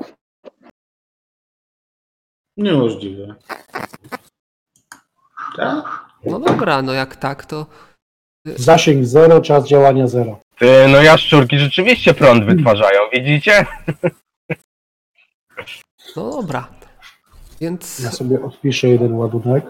Niemożliwe. 2.58 3.36
Tak? 5.56 6.06
No 6.26 6.40
dobra, 6.40 6.82
no 6.82 6.94
jak 6.94 7.16
tak, 7.16 7.46
to. 7.46 7.66
Zasięg 8.46 9.06
zero, 9.06 9.42
czas 9.42 9.68
działania 9.68 10.08
zero. 10.08 10.40
Ty, 10.60 10.88
no 10.92 11.02
jaszczurki 11.02 11.60
rzeczywiście 11.60 12.14
prąd 12.14 12.46
wytwarzają, 12.46 13.00
widzicie? 13.14 13.66
No 16.16 16.32
dobra. 16.32 16.68
Więc. 17.62 18.00
Ja 18.00 18.12
sobie 18.12 18.44
odpiszę 18.44 18.88
jeden 18.88 19.14
ładunek. 19.14 19.66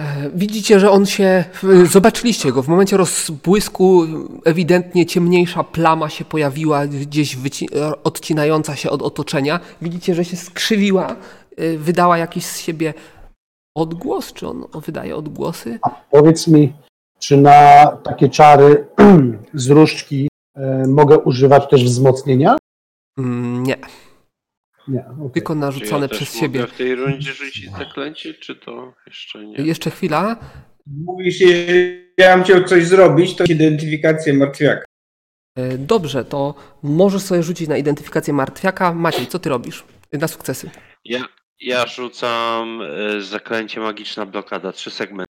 E, 0.00 0.30
Widzicie, 0.34 0.80
że 0.80 0.90
on 0.90 1.06
się. 1.06 1.44
Zobaczyliście 1.84 2.52
go. 2.52 2.62
W 2.62 2.68
momencie 2.68 2.96
rozbłysku 2.96 4.04
ewidentnie 4.44 5.06
ciemniejsza 5.06 5.64
plama 5.64 6.08
się 6.08 6.24
pojawiła, 6.24 6.86
gdzieś 6.86 7.34
e, 7.34 7.38
odcinająca 8.04 8.76
się 8.76 8.90
od 8.90 9.02
otoczenia. 9.02 9.60
Widzicie, 9.82 10.14
że 10.14 10.24
się 10.24 10.36
skrzywiła, 10.36 11.16
e, 11.56 11.76
wydała 11.76 12.18
jakiś 12.18 12.46
z 12.46 12.58
siebie 12.58 12.94
odgłos, 13.74 14.32
czy 14.32 14.48
on 14.48 14.64
wydaje 14.86 15.16
odgłosy? 15.16 15.78
Powiedz 16.10 16.46
mi, 16.46 16.72
czy 17.18 17.36
na 17.36 17.86
takie 18.02 18.28
czary 18.28 18.86
z 19.54 19.70
różdżki 19.70 20.28
mogę 20.88 21.18
używać 21.18 21.68
też 21.70 21.84
wzmocnienia? 21.84 22.56
Mm, 23.18 23.62
nie, 23.62 23.76
Nie. 24.88 25.00
okej. 25.00 25.30
tylko 25.34 25.54
narzucone 25.54 26.02
ja 26.02 26.08
przez 26.08 26.34
siebie. 26.34 26.66
w 26.66 26.76
tej 26.76 26.94
rundzie 26.94 27.32
rzucić 27.32 27.70
zaklęcie, 27.78 28.34
czy 28.34 28.56
to 28.56 28.94
jeszcze 29.06 29.44
nie? 29.46 29.64
Jeszcze 29.64 29.90
chwila. 29.90 30.36
Mówisz, 30.86 31.40
jeżeli 31.40 32.10
ja 32.18 32.36
bym 32.36 32.44
chciał 32.44 32.64
coś 32.64 32.86
zrobić, 32.86 33.36
to 33.36 33.44
identyfikację 33.44 34.34
martwiaka. 34.34 34.84
E, 35.56 35.78
Dobrze, 35.78 36.24
to 36.24 36.54
możesz 36.82 37.22
sobie 37.22 37.42
rzucić 37.42 37.68
na 37.68 37.76
identyfikację 37.76 38.34
martwiaka. 38.34 38.94
Maciej, 38.94 39.26
co 39.26 39.38
ty 39.38 39.48
robisz? 39.48 39.84
Na 40.12 40.28
sukcesy. 40.28 40.70
Ja, 41.04 41.24
ja 41.60 41.86
rzucam 41.86 42.82
e, 42.82 43.20
zaklęcie 43.20 43.80
magiczna 43.80 44.26
blokada, 44.26 44.72
trzy 44.72 44.90
segmenty. 44.90 45.32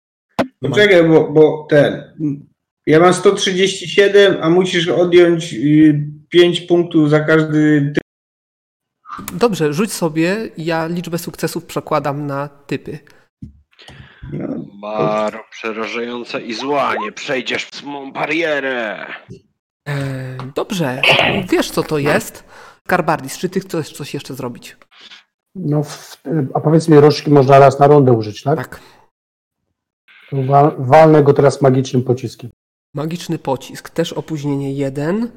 Poczekaj, 0.61 1.09
bo, 1.09 1.32
bo 1.32 1.66
ten. 1.70 2.03
Ja 2.86 3.01
mam 3.01 3.14
137, 3.14 4.36
a 4.40 4.51
musisz 4.51 4.88
odjąć 4.88 5.55
5 6.28 6.61
punktów 6.61 7.11
za 7.11 7.20
każdy. 7.20 7.92
Dobrze, 9.32 9.72
rzuć 9.72 9.92
sobie. 9.92 10.50
Ja 10.56 10.86
liczbę 10.86 11.18
sukcesów 11.18 11.64
przekładam 11.64 12.26
na 12.26 12.48
typy. 12.48 12.98
No, 14.32 14.46
Baro 14.82 15.44
przerażająca 15.50 16.38
i 16.40 16.54
zła, 16.54 16.94
nie 16.96 17.12
przejdziesz 17.12 17.66
przez 17.66 17.82
mą 17.82 18.12
barierę. 18.12 19.06
E, 19.88 20.36
Dobrze, 20.54 21.02
wiesz 21.50 21.70
co 21.70 21.82
to 21.82 21.98
jest. 21.98 22.44
Karbardis, 22.86 23.38
czy 23.38 23.48
ty 23.48 23.60
chcesz 23.60 23.92
coś 23.92 24.14
jeszcze 24.14 24.34
zrobić? 24.34 24.76
No, 25.54 25.82
w, 25.82 26.16
a 26.54 26.60
powiedz 26.60 26.88
mi, 26.88 27.00
różdżki 27.00 27.30
można 27.30 27.58
raz 27.58 27.78
na 27.78 27.86
rundę 27.86 28.12
użyć, 28.12 28.42
tak? 28.42 28.56
Tak. 28.58 28.80
To 30.30 30.36
Wal, 30.42 30.74
walnę 30.78 31.22
go 31.22 31.32
teraz 31.32 31.62
magicznym 31.62 32.02
pociskiem. 32.02 32.50
Magiczny 32.94 33.38
pocisk, 33.38 33.90
też 33.90 34.12
opóźnienie 34.12 34.72
1, 34.74 35.30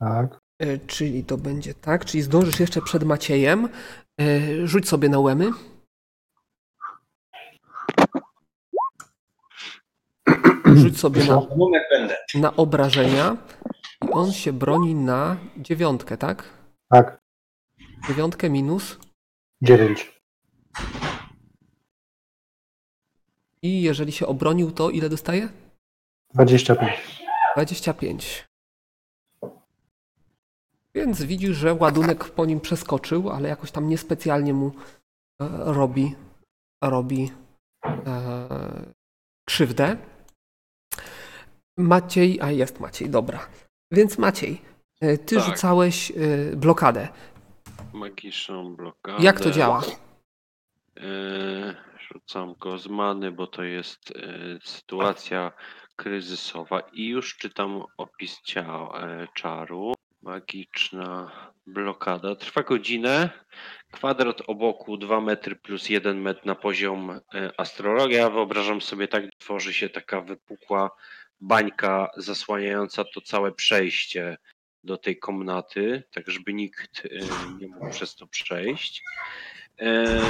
Tak. 0.00 0.38
E, 0.62 0.78
czyli 0.78 1.24
to 1.24 1.36
będzie 1.38 1.74
tak, 1.74 2.04
czyli 2.04 2.22
zdążysz 2.22 2.60
jeszcze 2.60 2.82
przed 2.82 3.04
Maciejem. 3.04 3.68
E, 4.20 4.66
Rzuć 4.66 4.88
sobie 4.88 5.08
na 5.08 5.18
łemy. 5.18 5.50
Rzuć 10.74 10.98
sobie 11.00 11.24
na, 11.24 11.42
na 12.34 12.56
obrażenia. 12.56 13.36
I 14.04 14.10
on 14.12 14.32
się 14.32 14.52
broni 14.52 14.94
na 14.94 15.36
dziewiątkę, 15.56 16.16
tak? 16.16 16.44
Tak. 16.90 17.20
Dziewiątkę 18.08 18.50
minus. 18.50 18.98
9. 19.62 20.22
I 23.62 23.82
jeżeli 23.82 24.12
się 24.12 24.26
obronił, 24.26 24.70
to 24.70 24.90
ile 24.90 25.08
dostaje? 25.08 25.48
25. 26.34 26.92
25. 27.56 28.48
Więc 30.94 31.22
widzisz, 31.22 31.56
że 31.56 31.74
ładunek 31.74 32.24
po 32.24 32.46
nim 32.46 32.60
przeskoczył, 32.60 33.30
ale 33.30 33.48
jakoś 33.48 33.70
tam 33.70 33.88
niespecjalnie 33.88 34.54
mu 34.54 34.66
e, 34.66 35.48
robi, 35.50 36.14
robi 36.84 37.30
e, 37.84 38.92
krzywdę. 39.46 39.96
Maciej, 41.78 42.40
a 42.40 42.50
jest 42.50 42.80
Maciej, 42.80 43.10
dobra. 43.10 43.46
Więc 43.92 44.18
Maciej, 44.18 44.62
e, 45.00 45.18
ty 45.18 45.36
Tak. 45.36 45.44
rzucałeś 45.44 46.10
e, 46.10 46.56
blokadę. 46.56 47.08
Magiczną 47.92 48.76
blokadę. 48.76 49.22
Jak 49.22 49.40
to 49.40 49.50
działa? 49.50 49.82
E, 50.96 51.92
Rzucam 52.12 52.54
go 52.60 52.78
z 52.78 52.86
many, 52.88 53.32
bo 53.32 53.46
to 53.46 53.62
jest 53.62 54.12
sytuacja 54.64 55.52
kryzysowa 55.96 56.80
i 56.80 57.08
już 57.08 57.36
czytam 57.36 57.82
opis 57.98 58.40
ciała, 58.42 59.00
czaru. 59.34 59.94
Magiczna 60.22 61.30
blokada. 61.66 62.36
Trwa 62.36 62.62
godzinę. 62.62 63.30
Kwadrat 63.90 64.42
obok 64.46 64.98
2 64.98 65.20
metry 65.20 65.56
plus 65.56 65.88
1 65.88 66.20
metr 66.20 66.46
na 66.46 66.54
poziom 66.54 67.10
e, 67.10 67.20
astrologia. 67.60 68.30
Wyobrażam 68.30 68.80
sobie 68.80 69.08
tak, 69.08 69.24
tworzy 69.38 69.74
się 69.74 69.88
taka 69.88 70.20
wypukła 70.20 70.90
bańka 71.40 72.10
zasłaniająca 72.16 73.04
to 73.14 73.20
całe 73.20 73.52
przejście 73.52 74.36
do 74.84 74.96
tej 74.96 75.18
komnaty, 75.18 76.02
tak 76.14 76.30
żeby 76.30 76.52
nikt 76.52 77.06
e, 77.06 77.08
nie 77.60 77.68
mógł 77.68 77.90
przez 77.90 78.16
to 78.16 78.26
przejść. 78.26 79.02
E, 79.80 80.22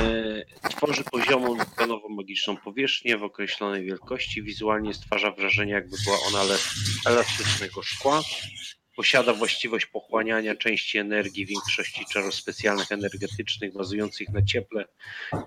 Tworzy 0.70 1.04
poziomą 1.04 1.56
pionową 1.78 2.08
magiczną 2.08 2.56
powierzchnię 2.56 3.16
w 3.16 3.24
określonej 3.24 3.84
wielkości. 3.84 4.42
Wizualnie 4.42 4.94
stwarza 4.94 5.30
wrażenie, 5.30 5.72
jakby 5.72 5.96
była 6.04 6.16
ona 6.28 6.54
elastycznego 7.06 7.82
szkła. 7.82 8.22
Posiada 8.96 9.32
właściwość 9.34 9.86
pochłaniania 9.86 10.56
części 10.56 10.98
energii 10.98 11.46
większości 11.46 12.04
czarów 12.12 12.34
specjalnych 12.34 12.92
energetycznych 12.92 13.72
bazujących 13.72 14.28
na 14.28 14.42
cieple 14.42 14.84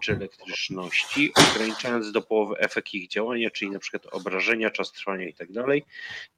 czy 0.01 0.11
elektryczności, 0.11 1.31
ograniczając 1.35 2.11
do 2.11 2.21
połowy 2.21 2.57
efekt 2.57 2.93
ich 2.93 3.09
działania, 3.09 3.49
czyli 3.49 3.71
przykład 3.79 4.13
obrażenia, 4.13 4.69
czas 4.69 4.91
trwania 4.91 5.25
itd. 5.25 5.65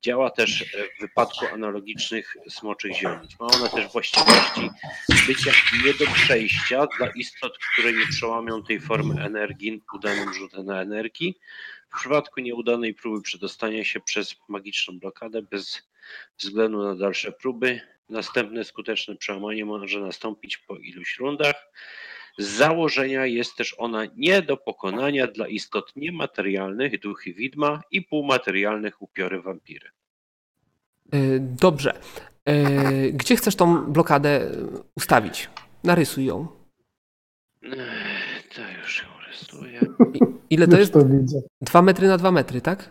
Działa 0.02 0.30
też 0.30 0.66
w 0.98 1.02
wypadku 1.02 1.46
analogicznych 1.46 2.38
smoczych 2.50 2.96
zielnic. 2.96 3.40
Ma 3.40 3.48
ona 3.48 3.70
też 3.70 3.92
właściwości 3.92 4.70
bycia 5.28 5.52
nie 5.86 5.94
do 5.94 6.14
przejścia 6.14 6.88
dla 6.98 7.08
istot, 7.08 7.58
które 7.74 7.94
nie 7.94 8.08
przełamią 8.08 8.64
tej 8.64 8.80
formy 8.80 9.26
energii 9.26 9.82
udanym 9.94 10.34
rzutem 10.34 10.70
energii. 10.70 11.38
W 11.96 12.00
przypadku 12.00 12.42
nieudanej 12.42 12.94
próby 12.94 13.22
przedostania 13.22 13.84
się 13.84 14.00
przez 14.00 14.36
magiczną 14.48 15.00
blokadę 15.00 15.42
bez 15.42 15.87
względu 16.38 16.84
na 16.84 16.96
dalsze 16.96 17.32
próby, 17.32 17.82
następne 18.10 18.64
skuteczne 18.64 19.16
przełamanie 19.16 19.66
może 19.66 20.00
nastąpić 20.00 20.58
po 20.58 20.76
iluś 20.76 21.18
rundach. 21.20 21.56
Z 22.38 22.48
założenia 22.48 23.26
jest 23.26 23.56
też 23.56 23.76
ona 23.78 24.02
nie 24.16 24.42
do 24.42 24.58
pokonania 24.58 25.28
dla 25.28 25.48
istot 25.48 25.96
niematerialnych, 25.96 27.00
duchy 27.00 27.34
widma 27.34 27.82
i 27.92 28.02
półmaterialnych 28.02 29.02
upiory 29.02 29.42
wampiry. 29.42 29.90
E, 31.12 31.18
Dobrze. 31.40 31.94
E, 32.46 33.12
Gdzie 33.12 33.36
chcesz 33.36 33.56
tą 33.56 33.86
blokadę 33.86 34.52
ustawić? 34.96 35.50
Narysuj 35.84 36.26
ją. 36.26 36.48
To 38.56 38.62
już 38.82 39.04
ją 39.04 39.08
rysuję. 39.28 39.80
Ile 40.50 40.66
to 40.68 40.72
Już 40.72 40.80
jest? 40.80 40.94
to. 40.94 41.00
2 41.62 41.82
metry 41.82 42.08
na 42.08 42.18
2 42.18 42.32
metry, 42.32 42.62
tak? 42.62 42.90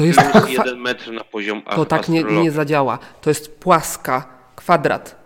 To 0.00 0.06
jest 0.06 0.20
jeden 0.48 0.80
metr 0.80 1.12
na 1.12 1.24
poziom 1.24 1.62
To 1.62 1.84
tak 1.84 2.08
nie, 2.08 2.22
nie 2.22 2.50
zadziała. 2.50 2.98
To 3.20 3.30
jest 3.30 3.60
płaska, 3.60 4.38
kwadrat. 4.56 5.20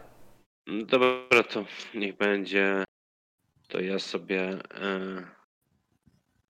No 0.66 0.85
Dobra, 0.85 1.43
to 1.43 1.64
niech 1.95 2.16
będzie. 2.16 2.85
To 3.68 3.81
ja 3.81 3.99
sobie 3.99 4.59
e, 4.81 5.25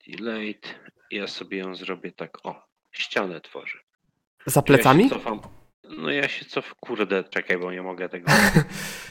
delayed. 0.07 0.75
Ja 1.11 1.27
sobie 1.27 1.59
ją 1.59 1.75
zrobię 1.75 2.13
tak. 2.13 2.47
O, 2.47 2.67
ścianę 2.93 3.41
tworzę. 3.41 3.79
Za 4.47 4.63
plecami? 4.63 5.05
Ja 5.05 5.11
cofam. 5.11 5.41
No 5.99 6.11
ja 6.11 6.29
się 6.29 6.45
cofam. 6.45 6.75
Kurde, 6.81 7.25
czekaj, 7.25 7.59
bo 7.59 7.73
nie 7.73 7.83
mogę 7.83 8.09
tego. 8.09 8.33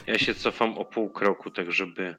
Ja 0.06 0.18
się 0.18 0.34
cofam 0.34 0.78
o 0.78 0.84
pół 0.84 1.10
kroku, 1.10 1.50
tak 1.50 1.72
żeby 1.72 2.16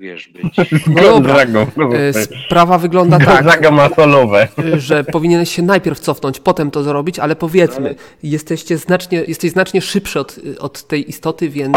wiesz, 0.00 0.28
być. 0.28 0.56
No 0.86 1.02
dobra. 1.02 1.46
Gonzago. 1.46 1.66
E, 1.96 2.12
Sprawa 2.46 2.78
wygląda 2.78 3.18
tak, 3.24 3.66
solowe. 3.96 4.48
że 4.76 5.04
powinieneś 5.04 5.50
się 5.50 5.62
najpierw 5.62 6.00
cofnąć, 6.00 6.40
potem 6.40 6.70
to 6.70 6.82
zrobić, 6.82 7.18
ale 7.18 7.36
powiedzmy, 7.36 7.94
jesteście 8.22 8.78
znacznie, 8.78 9.24
jesteś 9.28 9.50
znacznie 9.50 9.80
szybszy 9.80 10.20
od, 10.20 10.36
od 10.58 10.86
tej 10.86 11.08
istoty, 11.08 11.48
więc, 11.48 11.76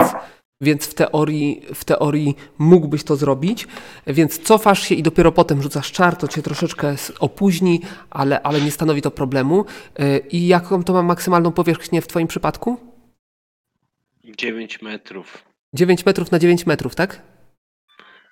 więc 0.61 0.85
w, 0.85 0.93
teorii, 0.93 1.65
w 1.73 1.85
teorii 1.85 2.35
mógłbyś 2.57 3.03
to 3.03 3.15
zrobić. 3.15 3.67
Więc 4.07 4.39
cofasz 4.39 4.81
się 4.83 4.95
i 4.95 5.03
dopiero 5.03 5.31
potem 5.31 5.61
rzucasz 5.61 5.91
czar, 5.91 6.15
to 6.15 6.27
cię 6.27 6.41
troszeczkę 6.41 6.95
opóźni, 7.19 7.81
ale, 8.09 8.41
ale 8.41 8.61
nie 8.61 8.71
stanowi 8.71 9.01
to 9.01 9.11
problemu. 9.11 9.65
E, 9.99 10.17
I 10.17 10.47
jaką 10.47 10.83
to 10.83 10.93
ma 10.93 11.03
maksymalną 11.03 11.51
powierzchnię 11.51 12.01
w 12.01 12.07
twoim 12.07 12.27
przypadku? 12.27 12.77
9 14.37 14.81
metrów. 14.81 15.43
9 15.73 16.05
metrów 16.05 16.31
na 16.31 16.39
9 16.39 16.65
metrów, 16.65 16.95
tak? 16.95 17.32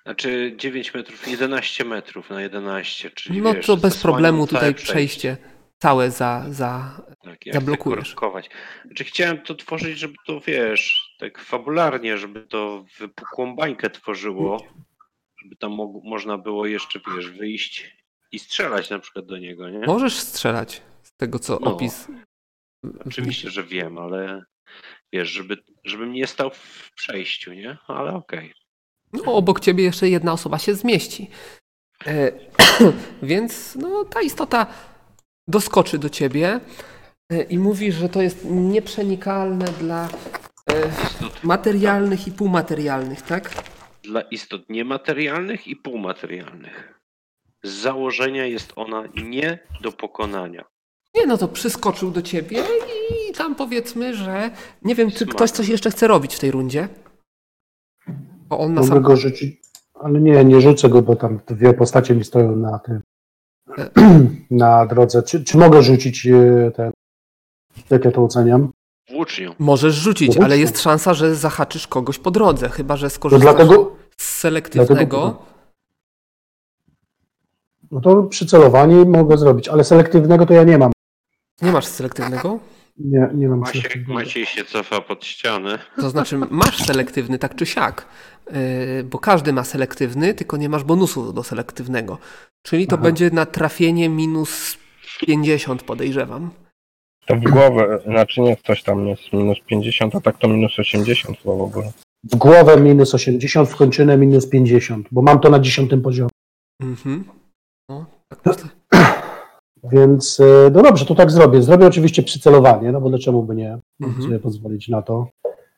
Znaczy 0.06 0.54
9 0.56 0.94
metrów, 0.94 1.28
11 1.28 1.84
metrów 1.84 2.30
na 2.30 2.42
11, 2.42 3.10
czyli 3.10 3.40
No 3.42 3.54
wiesz, 3.54 3.66
to 3.66 3.76
bez 3.76 4.02
problemu 4.02 4.46
tutaj 4.46 4.74
przejście 4.74 5.36
całe 5.78 6.10
za, 6.10 6.44
za, 6.48 7.00
Tak, 7.24 7.38
zablokujesz. 7.52 8.14
Znaczy 8.86 9.04
chciałem 9.04 9.40
to 9.42 9.54
tworzyć, 9.54 9.98
żeby 9.98 10.14
to 10.26 10.40
wiesz, 10.40 11.14
tak 11.18 11.38
fabularnie, 11.38 12.18
żeby 12.18 12.42
to 12.42 12.84
wypukłą 12.98 13.56
bańkę 13.56 13.90
tworzyło, 13.90 14.66
żeby 15.42 15.56
tam 15.56 15.72
mo- 15.72 16.00
można 16.04 16.38
było 16.38 16.66
jeszcze, 16.66 17.00
wiesz, 17.16 17.30
wyjść 17.30 17.96
i 18.32 18.38
strzelać 18.38 18.90
na 18.90 18.98
przykład 18.98 19.26
do 19.26 19.38
niego, 19.38 19.70
nie? 19.70 19.78
Możesz 19.78 20.14
strzelać 20.18 20.82
z 21.02 21.16
tego, 21.16 21.38
co 21.38 21.58
No. 21.62 21.74
opis. 21.74 22.08
Oczywiście, 23.06 23.50
że 23.50 23.64
wiem, 23.64 23.98
ale 23.98 24.42
wiesz, 25.12 25.28
żeby, 25.28 25.56
żebym 25.84 26.12
nie 26.12 26.26
stał 26.26 26.50
w 26.50 26.90
przejściu, 26.94 27.52
nie? 27.52 27.76
Ale 27.86 28.12
okej. 28.14 28.52
No, 29.12 29.34
obok 29.34 29.60
ciebie 29.60 29.84
jeszcze 29.84 30.08
jedna 30.08 30.32
osoba 30.32 30.58
się 30.58 30.74
zmieści. 30.74 31.30
E, 32.06 32.32
więc 33.22 33.76
no, 33.76 34.04
ta 34.04 34.22
istota 34.22 34.66
doskoczy 35.48 35.98
do 35.98 36.08
ciebie 36.08 36.60
e, 37.32 37.42
i 37.42 37.58
mówi, 37.58 37.92
że 37.92 38.08
to 38.08 38.22
jest 38.22 38.44
nieprzenikalne 38.44 39.64
dla 39.64 40.08
e, 40.70 40.90
materialnych 41.42 42.26
i 42.26 42.32
półmaterialnych, 42.32 43.22
tak? 43.22 43.50
Dla 44.02 44.20
istot 44.20 44.62
niematerialnych 44.68 45.68
i 45.68 45.76
półmaterialnych. 45.76 46.98
Z 47.62 47.70
założenia 47.70 48.46
jest 48.46 48.72
ona 48.76 49.04
nie 49.14 49.58
do 49.80 49.92
pokonania. 49.92 50.64
Nie, 51.14 51.26
no 51.26 51.38
to 51.38 51.48
przyskoczył 51.48 52.10
do 52.10 52.22
ciebie 52.22 52.64
i 53.30 53.32
tam 53.32 53.54
powiedzmy, 53.54 54.14
że 54.14 54.50
nie 54.82 54.94
wiem, 54.94 55.10
czy 55.10 55.24
Smak. 55.24 55.34
ktoś 55.34 55.50
coś 55.50 55.68
jeszcze 55.68 55.90
chce 55.90 56.06
robić 56.06 56.34
w 56.34 56.38
tej 56.38 56.50
rundzie. 56.50 56.88
Bo 58.52 58.58
on 58.58 58.74
na 58.74 58.80
Mogę 58.80 58.92
sam... 58.94 59.02
go 59.02 59.16
rzucić, 59.16 59.60
ale 59.94 60.20
nie, 60.20 60.44
nie 60.44 60.60
rzucę 60.60 60.88
go, 60.88 61.02
bo 61.02 61.16
tam 61.16 61.40
dwie 61.46 61.74
postacie 61.74 62.14
mi 62.14 62.24
stoją 62.24 62.56
na 62.56 62.78
tym, 62.78 63.00
na 64.50 64.86
drodze. 64.86 65.22
Czy, 65.22 65.44
czy 65.44 65.58
mogę 65.58 65.82
rzucić 65.82 66.26
e, 66.26 66.70
ten, 66.76 66.90
jak 67.90 68.04
ja 68.04 68.10
to 68.10 68.24
oceniam? 68.24 68.70
Włócznią. 69.10 69.54
Możesz 69.58 69.94
rzucić, 69.94 70.36
No 70.38 70.44
ale 70.44 70.58
jest 70.58 70.80
szansa, 70.80 71.14
że 71.14 71.34
zahaczysz 71.34 71.86
kogoś 71.86 72.18
po 72.18 72.30
drodze, 72.30 72.68
chyba 72.68 72.96
że 72.96 73.10
skorzystasz 73.10 73.54
dlatego, 73.56 73.96
z 74.16 74.24
selektywnego. 74.24 74.94
dlatego- 74.94 75.42
no 77.90 78.00
to 78.00 78.22
przycelowanie 78.22 79.04
mogę 79.04 79.38
zrobić, 79.38 79.68
ale 79.68 79.84
selektywnego 79.84 80.46
to 80.46 80.54
ja 80.54 80.64
nie 80.64 80.78
mam. 80.78 80.92
Nie 81.62 81.72
masz 81.72 81.86
selektywnego? 81.86 82.58
Nie, 83.04 83.28
nie 83.34 83.48
mam 83.48 83.58
Maciek. 83.58 84.08
Maciej 84.08 84.46
się 84.46 84.64
cofa 84.64 85.00
pod 85.00 85.24
ścianę. 85.24 85.78
To 85.96 86.10
znaczy 86.10 86.38
masz 86.50 86.86
selektywny 86.86 87.38
tak 87.38 87.54
czy 87.54 87.66
siak, 87.66 88.06
yy, 88.46 88.54
bo 89.04 89.18
każdy 89.18 89.52
ma 89.52 89.64
selektywny, 89.64 90.34
tylko 90.34 90.56
nie 90.56 90.68
masz 90.68 90.84
bonusu 90.84 91.32
do 91.32 91.42
selektywnego. 91.42 92.18
Czyli 92.62 92.86
to 92.86 92.96
Aha. 92.96 93.02
będzie 93.02 93.30
na 93.30 93.46
trafienie 93.46 94.08
minus 94.08 94.78
50 95.26 95.82
podejrzewam. 95.82 96.50
To 97.26 97.36
w 97.36 97.40
głowę, 97.40 98.00
znaczy 98.06 98.40
nie 98.40 98.56
coś 98.56 98.82
tam 98.82 99.06
jest 99.06 99.32
minus 99.32 99.58
50, 99.66 100.14
a 100.14 100.20
tak 100.20 100.38
to 100.38 100.48
minus 100.48 100.78
80 100.78 101.38
chyba 101.38 101.54
w 101.54 101.62
ogóle. 101.62 101.92
W 102.24 102.36
głowę 102.36 102.80
minus 102.80 103.14
80, 103.14 103.68
w 103.68 103.76
kończynę 103.76 104.18
minus 104.18 104.48
50, 104.48 105.08
bo 105.10 105.22
mam 105.22 105.40
to 105.40 105.50
na 105.50 105.60
dziesiątym 105.60 106.02
poziomie. 106.02 106.30
Mhm. 106.82 107.24
No, 107.88 108.06
tak. 108.28 108.81
Więc 109.92 110.40
e, 110.40 110.70
no 110.72 110.82
dobrze, 110.82 111.06
to 111.06 111.14
tak 111.14 111.30
zrobię. 111.30 111.62
Zrobię 111.62 111.86
oczywiście 111.86 112.22
przycelowanie, 112.22 112.92
no 112.92 113.00
bo 113.00 113.08
dlaczego 113.10 113.42
by 113.42 113.54
nie 113.54 113.78
Mhm. 114.02 114.22
sobie 114.22 114.38
pozwolić 114.38 114.88
na 114.88 115.02
to. 115.02 115.28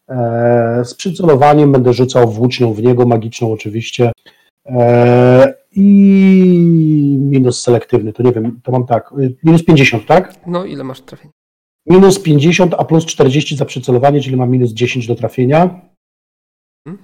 E, 0.09 0.82
z 0.84 0.94
przycelowaniem 0.94 1.72
będę 1.72 1.92
rzucał 1.92 2.30
włócznią 2.30 2.72
w 2.72 2.82
niego, 2.82 3.07
magiczną 3.07 3.52
oczywiście. 3.52 4.12
E, 4.66 5.55
I 5.76 7.16
minus 7.20 7.62
selektywny, 7.62 8.12
to 8.12 8.22
nie 8.22 8.32
wiem, 8.32 8.61
to 8.64 8.72
mam 8.72 8.86
tak, 8.86 9.12
y, 9.18 9.36
minus 9.44 9.64
50, 9.64 10.07
tak? 10.07 10.46
No, 10.46 10.64
ile 10.64 10.84
masz 10.84 11.00
trafień? 11.00 11.30
Minus 11.86 12.18
50, 12.22 12.74
a 12.78 12.84
plus 12.84 13.07
40 13.07 13.57
za 13.57 13.64
przycelowanie, 13.64 14.20
czyli 14.20 14.36
mam 14.36 14.50
minus 14.50 14.70
10 14.72 15.07
do 15.07 15.14
trafienia. 15.14 15.80
Mhm. 16.86 17.02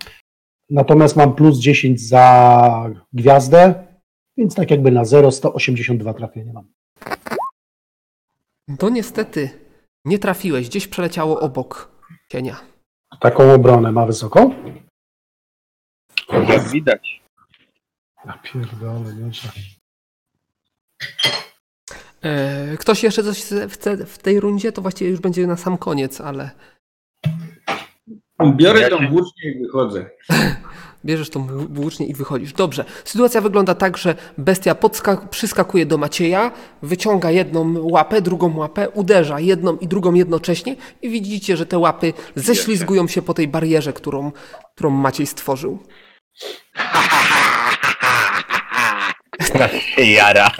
Natomiast 0.70 1.16
mam 1.16 1.34
plus 1.34 1.58
10 1.58 2.08
za 2.08 2.90
gwiazdę, 3.12 3.74
więc 4.36 4.54
tak 4.54 4.70
jakby 4.70 4.90
na 4.90 5.04
0, 5.04 5.30
182 5.30 6.14
trafienia 6.14 6.52
mam. 6.52 6.64
To 8.78 8.88
niestety 8.88 9.50
nie 10.04 10.18
trafiłeś, 10.18 10.68
gdzieś 10.68 10.88
przeleciało 10.88 11.40
obok 11.40 11.90
cienia. 12.32 12.60
Taką 13.20 13.52
obronę 13.52 13.92
ma 13.92 14.06
wysoką? 14.06 14.54
Jak 16.48 16.68
widać. 16.68 17.22
Ja 18.26 18.38
pierdolę, 18.42 19.14
nie 19.14 19.30
E, 22.22 22.76
ktoś 22.76 23.02
jeszcze 23.02 23.22
coś 23.22 23.42
chce- 23.42 24.06
w 24.06 24.18
tej 24.18 24.40
rundzie? 24.40 24.72
To 24.72 24.82
właściwie 24.82 25.10
już 25.10 25.20
będzie 25.20 25.46
na 25.46 25.56
sam 25.56 25.78
koniec, 25.78 26.20
ale 26.20 26.50
Biorę 28.56 28.80
Ja 28.80 28.90
tą 28.90 29.08
włócznię 29.08 29.50
i 29.50 29.58
wychodzę. 29.62 30.10
bierzesz 31.04 31.30
tą 31.30 31.46
wł- 31.46 31.66
włócznię 31.70 32.06
i 32.06 32.14
wychodzisz. 32.14 32.52
Dobrze. 32.52 32.84
Sytuacja 33.04 33.40
wygląda 33.40 33.74
tak, 33.74 33.96
że 33.96 34.14
bestia 34.38 34.76
przyskakuje 35.30 35.86
do 35.86 35.98
Macieja, 35.98 36.52
wyciąga 36.82 37.30
jedną 37.30 37.74
łapę, 37.82 38.22
drugą 38.22 38.56
łapę, 38.56 38.88
uderza 38.88 39.40
jedną 39.40 39.76
i 39.76 39.88
drugą 39.88 40.14
jednocześnie 40.14 40.76
i 41.02 41.10
widzicie, 41.10 41.56
że 41.56 41.66
te 41.66 41.78
łapy 41.78 42.12
ześlizgują 42.34 43.08
się 43.08 43.22
po 43.22 43.34
tej 43.34 43.48
barierze, 43.48 43.92
którą, 43.92 44.32
którą 44.74 44.90
Maciej 44.90 45.26
stworzył. 45.26 45.78
się 49.96 50.02
jara. 50.04 50.50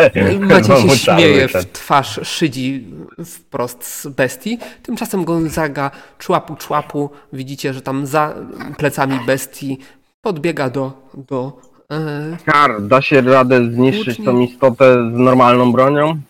Maciej 0.41 0.59
się 0.59 0.65
Znowu 0.65 0.97
cały 0.97 0.99
śmieje 0.99 1.49
w 1.49 1.67
twarz 1.73 2.21
Szydzi 2.23 2.87
wprost 3.25 3.85
z 3.85 4.07
bestii. 4.07 4.59
Tymczasem 4.83 5.25
Gonzaga 5.25 5.91
człapu 6.19 6.57
człapu. 6.57 7.11
Widzicie, 7.33 7.75
że 7.75 7.83
tam 7.83 8.07
za 8.07 8.35
plecami 8.79 9.21
bestii 9.27 9.79
podbiega 10.25 10.71
do, 10.71 10.93
do 11.15 11.53
e, 11.93 12.37
Kar, 12.45 12.83
da 12.83 13.03
się 13.03 13.21
radę 13.21 13.73
zniszczyć 13.73 14.05
Włócznie. 14.05 14.25
tą 14.25 14.41
istotę 14.41 15.11
z 15.15 15.19
normalną 15.19 15.73
bronią? 15.73 16.21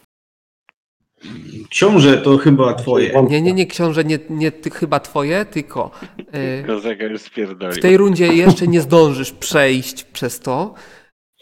Książę 1.71 2.19
to 2.19 2.39
chyba 2.39 2.75
twoje. 2.75 3.23
Nie, 3.29 3.43
nie, 3.43 3.53
nie, 3.53 3.67
książę, 3.67 4.05
nie, 4.05 4.19
nie 4.31 4.53
ty, 4.53 4.71
chyba 4.71 5.01
twoje, 5.01 5.45
tylko 5.45 5.91
e, 6.33 6.65
Kozega 6.65 7.07
już 7.07 7.21
spierdolił. 7.21 7.77
w 7.77 7.81
tej 7.81 7.97
rundzie 7.97 8.27
jeszcze 8.27 8.69
nie 8.69 8.81
zdążysz 8.81 9.33
przejść 9.33 10.05
przez 10.05 10.41
to. 10.41 10.75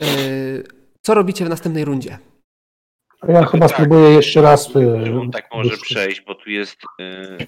E, 0.01 0.07
co 1.03 1.15
robicie 1.15 1.45
w 1.45 1.49
następnej 1.49 1.85
rundzie? 1.85 2.19
Ja 3.29 3.45
chyba 3.45 3.69
tak. 3.69 3.77
spróbuję 3.77 4.11
jeszcze 4.11 4.43
raz. 4.43 4.73
Że 5.05 5.21
on 5.21 5.31
tak 5.31 5.49
może 5.55 5.71
wyszukać. 5.71 5.89
przejść, 5.89 6.21
bo 6.27 6.35
tu 6.35 6.51
jest. 6.51 6.77
E, 7.01 7.39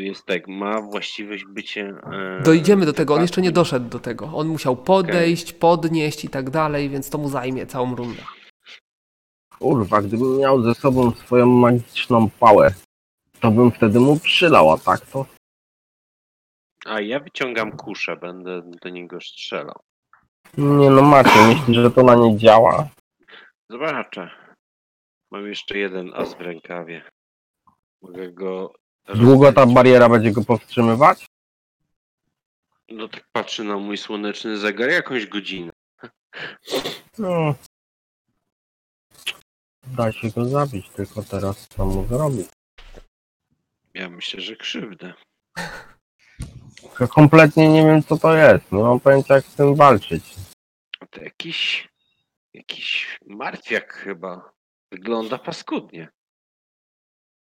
jest 0.00 0.26
tak, 0.26 0.48
ma 0.48 0.80
właściwość 0.82 1.44
bycie. 1.44 1.94
E, 2.12 2.42
Dojdziemy 2.42 2.86
do 2.86 2.92
tego, 2.92 3.14
on 3.14 3.22
jeszcze 3.22 3.42
nie 3.42 3.52
doszedł 3.52 3.88
do 3.88 3.98
tego. 3.98 4.30
On 4.34 4.48
musiał 4.48 4.76
podejść, 4.76 5.52
podnieść 5.52 6.24
i 6.24 6.28
tak 6.28 6.50
dalej, 6.50 6.90
więc 6.90 7.10
to 7.10 7.18
mu 7.18 7.28
zajmie 7.28 7.66
całą 7.66 7.96
rundę. 7.96 8.22
Kurwa, 9.58 10.02
gdybym 10.02 10.38
miał 10.38 10.62
ze 10.62 10.74
sobą 10.74 11.10
swoją 11.10 11.46
magiczną 11.46 12.30
pałę, 12.30 12.74
to 13.40 13.50
bym 13.50 13.70
wtedy 13.70 14.00
mu 14.00 14.18
przylał, 14.20 14.72
a 14.72 14.78
tak 14.78 15.00
to... 15.00 15.26
A 16.86 17.00
ja 17.00 17.20
wyciągam 17.20 17.72
kuszę, 17.72 18.16
będę 18.16 18.62
do 18.82 18.88
niego 18.88 19.20
strzelał. 19.20 19.80
Nie 20.58 20.90
no 20.90 21.02
Maciej, 21.02 21.46
myślisz, 21.46 21.76
że 21.76 21.90
to 21.90 22.02
na 22.02 22.14
nie 22.14 22.36
działa? 22.38 22.88
Zobaczę. 23.70 24.30
Mam 25.30 25.46
jeszcze 25.46 25.78
jeden 25.78 26.14
as 26.14 26.34
w 26.34 26.40
rękawie. 26.40 27.02
Mogę 28.02 28.32
go. 28.32 28.72
Długo 29.14 29.52
ta 29.52 29.66
bariera 29.66 30.08
będzie 30.08 30.32
go 30.32 30.44
powstrzymywać? 30.44 31.26
No 32.88 33.08
tak 33.08 33.24
patrzy 33.32 33.64
na 33.64 33.76
mój 33.76 33.96
słoneczny 33.96 34.58
zegar, 34.58 34.90
jakąś 34.90 35.26
godzinę. 35.26 35.70
No. 37.18 37.54
Da 39.86 40.12
się 40.12 40.30
go 40.30 40.44
zabić, 40.44 40.88
tylko 40.88 41.22
teraz 41.22 41.68
co 41.68 41.86
mu 41.86 42.06
zrobić? 42.06 42.48
Ja 43.94 44.08
myślę, 44.08 44.40
że 44.40 44.56
krzywdę. 44.56 45.14
Ja 47.00 47.06
kompletnie 47.06 47.68
nie 47.68 47.84
wiem 47.84 48.02
co 48.02 48.18
to 48.18 48.36
jest, 48.36 48.72
nie 48.72 48.82
mam 48.82 49.00
pojęcia 49.00 49.34
jak 49.34 49.44
z 49.44 49.54
tym 49.54 49.74
walczyć. 49.74 50.34
To 51.10 51.20
jakiś. 51.20 51.88
Jakiś 52.54 53.18
martwiak 53.26 53.92
chyba. 53.92 54.52
Wygląda 54.92 55.38
paskudnie. 55.38 56.08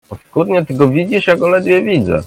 Paskudnie, 0.09 0.64
ty 0.66 0.74
go 0.74 0.88
widzisz, 0.88 1.26
ja 1.26 1.36
go 1.36 1.48
ledwie 1.48 1.82
widzę. 1.82 2.22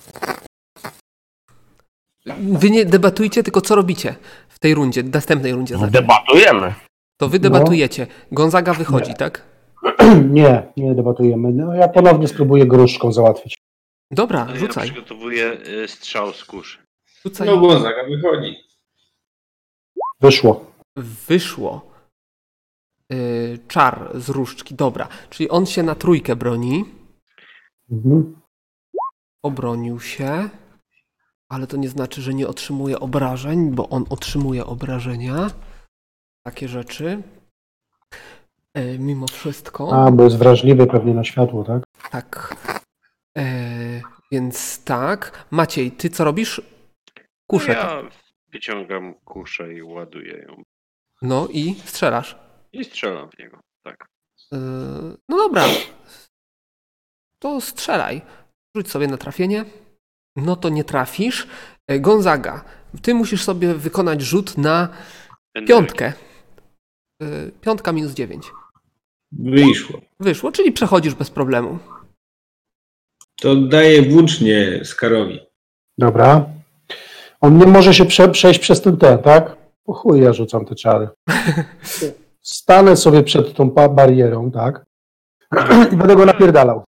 Wy 2.38 2.70
nie 2.70 2.86
debatujcie, 2.86 3.44
tylko 3.44 3.62
co 3.62 3.76
robicie 3.76 4.16
w 4.50 4.60
tej 4.60 4.74
rundzie, 4.74 5.04
następnej 5.04 5.54
rundzie. 5.54 5.78
znaczy. 5.78 5.92
Debatujemy. 5.92 6.74
To 7.18 7.30
wy 7.30 7.40
debatujecie. 7.40 8.08
Gonzaga 8.32 8.74
wychodzi, 8.74 9.14
tak? 9.14 9.44
Nie, 10.32 10.64
nie 10.78 10.96
debatujemy. 10.96 11.52
No, 11.54 11.74
ja 11.74 11.88
ponownie 11.88 12.28
spróbuję 12.28 12.66
gruszką 12.66 13.12
załatwić. 13.12 13.56
Dobra, 14.12 14.46
A 14.50 14.52
ja 14.52 14.60
rzucaj. 14.60 14.92
przygotowuję 14.92 15.58
y, 15.84 15.88
strzał 15.88 16.34
z 16.34 16.46
kuszy. 16.46 16.78
rzucaj. 17.24 17.48
No 17.48 17.58
Gonzaga 17.58 18.04
wychodzi. 18.10 18.56
Wyszło. 20.22 20.66
Wyszło. 21.28 21.92
Yy, 23.10 23.60
czar 23.68 24.10
z 24.16 24.30
różdżki. 24.30 24.76
Dobra, 24.76 25.08
czyli 25.30 25.50
on 25.50 25.66
się 25.66 25.84
na 25.84 25.96
trójkę 25.96 26.36
broni. 26.36 26.86
Mhm. 27.92 28.42
Obronił 29.44 30.00
się. 30.00 30.50
Ale 31.50 31.68
to 31.68 31.78
nie 31.78 31.90
znaczy, 31.90 32.22
że 32.22 32.34
nie 32.34 32.48
otrzymuje 32.48 33.00
obrażeń, 33.00 33.72
bo 33.72 33.90
on 33.90 34.06
otrzymuje 34.10 34.66
obrażenia. 34.66 35.48
Takie 36.46 36.68
rzeczy. 36.68 37.24
Yy, 38.76 39.00
mimo 39.00 39.28
wszystko. 39.28 40.06
A, 40.06 40.12
bo 40.12 40.24
jest 40.24 40.38
wrażliwy 40.38 40.88
pewnie 40.88 41.14
na 41.14 41.24
światło, 41.24 41.64
tak? 41.64 41.84
Tak. 42.12 42.56
E, 43.38 44.02
więc 44.32 44.84
tak. 44.84 45.46
Maciej, 45.52 45.92
ty 45.92 46.10
co 46.10 46.24
robisz? 46.24 46.62
Kuszę. 47.48 47.72
Ja 47.72 48.02
wyciągam 48.48 49.14
kuszę 49.14 49.74
i 49.74 49.84
ładuję 49.84 50.46
ją. 50.48 50.64
No 51.22 51.48
i 51.48 51.76
strzelasz. 51.86 52.40
I 52.74 52.86
strzelam 52.86 53.30
w 53.30 53.40
niego. 53.40 53.60
Tak. 53.84 54.06
Yy, 54.52 54.60
No 55.30 55.38
dobra. 55.38 55.64
To 57.42 57.62
strzelaj. 57.62 58.22
Rzuć 58.76 58.90
sobie 58.90 59.08
na 59.08 59.18
trafienie. 59.18 59.66
No 60.36 60.56
to 60.56 60.70
nie 60.70 60.84
trafisz. 60.84 61.48
E, 61.88 62.00
Gonzaga, 62.00 62.64
ty 63.02 63.14
musisz 63.14 63.44
sobie 63.44 63.74
wykonać 63.74 64.22
rzut 64.22 64.58
na 64.58 64.90
piątkę. 65.68 66.14
Yy, 67.22 67.52
Piątka 67.62 67.92
minus 67.92 68.12
9. 68.14 68.52
Wyszło. 69.32 70.02
Wyszło, 70.20 70.52
czyli 70.52 70.72
przechodzisz 70.72 71.14
bez 71.14 71.30
problemu. 71.30 71.80
To 73.42 73.56
daję 73.56 74.02
włócznie 74.02 74.86
Skarowi. 74.86 75.40
Dobra. 75.98 76.46
On 77.42 77.58
nie 77.58 77.66
może 77.66 77.94
się 77.94 78.06
prze, 78.06 78.30
przejść 78.30 78.60
przez 78.60 78.82
ten 78.82 78.98
ten, 78.98 79.18
tak? 79.18 79.58
Po 79.84 79.94
chuj 79.94 80.22
ja 80.22 80.34
rzucam 80.34 80.66
te 80.66 80.76
czary. 80.76 81.08
Stanę 82.42 82.98
sobie 82.98 83.24
przed 83.24 83.54
tą 83.54 83.70
barierą, 83.70 84.52
tak? 84.52 84.86
I 85.94 85.96
będę 85.96 86.16
go 86.16 86.26
napierdalał. 86.26 86.84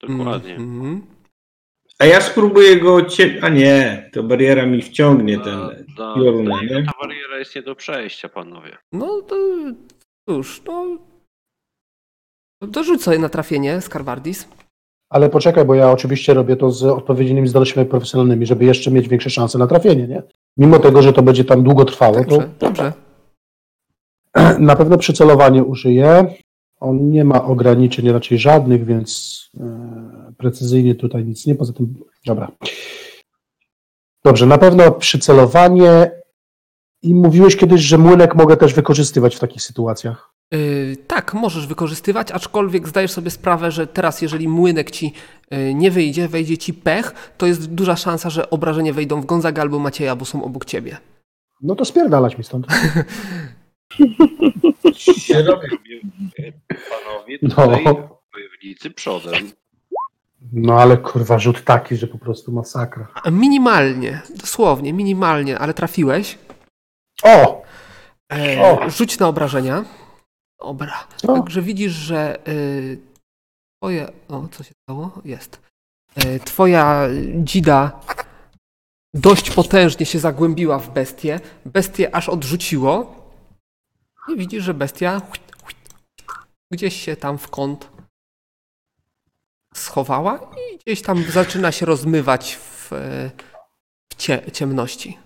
Dokładnie. 0.00 0.54
Mhm. 0.54 1.02
A 1.98 2.04
ja 2.04 2.20
spróbuję 2.20 2.76
go 2.76 3.02
cie... 3.02 3.38
A 3.42 3.48
nie, 3.48 4.10
to 4.12 4.22
bariera 4.22 4.66
mi 4.66 4.82
wciągnie 4.82 5.38
ten 5.38 5.86
ta, 5.96 6.14
piorun, 6.14 6.44
nie? 6.44 6.84
ta 6.84 6.92
bariera 7.02 7.38
jest 7.38 7.56
nie 7.56 7.62
do 7.62 7.74
przejścia, 7.74 8.28
panowie. 8.28 8.76
No 8.92 9.22
to 9.22 9.36
cóż, 10.28 10.62
no. 10.66 10.98
To 12.72 12.98
sobie 12.98 13.18
na 13.18 13.28
trafienie, 13.28 13.80
Skarbardis. 13.80 14.48
Ale 15.10 15.28
poczekaj, 15.28 15.64
bo 15.64 15.74
ja 15.74 15.90
oczywiście 15.90 16.34
robię 16.34 16.56
to 16.56 16.70
z 16.70 16.84
odpowiednimi 16.84 17.48
zdolnościami 17.48 17.86
profesjonalnymi, 17.86 18.46
żeby 18.46 18.64
jeszcze 18.64 18.90
mieć 18.90 19.08
większe 19.08 19.30
szanse 19.30 19.58
na 19.58 19.66
trafienie, 19.66 20.08
nie? 20.08 20.22
Mimo 20.56 20.78
tego, 20.78 21.02
że 21.02 21.12
to 21.12 21.22
będzie 21.22 21.44
tam 21.44 21.62
długo 21.62 21.84
trwało, 21.84 22.24
to 22.24 22.30
Dobrze, 22.30 22.48
dobrze. 22.58 22.92
na 24.58 24.76
pewno 24.76 24.98
przycelowanie 24.98 25.64
użyję. 25.64 26.34
On 26.80 27.10
nie 27.10 27.24
ma 27.24 27.44
ograniczeń 27.44 28.12
raczej 28.12 28.38
żadnych, 28.38 28.84
więc 28.84 29.42
e, 29.60 30.32
precyzyjnie 30.38 30.94
tutaj 30.94 31.24
nic 31.24 31.46
nie. 31.46 31.54
Poza 31.54 31.72
tym, 31.72 31.94
dobra. 32.26 32.52
Dobrze, 34.24 34.46
na 34.46 34.58
pewno 34.58 34.92
przycelowanie. 34.92 36.10
I 37.02 37.14
mówiłeś 37.14 37.56
kiedyś, 37.56 37.80
że 37.80 37.98
młynek 37.98 38.34
mogę 38.34 38.56
też 38.56 38.74
wykorzystywać 38.74 39.36
w 39.36 39.40
takich 39.40 39.62
sytuacjach. 39.62 40.32
Yy, 40.52 40.96
tak, 41.06 41.34
możesz 41.34 41.66
wykorzystywać, 41.66 42.30
aczkolwiek 42.30 42.88
zdajesz 42.88 43.10
sobie 43.10 43.30
sprawę, 43.30 43.70
że 43.70 43.86
teraz, 43.86 44.22
jeżeli 44.22 44.48
młynek 44.48 44.90
ci 44.90 45.12
yy, 45.50 45.74
nie 45.74 45.90
wyjdzie, 45.90 46.28
wejdzie 46.28 46.58
ci 46.58 46.74
pech, 46.74 47.32
to 47.38 47.46
jest 47.46 47.74
duża 47.74 47.96
szansa, 47.96 48.30
że 48.30 48.50
obrażenia 48.50 48.92
wejdą 48.92 49.20
w 49.20 49.26
Gonzaga 49.26 49.62
albo 49.62 49.78
Macieja, 49.78 50.16
bo 50.16 50.24
są 50.24 50.44
obok 50.44 50.64
ciebie. 50.64 50.96
No 51.62 51.74
to 51.74 51.84
spierdalać 51.84 52.38
mi 52.38 52.44
stąd. 52.44 52.66
Robi. 55.46 55.68
Panowie, 56.90 57.38
No. 57.42 57.48
tutaj 57.48 57.84
wojownicy 58.34 58.90
przodem. 58.90 59.50
No 60.52 60.80
ale 60.80 60.96
kurwa, 60.96 61.38
rzut 61.38 61.64
taki, 61.64 61.96
że 61.96 62.06
po 62.06 62.18
prostu 62.18 62.52
masakra. 62.52 63.08
A 63.24 63.30
Minimalnie, 63.30 64.22
dosłownie, 64.36 64.92
minimalnie, 64.92 65.58
ale 65.58 65.74
trafiłeś. 65.74 66.38
O! 67.22 67.62
E, 68.32 68.62
O. 68.62 68.90
Rzuć 68.90 69.18
na 69.18 69.28
obrażenia. 69.28 69.84
Dobra. 70.60 71.06
O. 71.28 71.34
Także 71.34 71.62
widzisz, 71.62 71.92
że 71.92 72.48
y, 72.48 72.98
twoje. 73.82 74.08
O, 74.28 74.48
co 74.50 74.62
się 74.64 74.72
stało? 74.82 75.10
Jest. 75.24 75.60
Y, 76.24 76.40
twoja 76.44 77.08
dzida 77.34 78.00
dość 79.14 79.50
potężnie 79.50 80.06
się 80.06 80.18
zagłębiła 80.18 80.78
w 80.78 80.90
bestię. 80.92 81.40
Bestię 81.66 82.14
aż 82.14 82.28
odrzuciło. 82.28 83.17
I 84.28 84.36
widzisz, 84.36 84.64
że 84.64 84.74
bestia 84.74 85.22
gdzieś 86.72 86.96
się 87.02 87.16
tam 87.16 87.38
w 87.38 87.48
kąt 87.48 87.90
schowała 89.74 90.36
i 90.72 90.78
gdzieś 90.78 91.02
tam 91.02 91.22
zaczyna 91.22 91.72
się 91.72 91.86
rozmywać 91.86 92.54
w, 92.56 92.92
e, 92.92 93.30
w 94.12 94.16
cie, 94.16 94.42
ciemności. 94.52 95.18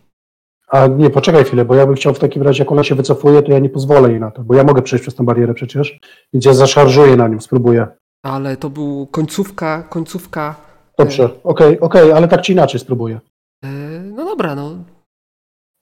A 0.68 0.86
nie, 0.86 1.10
poczekaj 1.10 1.44
chwilę, 1.44 1.64
bo 1.64 1.74
ja 1.74 1.86
bym 1.86 1.94
chciał 1.94 2.14
w 2.14 2.18
takim 2.18 2.42
razie, 2.42 2.62
jak 2.64 2.72
ona 2.72 2.84
się 2.84 2.94
wycofuje, 2.94 3.42
to 3.42 3.52
ja 3.52 3.58
nie 3.58 3.68
pozwolę 3.68 4.10
jej 4.10 4.20
na 4.20 4.30
to, 4.30 4.42
bo 4.42 4.54
ja 4.54 4.64
mogę 4.64 4.82
przejść 4.82 5.02
przez 5.02 5.14
tę 5.14 5.24
barierę 5.24 5.54
przecież, 5.54 5.98
więc 6.32 6.44
ja 6.44 6.54
zaszarżuję 6.54 7.16
na 7.16 7.28
nią, 7.28 7.40
spróbuję. 7.40 7.86
Ale 8.22 8.56
to 8.56 8.70
był 8.70 9.06
końcówka, 9.06 9.82
końcówka. 9.82 10.54
Dobrze, 10.98 11.30
okej, 11.44 11.80
okej, 11.80 12.12
ale 12.12 12.28
tak 12.28 12.42
czy 12.42 12.52
inaczej 12.52 12.80
spróbuję. 12.80 13.20
e, 13.64 13.68
No 14.02 14.24
dobra, 14.24 14.54
no. 14.54 14.84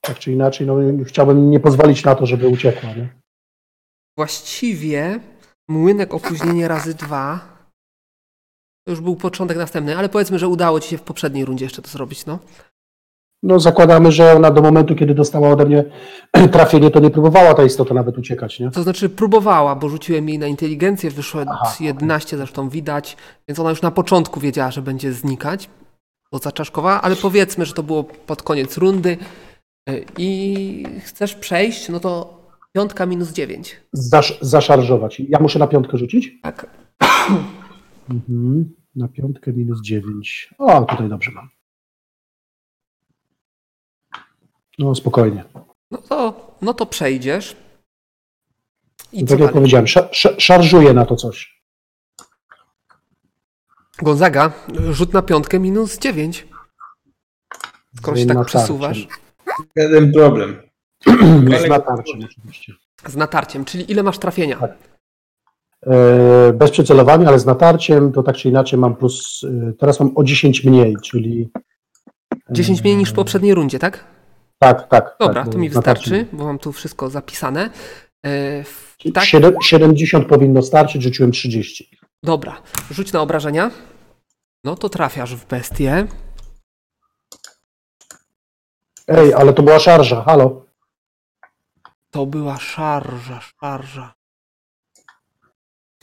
Tak 0.01 0.19
czy 0.19 0.31
inaczej, 0.31 0.67
no 0.67 0.75
chciałbym 1.05 1.49
nie 1.49 1.59
pozwolić 1.59 2.03
na 2.03 2.15
to, 2.15 2.25
żeby 2.25 2.47
uciekła, 2.47 2.89
nie? 2.93 3.09
Właściwie 4.17 5.19
młynek 5.69 6.13
opóźnienie 6.13 6.67
razy 6.67 6.93
dwa. 6.93 7.39
To 8.85 8.91
już 8.91 9.01
był 9.01 9.15
początek 9.15 9.57
następny, 9.57 9.97
ale 9.97 10.09
powiedzmy, 10.09 10.39
że 10.39 10.47
udało 10.47 10.79
ci 10.79 10.89
się 10.89 10.97
w 10.97 11.01
poprzedniej 11.01 11.45
rundzie 11.45 11.65
jeszcze 11.65 11.81
to 11.81 11.89
zrobić, 11.89 12.25
no. 12.25 12.39
No 13.43 13.59
zakładamy, 13.59 14.11
że 14.11 14.33
ona 14.33 14.51
do 14.51 14.61
momentu, 14.61 14.95
kiedy 14.95 15.13
dostała 15.13 15.49
ode 15.49 15.65
mnie 15.65 15.83
trafienie, 16.51 16.91
to 16.91 16.99
nie 16.99 17.09
próbowała 17.09 17.53
ta 17.53 17.63
istota 17.63 17.93
nawet 17.93 18.17
uciekać, 18.17 18.59
nie? 18.59 18.71
To 18.71 18.83
znaczy 18.83 19.09
próbowała, 19.09 19.75
bo 19.75 19.89
rzuciłem 19.89 20.29
jej 20.29 20.39
na 20.39 20.47
inteligencję, 20.47 21.11
wyszło 21.11 21.41
Aha, 21.47 21.75
11, 21.79 22.37
zresztą 22.37 22.69
widać, 22.69 23.17
więc 23.47 23.59
ona 23.59 23.69
już 23.69 23.81
na 23.81 23.91
początku 23.91 24.39
wiedziała, 24.39 24.71
że 24.71 24.81
będzie 24.81 25.13
znikać, 25.13 25.69
bo 26.31 26.37
zaczaszkowała, 26.37 27.01
ale 27.01 27.15
powiedzmy, 27.15 27.65
że 27.65 27.73
to 27.73 27.83
było 27.83 28.03
pod 28.03 28.43
koniec 28.43 28.77
rundy 28.77 29.17
i 30.17 30.85
chcesz 31.05 31.35
przejść, 31.35 31.89
no 31.89 31.99
to 31.99 32.41
piątka 32.73 33.05
minus 33.05 33.31
9. 33.31 33.81
Zasz, 33.93 34.37
zaszarżować. 34.41 35.19
Ja 35.19 35.39
muszę 35.39 35.59
na 35.59 35.67
piątkę 35.67 35.97
rzucić? 35.97 36.41
Tak. 36.41 36.67
Mhm. 38.09 38.75
Na 38.95 39.07
piątkę 39.07 39.53
minus 39.53 39.81
9. 39.81 40.53
O, 40.57 40.85
tutaj 40.85 41.09
dobrze 41.09 41.31
mam. 41.31 41.49
No 44.79 44.95
spokojnie. 44.95 45.43
No 45.91 45.97
to, 45.97 46.51
no 46.61 46.73
to 46.73 46.85
przejdziesz. 46.85 47.55
I 49.13 49.25
co 49.25 49.33
tak 49.33 49.39
jak 49.39 49.53
powiedziałem, 49.53 49.87
sza, 49.87 50.09
sza, 50.11 50.29
szarżuję 50.39 50.93
na 50.93 51.05
to 51.05 51.15
coś. 51.15 51.61
Gonzaga, 53.99 54.51
rzut 54.91 55.13
na 55.13 55.21
piątkę 55.21 55.59
minus 55.59 55.99
9. 55.99 56.47
Skoro 57.97 58.17
się 58.17 58.25
tak 58.25 58.45
przesuwasz. 58.45 59.07
Jeden 59.75 60.11
problem. 60.11 60.61
Z 61.65 61.69
natarciem 61.69 62.19
oczywiście. 62.23 62.73
Z 63.07 63.15
natarciem, 63.15 63.65
czyli 63.65 63.91
ile 63.91 64.03
masz 64.03 64.17
trafienia? 64.17 64.57
Tak. 64.57 64.71
E, 65.87 66.53
bez 66.53 66.71
przycelowania, 66.71 67.27
ale 67.27 67.39
z 67.39 67.45
natarciem, 67.45 68.11
to 68.11 68.23
tak 68.23 68.35
czy 68.35 68.49
inaczej 68.49 68.79
mam 68.79 68.95
plus, 68.95 69.43
e, 69.43 69.73
teraz 69.73 69.99
mam 69.99 70.11
o 70.17 70.23
10 70.23 70.63
mniej, 70.63 70.95
czyli... 71.03 71.49
e, 72.35 72.53
10 72.53 72.83
mniej 72.83 72.95
niż 72.95 73.09
w 73.09 73.13
poprzedniej 73.13 73.53
rundzie, 73.53 73.79
tak? 73.79 74.05
Tak, 74.59 74.87
tak. 74.87 75.15
Dobra, 75.19 75.43
tak, 75.43 75.53
to 75.53 75.57
mi 75.57 75.69
z 75.69 75.75
natarciem. 75.75 76.11
wystarczy, 76.11 76.37
bo 76.37 76.45
mam 76.45 76.59
tu 76.59 76.71
wszystko 76.71 77.09
zapisane. 77.09 77.69
E, 78.25 78.63
tak, 79.13 79.23
siedem- 79.23 79.55
70 79.63 80.27
powinno 80.27 80.61
starczyć, 80.61 81.03
rzuciłem 81.03 81.31
30. 81.31 81.89
dobra. 82.23 82.61
Rzuć 82.91 83.13
na 83.13 83.21
obrażenia. 83.21 83.71
No 84.63 84.75
to 84.75 84.89
trafiasz 84.89 85.35
w 85.35 85.47
bestię. 85.47 86.07
Ej, 89.07 89.33
ale 89.33 89.53
to 89.53 89.63
była 89.63 89.79
szarża, 89.79 90.21
halo. 90.23 90.65
To 92.11 92.25
była 92.25 92.57
szarża, 92.57 93.39
szarża. 93.41 94.13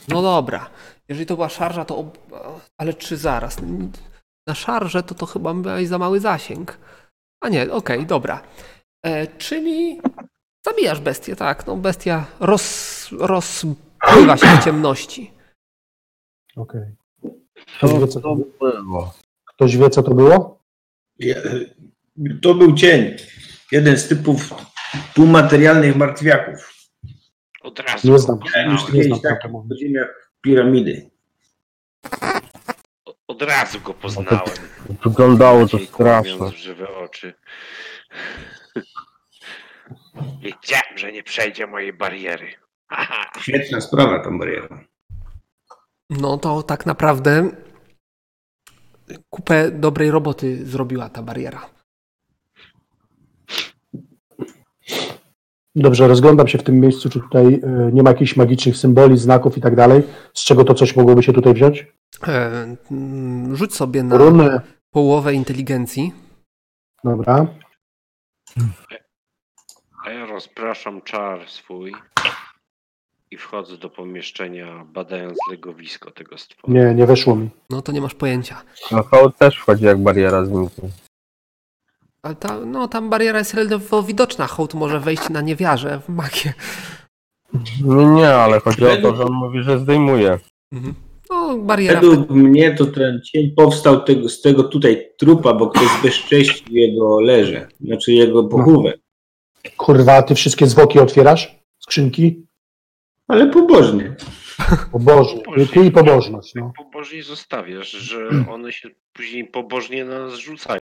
No 0.07 0.21
dobra. 0.21 0.69
Jeżeli 1.07 1.25
to 1.25 1.35
była 1.35 1.49
szarża, 1.49 1.85
to. 1.85 1.97
Ob... 1.97 2.17
Ale 2.77 2.93
czy 2.93 3.17
zaraz? 3.17 3.57
Na 4.47 4.55
szarżę 4.55 5.03
to 5.03 5.15
to 5.15 5.25
chyba 5.25 5.53
miałeś 5.53 5.87
za 5.87 5.97
mały 5.97 6.19
zasięg. 6.19 6.77
A 7.41 7.49
nie, 7.49 7.71
okej, 7.71 8.05
dobra. 8.05 8.41
E, 9.05 9.27
czyli 9.27 10.01
zabijasz 10.65 10.99
bestię, 10.99 11.35
tak. 11.35 11.67
No 11.67 11.75
bestia 11.75 12.25
roz, 12.39 13.07
rozpływa 13.11 14.37
się 14.37 14.47
w 14.47 14.63
ciemności. 14.63 15.31
Okej. 16.55 16.95
Ktoś, 17.77 17.93
wie, 17.93 18.07
co 18.07 18.21
to, 18.21 18.35
było? 18.35 19.13
ktoś 19.45 19.77
wie, 19.77 19.89
co 19.89 20.03
to 20.03 20.13
było? 20.13 20.59
Ja- 21.19 21.35
To 22.41 22.53
był 22.53 22.75
cień. 22.75 23.15
Jeden 23.71 23.97
z 23.97 24.07
typów 24.07 24.53
półmaterialnych 25.15 25.95
martwiaków. 25.95 26.73
Od 27.61 27.79
razu 27.79 28.07
Nie 28.07 28.13
go 28.13 28.19
znam. 28.19 28.39
Ja 28.55 28.63
już 28.63 28.81
poznałem. 28.81 28.97
Nie 28.97 29.03
znam 29.03 29.19
tak 29.19 29.51
podziemiach 29.69 30.31
piramidy. 30.41 31.09
Od 33.27 33.41
razu 33.41 33.79
go 33.81 33.93
poznałem. 33.93 34.39
Wyglądało 35.03 35.67
to 35.67 35.79
strasznie. 35.79 36.51
żywe 36.51 36.97
oczy. 36.97 37.33
Wiedziałem, 40.41 40.97
że 40.97 41.11
nie 41.11 41.23
przejdzie 41.23 41.67
mojej 41.67 41.93
bariery. 41.93 42.47
Haha. 42.87 43.31
Świetna 43.41 43.81
sprawa 43.81 44.19
ta 44.23 44.31
bariera. 44.31 44.83
No 46.09 46.37
to 46.37 46.63
tak 46.63 46.85
naprawdę 46.85 47.49
kupę 49.29 49.71
dobrej 49.71 50.11
roboty 50.11 50.65
zrobiła 50.65 51.09
ta 51.09 51.23
bariera. 51.23 51.78
Dobrze, 55.75 56.07
rozglądam 56.07 56.47
się 56.47 56.57
w 56.57 56.63
tym 56.63 56.79
miejscu, 56.79 57.09
czy 57.09 57.19
tutaj 57.19 57.45
y, 57.53 57.61
nie 57.93 58.03
ma 58.03 58.09
jakichś 58.09 58.35
magicznych 58.35 58.77
symboli, 58.77 59.17
znaków 59.17 59.57
i 59.57 59.61
tak 59.61 59.75
dalej. 59.75 60.03
Z 60.33 60.43
czego 60.43 60.63
to 60.63 60.73
coś 60.73 60.95
mogłoby 60.95 61.23
się 61.23 61.33
tutaj 61.33 61.53
wziąć? 61.53 61.87
E, 62.27 62.75
mm, 62.91 63.55
rzuć 63.55 63.75
sobie 63.75 64.03
na 64.03 64.17
Runy. 64.17 64.61
połowę 64.91 65.33
inteligencji. 65.33 66.13
Dobra. 67.03 67.47
A 70.05 70.09
ja 70.09 70.25
rozpraszam 70.25 71.01
czar 71.01 71.49
swój 71.49 71.93
i 73.31 73.37
wchodzę 73.37 73.77
do 73.77 73.89
pomieszczenia, 73.89 74.85
badając 74.93 75.37
legowisko 75.51 76.11
tego 76.11 76.37
stwora. 76.37 76.73
Nie, 76.73 76.93
nie 76.95 77.05
weszło 77.05 77.35
mi. 77.35 77.49
No 77.69 77.81
to 77.81 77.91
nie 77.91 78.01
masz 78.01 78.15
pojęcia. 78.15 78.61
No 78.91 79.03
hołd 79.03 79.37
też 79.37 79.57
wchodzi 79.57 79.85
jak 79.85 79.97
bariera 79.97 80.45
zniknie. 80.45 80.89
Ale 82.21 82.35
ta, 82.35 82.59
no, 82.59 82.87
tam 82.87 83.09
bariera 83.09 83.39
jest 83.39 83.53
ledwo 83.53 84.03
widoczna. 84.03 84.47
Hołd 84.47 84.73
może 84.73 84.99
wejść 84.99 85.29
na 85.29 85.41
niewiarze 85.41 85.99
w 85.99 86.09
magię. 86.09 86.53
Nie, 88.15 88.29
ale 88.29 88.59
chodzi 88.59 88.85
o 88.85 88.97
to, 89.01 89.15
że 89.15 89.23
on 89.23 89.33
mówi, 89.33 89.63
że 89.63 89.79
zdejmuje. 89.79 90.39
Mhm. 90.71 90.93
No, 91.29 91.57
bariera. 91.57 92.01
Według 92.01 92.29
mnie 92.29 92.75
to 92.75 92.85
ten 92.85 93.21
cień 93.21 93.51
powstał 93.51 94.03
tego, 94.03 94.29
z 94.29 94.41
tego 94.41 94.63
tutaj 94.63 95.09
trupa, 95.17 95.53
bo 95.53 95.67
ktoś 95.67 95.87
bezcześcił 96.03 96.75
jego 96.75 97.19
leże, 97.19 97.67
znaczy 97.81 98.13
jego 98.13 98.43
pochówek. 98.43 98.99
Kurwa, 99.77 100.21
ty 100.21 100.35
wszystkie 100.35 100.67
zwłoki 100.67 100.99
otwierasz? 100.99 101.55
Skrzynki? 101.79 102.45
Ale 103.27 103.47
pobożnie. 103.47 104.15
O 104.93 104.99
Boże, 104.99 105.37
ty 105.73 105.85
i 105.85 105.91
pobożność, 105.91 106.55
no. 106.55 106.73
Pobożnie 106.77 107.23
zostawiasz, 107.23 107.91
że 107.91 108.29
one 108.51 108.71
się 108.71 108.89
później 109.13 109.45
pobożnie 109.45 110.05
na 110.05 110.19
nas 110.19 110.33
rzucają. 110.33 110.79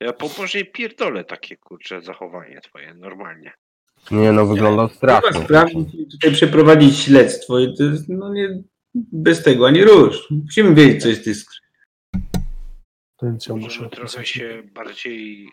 Ja 0.00 0.12
pobożnie 0.12 0.64
pierdolę 0.64 1.24
takie 1.24 1.56
kurcze 1.56 2.02
zachowanie 2.02 2.60
twoje, 2.60 2.94
normalnie. 2.94 3.52
Nie 4.10 4.32
no, 4.32 4.46
wygląda 4.46 4.88
Trzeba 4.88 5.18
strasznie. 5.20 5.44
sprawdzić 5.44 5.94
i 5.94 6.08
tutaj 6.08 6.32
przeprowadzić 6.32 6.98
śledztwo 6.98 7.58
i 7.58 7.76
to 7.76 7.82
jest, 7.82 8.08
no 8.08 8.32
nie, 8.32 8.62
bez 8.94 9.42
tego 9.42 9.66
ani 9.66 9.84
rusz. 9.84 10.30
Musimy 10.30 10.74
wiedzieć, 10.74 11.02
co 11.02 11.08
jest 11.08 11.22
w 11.22 11.58
więc 13.22 13.46
ja 13.46 13.54
muszę 13.54 13.88
trochę 13.90 14.26
się 14.26 14.62
bardziej 14.74 15.48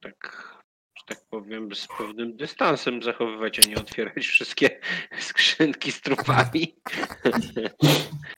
tak, 0.00 0.48
że 0.96 1.02
tak 1.06 1.24
powiem, 1.30 1.74
z 1.74 1.88
pewnym 1.98 2.36
dystansem 2.36 3.02
zachowywać, 3.02 3.58
a 3.58 3.68
nie 3.68 3.76
otwierać 3.76 4.26
wszystkie 4.26 4.80
skrzynki 5.20 5.92
z 5.92 6.00
trupami. 6.00 6.76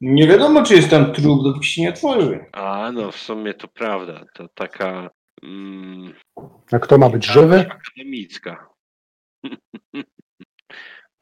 Nie 0.00 0.26
wiadomo, 0.28 0.62
czy 0.62 0.74
jest 0.74 0.90
tam 0.90 1.12
trup, 1.12 1.44
dopóki 1.44 1.66
się 1.66 1.82
nie 1.82 1.88
otworzy. 1.90 2.44
A 2.52 2.90
no, 2.94 3.12
w 3.12 3.16
sumie 3.16 3.54
to 3.54 3.68
prawda. 3.68 4.24
To 4.34 4.48
taka 4.54 5.10
mm, 5.42 6.14
A 6.72 6.78
kto 6.78 6.98
ma 6.98 7.08
być 7.10 7.26
żywy? 7.26 7.66
akademicka. 7.70 8.68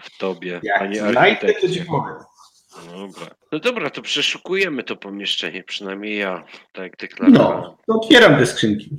W 0.03 0.19
tobie, 0.19 0.61
Jak 0.63 0.79
panie 0.79 0.95
znajdę, 0.97 1.41
to 1.41 1.47
ci 1.47 1.55
architekcie. 1.55 1.85
powiem. 1.85 2.15
Dobra. 2.91 3.35
No 3.53 3.59
dobra, 3.59 3.91
to 3.91 4.03
przeszukujemy 4.03 4.85
to 4.85 4.97
pomieszczenie, 4.97 5.65
przynajmniej 5.65 6.19
ja, 6.19 6.45
tak 6.73 6.83
jak 6.85 6.97
deklarowałem. 6.97 7.61
No, 7.63 7.79
to 7.87 7.95
otwieram 7.95 8.37
te 8.39 8.47
skrzynki. 8.47 8.97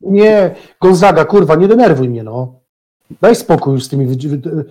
Nie, 0.00 0.54
Gonzaga, 0.80 1.24
kurwa, 1.24 1.54
nie 1.56 1.68
denerwuj 1.68 2.08
mnie, 2.08 2.22
no. 2.22 2.60
Daj 3.22 3.34
spokój 3.36 3.80
z 3.80 3.88
tymi 3.88 4.06
wy- 4.06 4.38
wy- 4.38 4.64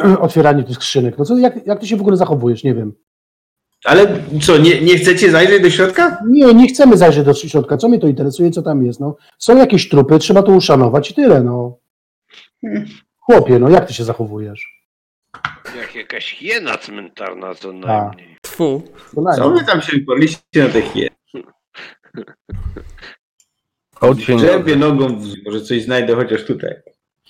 otwieraniem 0.20 0.64
tych 0.64 0.74
skrzynek. 0.76 1.18
No 1.18 1.24
co, 1.24 1.38
jak, 1.38 1.66
jak 1.66 1.80
ty 1.80 1.86
się 1.86 1.96
w 1.96 2.00
ogóle 2.00 2.16
zachowujesz? 2.16 2.64
Nie 2.64 2.74
wiem. 2.74 2.92
Ale 3.84 4.06
co, 4.42 4.58
nie, 4.58 4.80
nie 4.80 4.96
chcecie 4.98 5.30
zajrzeć 5.30 5.62
do 5.62 5.70
środka? 5.70 6.18
Nie, 6.28 6.54
nie 6.54 6.68
chcemy 6.68 6.96
zajrzeć 6.96 7.24
do 7.24 7.34
środka. 7.34 7.76
Co 7.76 7.88
mnie 7.88 7.98
to 7.98 8.06
interesuje, 8.06 8.50
co 8.50 8.62
tam 8.62 8.84
jest? 8.86 9.00
No, 9.00 9.16
są 9.38 9.56
jakieś 9.56 9.88
trupy, 9.88 10.18
trzeba 10.18 10.42
to 10.42 10.52
uszanować 10.52 11.10
i 11.10 11.14
tyle, 11.14 11.42
no. 11.42 11.78
Chłopie, 13.18 13.58
no 13.58 13.68
jak 13.68 13.86
ty 13.86 13.94
się 13.94 14.04
zachowujesz? 14.04 14.82
Jak 15.76 15.94
jakaś 15.94 16.32
hiena 16.34 16.78
cmentarna 16.78 17.54
co 17.54 17.68
A. 17.68 17.72
najmniej. 17.72 18.36
Tfu. 18.42 18.82
Co 19.36 19.50
wy 19.50 19.64
tam 19.64 19.82
się 19.82 19.98
porliście 20.00 20.42
na 20.54 20.68
te 20.68 20.82
się 24.20 24.36
nie... 24.36 24.42
Drzebie 24.42 24.76
nogą, 24.76 25.18
w- 25.18 25.44
może 25.46 25.60
coś 25.60 25.82
znajdę 25.82 26.14
chociaż 26.14 26.44
tutaj. 26.44 26.74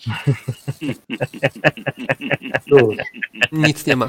Nic 3.53 3.86
nie 3.86 3.96
ma. 3.96 4.09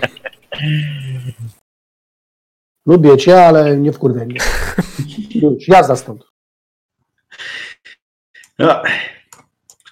Lubię 2.85 3.17
cię, 3.17 3.45
ale 3.45 3.77
nie 3.77 3.93
wkurwiaj 3.93 4.25
mnie. 4.25 4.39
Już, 5.35 5.67
jazda 5.67 5.95
stąd. 5.95 6.23
No, 8.59 8.81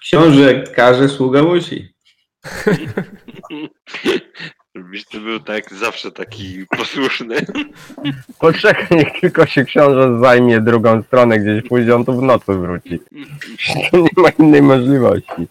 książę 0.00 0.62
każe, 0.62 1.08
sługa 1.08 1.42
musi. 1.42 1.94
Żebyś 4.74 5.04
ty 5.04 5.20
był 5.20 5.40
tak 5.40 5.74
zawsze 5.74 6.12
taki 6.12 6.66
posłuszny. 6.66 7.36
Poczekaj, 8.38 8.86
niech 8.90 9.20
tylko 9.20 9.46
się 9.46 9.64
książę 9.64 10.18
zajmie 10.20 10.60
drugą 10.60 11.02
stronę 11.02 11.38
gdzieś 11.38 11.68
pójdzie, 11.68 11.94
on 11.94 12.04
tu 12.04 12.18
w 12.18 12.22
nocy 12.22 12.54
wróci. 12.54 13.00
Nie 13.92 14.22
ma 14.22 14.28
innej 14.28 14.62
możliwości. 14.62 15.48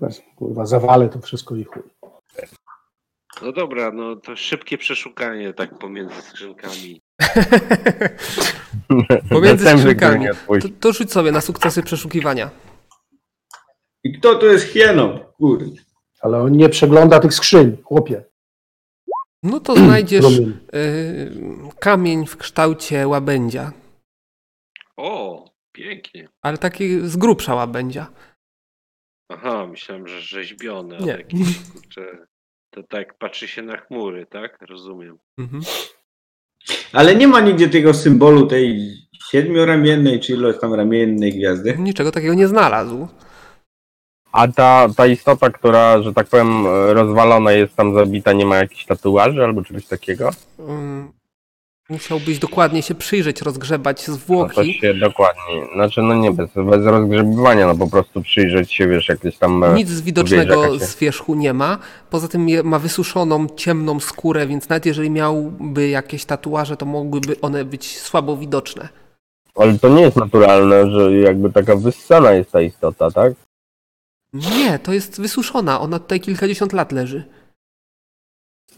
Teraz, 0.00 0.22
kurwa, 0.36 0.66
zawalę 0.66 1.08
to 1.08 1.20
wszystko 1.20 1.56
i 1.56 1.64
chuj. 1.64 1.82
No 3.42 3.52
dobra, 3.52 3.92
no 3.92 4.16
to 4.16 4.36
szybkie 4.36 4.78
przeszukanie 4.78 5.52
tak 5.54 5.78
pomiędzy 5.78 6.22
skrzynkami. 6.22 7.00
Pomiędzy 9.30 9.68
skrzynkami. 9.70 10.26
To, 10.62 10.68
to 10.80 10.92
rzuć 10.92 11.12
sobie 11.12 11.32
na 11.32 11.40
sukcesy 11.40 11.82
przeszukiwania. 11.82 12.50
I 14.04 14.18
kto 14.18 14.34
tu 14.34 14.46
jest 14.46 14.64
hieną? 14.64 15.18
Kurde. 15.38 15.66
Ale 16.20 16.42
on 16.42 16.52
nie 16.52 16.68
przegląda 16.68 17.20
tych 17.20 17.34
skrzyń, 17.34 17.76
chłopie. 17.84 18.24
No 19.42 19.60
to 19.60 19.76
znajdziesz 19.76 20.24
y, 20.38 20.42
kamień 21.78 22.26
w 22.26 22.36
kształcie 22.36 23.08
łabędzia, 23.08 23.72
O, 24.96 25.44
pięknie. 25.72 26.28
ale 26.42 26.58
taki 26.58 27.08
z 27.08 27.16
grubsza 27.16 27.54
łabędzia. 27.54 28.06
Aha, 29.28 29.66
myślałem, 29.66 30.08
że 30.08 30.20
rzeźbione. 30.20 30.98
Nie. 30.98 31.06
Nie. 31.06 31.12
Jakieś, 31.12 31.58
kurczę, 31.72 32.26
to 32.70 32.82
tak 32.82 33.18
patrzy 33.18 33.48
się 33.48 33.62
na 33.62 33.76
chmury, 33.76 34.26
tak? 34.26 34.58
Rozumiem. 34.68 35.18
Mhm. 35.38 35.62
Ale 36.92 37.16
nie 37.16 37.28
ma 37.28 37.40
nigdzie 37.40 37.68
tego 37.68 37.94
symbolu 37.94 38.46
tej 38.46 38.94
siedmioramiennej, 39.30 40.20
czy 40.20 40.32
ilość 40.32 40.60
tam 40.60 40.74
ramiennej 40.74 41.32
gwiazdy. 41.32 41.76
Niczego 41.78 42.12
takiego 42.12 42.34
nie 42.34 42.48
znalazł. 42.48 43.08
A 44.32 44.48
ta, 44.48 44.88
ta 44.96 45.06
istota, 45.06 45.50
która, 45.50 46.02
że 46.02 46.12
tak 46.12 46.26
powiem, 46.26 46.66
rozwalona 46.66 47.52
jest 47.52 47.76
tam 47.76 47.94
zabita, 47.94 48.32
nie 48.32 48.46
ma 48.46 48.56
jakichś 48.56 48.86
tatuaży 48.86 49.44
albo 49.44 49.64
czegoś 49.64 49.86
takiego? 49.86 50.30
Ym, 50.60 51.12
Musiałbyś 51.90 52.38
dokładnie 52.38 52.82
się 52.82 52.94
przyjrzeć, 52.94 53.42
rozgrzebać 53.42 54.08
No 54.08 54.14
to 54.14 54.20
zwłoki. 54.20 54.74
się 54.74 54.94
dokładnie, 54.94 55.66
znaczy 55.74 56.02
no 56.02 56.14
nie 56.14 56.30
bez, 56.32 56.50
bez 56.54 56.86
rozgrzebywania, 56.86 57.66
no 57.66 57.74
po 57.74 57.86
prostu 57.90 58.22
przyjrzeć 58.22 58.72
się, 58.72 58.88
wiesz, 58.88 59.08
jakieś 59.08 59.36
tam... 59.38 59.64
e, 59.64 59.74
Nic 59.74 60.00
widocznego 60.00 60.78
z 60.78 60.96
wierzchu 60.96 61.34
nie 61.34 61.52
ma. 61.52 61.78
Poza 62.10 62.28
tym 62.28 62.46
ma 62.64 62.78
wysuszoną, 62.78 63.46
ciemną 63.56 64.00
skórę, 64.00 64.46
więc 64.46 64.68
nawet 64.68 64.86
jeżeli 64.86 65.10
miałby 65.10 65.88
jakieś 65.88 66.24
tatuaże, 66.24 66.76
to 66.76 66.86
mogłyby 66.86 67.40
one 67.40 67.64
być 67.64 67.98
słabo 68.00 68.36
widoczne. 68.36 68.88
Ale 69.54 69.78
to 69.78 69.88
nie 69.88 70.02
jest 70.02 70.16
naturalne, 70.16 70.90
że 70.90 71.12
jakby 71.12 71.52
taka 71.52 71.76
wyssana 71.76 72.32
jest 72.32 72.52
ta 72.52 72.60
istota, 72.60 73.10
tak? 73.10 73.32
Nie, 74.32 74.78
to 74.78 74.92
jest 74.92 75.20
wysuszona. 75.20 75.80
Ona 75.80 75.98
tutaj 75.98 76.20
kilkadziesiąt 76.20 76.72
lat 76.72 76.92
leży. 76.92 77.24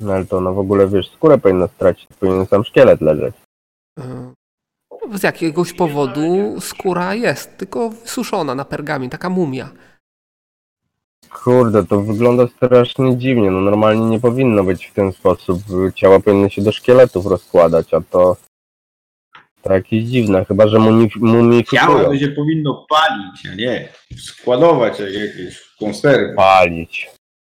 No 0.00 0.12
ale 0.12 0.24
to 0.26 0.36
ona 0.36 0.52
w 0.52 0.58
ogóle, 0.58 0.88
wiesz, 0.88 1.10
skórę 1.10 1.38
powinna 1.38 1.68
stracić, 1.68 2.06
powinien 2.20 2.46
sam 2.46 2.64
szkielet 2.64 3.00
leżeć. 3.00 3.34
Yy, 3.98 5.18
Z 5.18 5.22
jakiegoś 5.22 5.72
powodu 5.72 6.60
skóra 6.60 7.14
jest, 7.14 7.56
tylko 7.56 7.90
wysuszona 7.90 8.54
na 8.54 8.64
pergamin, 8.64 9.10
taka 9.10 9.30
mumia. 9.30 9.70
Kurde, 11.44 11.84
to 11.86 12.00
wygląda 12.00 12.46
strasznie 12.46 13.18
dziwnie, 13.18 13.50
no 13.50 13.60
normalnie 13.60 14.06
nie 14.06 14.20
powinno 14.20 14.64
być 14.64 14.86
w 14.86 14.92
ten 14.94 15.12
sposób. 15.12 15.58
Ciała 15.94 16.20
powinny 16.20 16.50
się 16.50 16.62
do 16.62 16.72
szkieletów 16.72 17.26
rozkładać, 17.26 17.94
a 17.94 18.00
to... 18.00 18.36
To 19.62 19.72
jakieś 19.72 20.04
dziwne, 20.04 20.44
chyba 20.44 20.68
że 20.68 20.76
mumif- 20.78 21.12
Ciało 21.20 21.42
mumifikują. 21.42 22.04
to 22.04 22.18
się 22.18 22.28
powinno 22.28 22.86
palić, 22.88 23.46
a 23.52 23.54
nie 23.54 23.88
składować 24.18 25.00
jak 25.00 25.12
jakieś 25.12 25.74
konserwy. 25.78 26.34
Palić. 26.36 27.10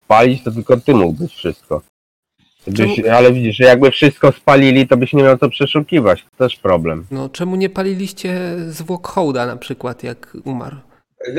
Palić 0.08 0.44
to 0.44 0.52
tylko 0.52 0.78
ty 0.78 0.94
mógłbyś 0.94 1.34
wszystko. 1.36 1.82
Byś, 2.68 2.96
Czemu- 2.96 3.10
ale 3.18 3.34
widzisz, 3.34 3.56
że 3.56 3.64
jakby 3.64 3.92
wszystko 3.92 4.32
spalili, 4.32 4.88
to 4.88 4.98
byś 4.98 5.14
nie 5.14 5.24
miał 5.24 5.38
co 5.38 5.50
przeszukiwać. 5.50 6.26
To 6.38 6.44
też 6.48 6.56
problem. 6.58 7.06
No, 7.12 7.30
czemu 7.30 7.56
nie 7.56 7.70
paliliście 7.70 8.40
zwłok 8.70 9.08
hołda 9.08 9.46
na 9.46 9.58
przykład, 9.58 10.04
jak 10.04 10.38
umarł? 10.46 10.76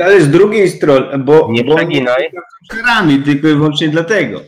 Ale 0.03 0.21
z 0.21 0.29
drugiej 0.29 0.69
strony, 0.69 1.17
bo, 1.17 1.47
Nie 1.51 1.63
bo 1.63 1.75
przeginaj. 1.75 2.31
są 2.71 2.77
rany, 2.87 3.19
tylko 3.19 3.47
i 3.47 3.53
wyłącznie 3.55 3.89
dlatego. 3.89 4.41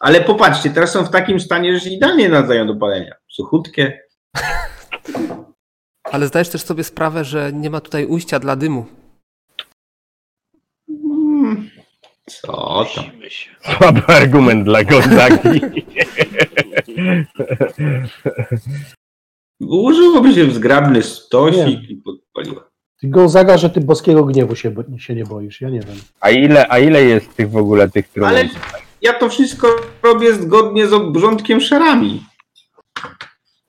Ale 0.00 0.20
popatrzcie, 0.20 0.70
teraz 0.70 0.92
są 0.92 1.04
w 1.04 1.10
takim 1.10 1.40
stanie, 1.40 1.74
że 1.74 1.80
się 1.80 1.90
idealnie 1.90 2.28
nadają 2.28 2.66
do 2.66 2.76
palenia. 2.76 3.14
Suchutkie. 3.28 3.98
Ale 6.12 6.26
zdajesz 6.26 6.48
też 6.48 6.62
sobie 6.62 6.84
sprawę, 6.84 7.24
że 7.24 7.52
nie 7.52 7.70
ma 7.70 7.80
tutaj 7.80 8.06
ujścia 8.06 8.38
dla 8.38 8.56
dymu. 8.56 8.86
Co 12.40 12.84
tam? 12.94 13.04
Słaby 13.78 14.02
argument 14.06 14.64
dla 14.64 14.84
Gonzagi. 14.84 15.60
Ułożyłoby 19.60 20.32
się 20.34 20.44
w 20.46 20.54
zgrabny 20.54 21.02
stosik 21.02 21.90
i 21.90 21.96
podpaliła. 21.96 22.68
Ty 23.00 23.08
Gonzaga, 23.08 23.58
że 23.58 23.70
ty 23.70 23.80
boskiego 23.80 24.24
gniewu 24.24 24.56
się, 24.56 24.70
bo- 24.70 24.98
się 24.98 25.14
nie 25.14 25.24
boisz, 25.24 25.60
ja 25.60 25.68
nie 25.70 25.80
wiem. 25.80 25.96
A 26.20 26.30
ile, 26.30 26.66
a 26.72 26.78
ile 26.78 27.02
jest 27.02 27.36
tych 27.36 27.50
w 27.50 27.56
ogóle 27.56 27.88
tych 27.90 28.10
Ale 28.22 28.44
trumien? 28.44 28.48
ja 29.02 29.12
to 29.12 29.28
wszystko 29.28 29.68
robię 30.02 30.34
zgodnie 30.34 30.86
z 30.86 30.92
obrządkiem 30.92 31.60
szarami. 31.60 32.22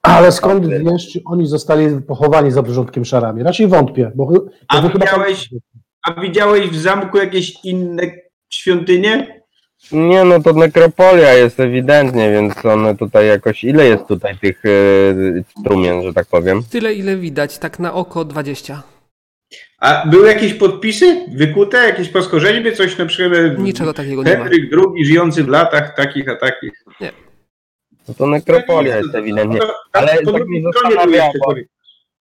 Ale 0.01 0.31
skąd 0.31 0.67
wiesz, 0.67 1.11
czy 1.13 1.21
oni 1.25 1.47
zostali 1.47 2.01
pochowani 2.01 2.51
za 2.51 2.59
obrządkiem 2.59 3.05
szarami? 3.05 3.43
Raczej 3.43 3.67
wątpię, 3.67 4.11
bo, 4.15 4.25
bo 4.25 4.45
A 4.67 4.81
wy 4.81 4.89
chyba- 4.89 5.05
widziałeś, 5.05 5.49
a 6.07 6.21
widziałeś 6.21 6.69
w 6.69 6.75
zamku 6.81 7.17
jakieś 7.17 7.53
inne 7.65 8.03
świątynie? 8.53 9.43
Nie, 9.91 10.23
no 10.23 10.39
to 10.39 10.53
nekropolia 10.53 11.33
jest 11.33 11.59
ewidentnie, 11.59 12.31
więc 12.31 12.65
one 12.65 12.97
tutaj 12.97 13.27
jakoś... 13.27 13.63
Ile 13.63 13.85
jest 13.85 14.07
tutaj 14.07 14.37
tych 14.37 14.65
e, 14.65 15.63
trumien, 15.63 16.03
że 16.03 16.13
tak 16.13 16.27
powiem? 16.27 16.63
Tyle, 16.69 16.93
ile 16.93 17.15
widać, 17.17 17.57
tak 17.57 17.79
na 17.79 17.93
oko 17.93 18.25
20. 18.25 18.83
A 19.79 20.07
były 20.07 20.27
jakieś 20.27 20.53
podpisy 20.53 21.25
wykute, 21.35 21.77
jakieś 21.77 22.09
poskorzeźby, 22.09 22.75
coś 22.75 22.97
na 22.97 23.05
przykład 23.05 23.59
Niczego 23.59 23.93
takiego 23.93 24.23
nie 24.23 24.37
ma. 24.37 24.43
Henryk 24.43 24.73
II 24.73 25.05
żyjący 25.05 25.43
w 25.43 25.47
latach 25.47 25.95
takich 25.95 26.29
a 26.29 26.35
takich. 26.35 26.71
No 28.07 28.13
to 28.13 28.27
nekropolia 28.27 28.97
jest 28.97 29.15
ewidentnie. 29.15 29.59
Ale 29.91 30.07
po 30.07 30.15
tak 30.15 30.25
drugiej 30.25 30.61
mnie 30.61 30.71
stronie 30.71 30.95
zastanawia, 30.95 31.31
bo-. 31.45 31.55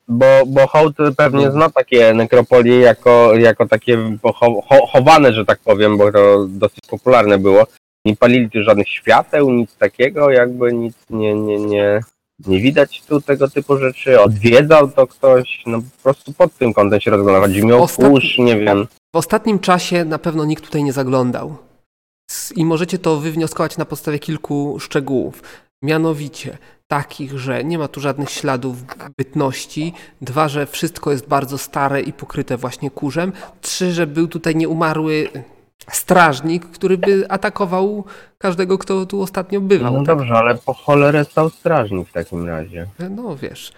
Bo, 0.07 0.25
bo 0.47 0.67
hołd 0.67 0.95
pewnie 1.17 1.51
zna 1.51 1.69
takie 1.69 2.13
nekropolie 2.13 2.79
jako, 2.79 3.33
jako 3.35 3.67
takie 3.67 3.97
cho- 4.23 4.87
chowane, 4.91 5.33
że 5.33 5.45
tak 5.45 5.59
powiem, 5.59 5.97
bo 5.97 6.11
to 6.11 6.45
dosyć 6.49 6.79
popularne 6.89 7.37
było. 7.37 7.67
Nie 8.05 8.15
palili 8.15 8.49
tu 8.49 8.63
żadnych 8.63 8.89
świateł, 8.89 9.51
nic 9.51 9.75
takiego, 9.75 10.31
jakby 10.31 10.73
nic 10.73 10.95
nie, 11.09 11.33
nie, 11.33 11.57
nie, 11.57 12.01
nie 12.47 12.59
widać 12.59 13.01
tu 13.07 13.21
tego 13.21 13.49
typu 13.49 13.77
rzeczy. 13.77 14.21
Odwiedzał 14.21 14.91
to 14.91 15.07
ktoś, 15.07 15.63
no 15.65 15.77
po 15.81 16.03
prostu 16.03 16.33
pod 16.33 16.53
tym 16.57 16.73
kątem 16.73 17.01
się 17.01 17.11
rozglądał. 17.11 17.41
Chodzi 17.41 17.65
mi 17.65 17.71
o 17.73 17.77
Ostatni- 17.83 18.09
kurz, 18.11 18.37
nie 18.37 18.59
wiem. 18.59 18.87
W 19.15 19.17
ostatnim 19.17 19.59
czasie 19.59 20.05
na 20.05 20.17
pewno 20.19 20.45
nikt 20.45 20.63
tutaj 20.65 20.83
nie 20.83 20.93
zaglądał. 20.93 21.55
I 22.55 22.65
możecie 22.65 22.97
to 22.99 23.17
wywnioskować 23.17 23.77
na 23.77 23.85
podstawie 23.85 24.19
kilku 24.19 24.79
szczegółów. 24.79 25.41
Mianowicie 25.83 26.57
takich, 26.87 27.39
że 27.39 27.63
nie 27.63 27.77
ma 27.77 27.87
tu 27.87 27.99
żadnych 27.99 28.29
śladów 28.29 28.77
bytności. 29.17 29.93
Dwa, 30.21 30.47
że 30.47 30.65
wszystko 30.65 31.11
jest 31.11 31.27
bardzo 31.27 31.57
stare 31.57 32.01
i 32.01 32.13
pokryte 32.13 32.57
właśnie 32.57 32.91
kurzem. 32.91 33.33
Trzy, 33.61 33.91
że 33.91 34.07
był 34.07 34.27
tutaj 34.27 34.55
nieumarły 34.55 35.29
strażnik, 35.91 36.65
który 36.65 36.97
by 36.97 37.25
atakował 37.29 38.05
każdego, 38.37 38.77
kto 38.77 39.05
tu 39.05 39.21
ostatnio 39.21 39.61
bywał. 39.61 39.93
No 39.93 39.99
tak? 39.99 40.17
dobrze, 40.17 40.33
ale 40.33 40.55
po 40.55 40.73
cholerę 40.73 41.25
stał 41.25 41.49
strażnik 41.49 42.09
w 42.09 42.11
takim 42.11 42.45
razie. 42.47 42.87
No 43.09 43.35
wiesz. 43.35 43.71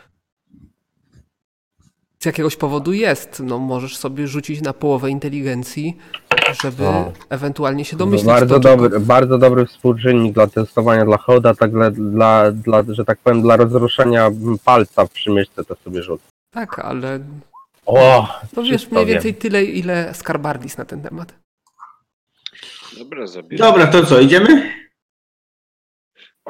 Z 2.19 2.25
jakiegoś 2.25 2.55
powodu 2.55 2.93
jest. 2.93 3.39
No 3.45 3.57
możesz 3.59 3.97
sobie 3.97 4.27
rzucić 4.27 4.61
na 4.61 4.73
połowę 4.73 5.09
inteligencji, 5.09 5.97
żeby 6.61 6.87
O. 6.87 7.11
ewentualnie 7.29 7.85
się 7.85 7.97
domyślić. 7.97 8.27
bardzo 8.27 8.59
dobry, 8.59 8.99
bardzo 8.99 9.37
dobry 9.37 9.65
współczynnik 9.65 10.33
dla 10.33 10.47
testowania 10.47 11.05
dla 11.05 11.17
hołda, 11.17 11.55
tak 11.55 11.71
dla, 11.71 11.91
dla, 11.91 12.51
dla, 12.51 12.83
że 12.89 13.05
tak 13.05 13.17
powiem, 13.19 13.41
dla 13.41 13.55
rozruszenia 13.55 14.29
palca 14.65 15.05
w 15.05 15.09
przymyśce 15.11 15.63
to 15.65 15.75
sobie 15.75 16.03
rzucę. 16.03 16.23
Tak, 16.51 16.79
ale 16.79 17.19
O, 17.85 18.27
to 18.55 18.63
wiesz 18.63 18.91
mniej 18.91 19.05
wiem. 19.05 19.13
więcej 19.13 19.35
tyle, 19.35 19.63
ile 19.63 20.13
Skarbardis 20.13 20.77
na 20.77 20.85
ten 20.85 21.01
temat. 21.01 21.33
Dobra, 22.99 23.27
zabieram. 23.27 23.67
Dobra, 23.71 23.87
to 23.87 24.05
co, 24.05 24.19
idziemy? 24.19 24.71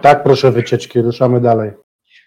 Tak, 0.01 0.23
proszę 0.23 0.51
wycieczki, 0.51 1.01
ruszamy 1.01 1.41
dalej. 1.41 1.71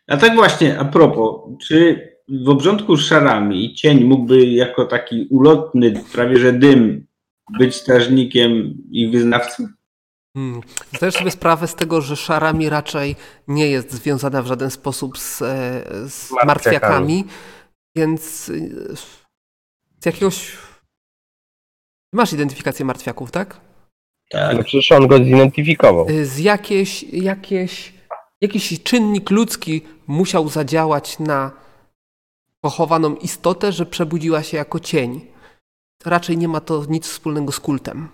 A 0.08 0.16
tak 0.16 0.34
właśnie, 0.34 0.78
a 0.78 0.84
propos, 0.84 1.40
czy 1.68 2.08
w 2.30 2.48
obrządku 2.48 2.96
szarami 2.96 3.74
cień 3.74 4.04
mógłby 4.04 4.46
jako 4.46 4.86
taki 4.86 5.26
ulotny, 5.30 6.04
prawie 6.12 6.38
że 6.38 6.52
dym, 6.52 7.06
być 7.58 7.74
strażnikiem 7.74 8.74
ich 8.90 9.10
wyznawcą? 9.10 9.68
Hmm. 10.36 10.60
Zdajesz 10.96 11.14
sobie 11.14 11.30
sprawę 11.30 11.68
z 11.68 11.74
tego, 11.74 12.00
że 12.00 12.16
szarami 12.16 12.68
raczej 12.68 13.16
nie 13.48 13.68
jest 13.68 13.92
związana 13.92 14.42
w 14.42 14.46
żaden 14.46 14.70
sposób 14.70 15.18
z, 15.18 15.42
e, 15.42 15.84
z 16.08 16.30
Martwiakami. 16.46 17.24
więc 17.96 18.44
z 20.00 20.06
jakiegoś... 20.06 20.58
Masz 22.12 22.32
identyfikację 22.32 22.84
martwiaków, 22.84 23.30
tak? 23.30 23.60
Tak. 24.30 24.56
no 24.56 24.62
przecież 24.62 24.92
on 24.92 25.06
go 25.06 25.18
zidentyfikował. 25.18 26.08
Y, 26.08 26.26
z 26.26 26.38
jakieś, 26.38 27.02
jakieś, 27.02 27.92
jakiś 28.40 28.82
czynnik 28.82 29.30
ludzki 29.30 29.82
musiał 30.06 30.48
zadziałać 30.48 31.18
na 31.18 31.50
pochowaną 32.60 33.14
istotę, 33.14 33.72
że 33.72 33.86
przebudziła 33.86 34.42
się 34.42 34.56
jako 34.56 34.80
cień. 34.80 35.26
Raczej 36.04 36.38
nie 36.38 36.48
ma 36.48 36.60
to 36.60 36.84
nic 36.88 37.06
wspólnego 37.06 37.52
z 37.52 37.60
kultem. 37.60 38.08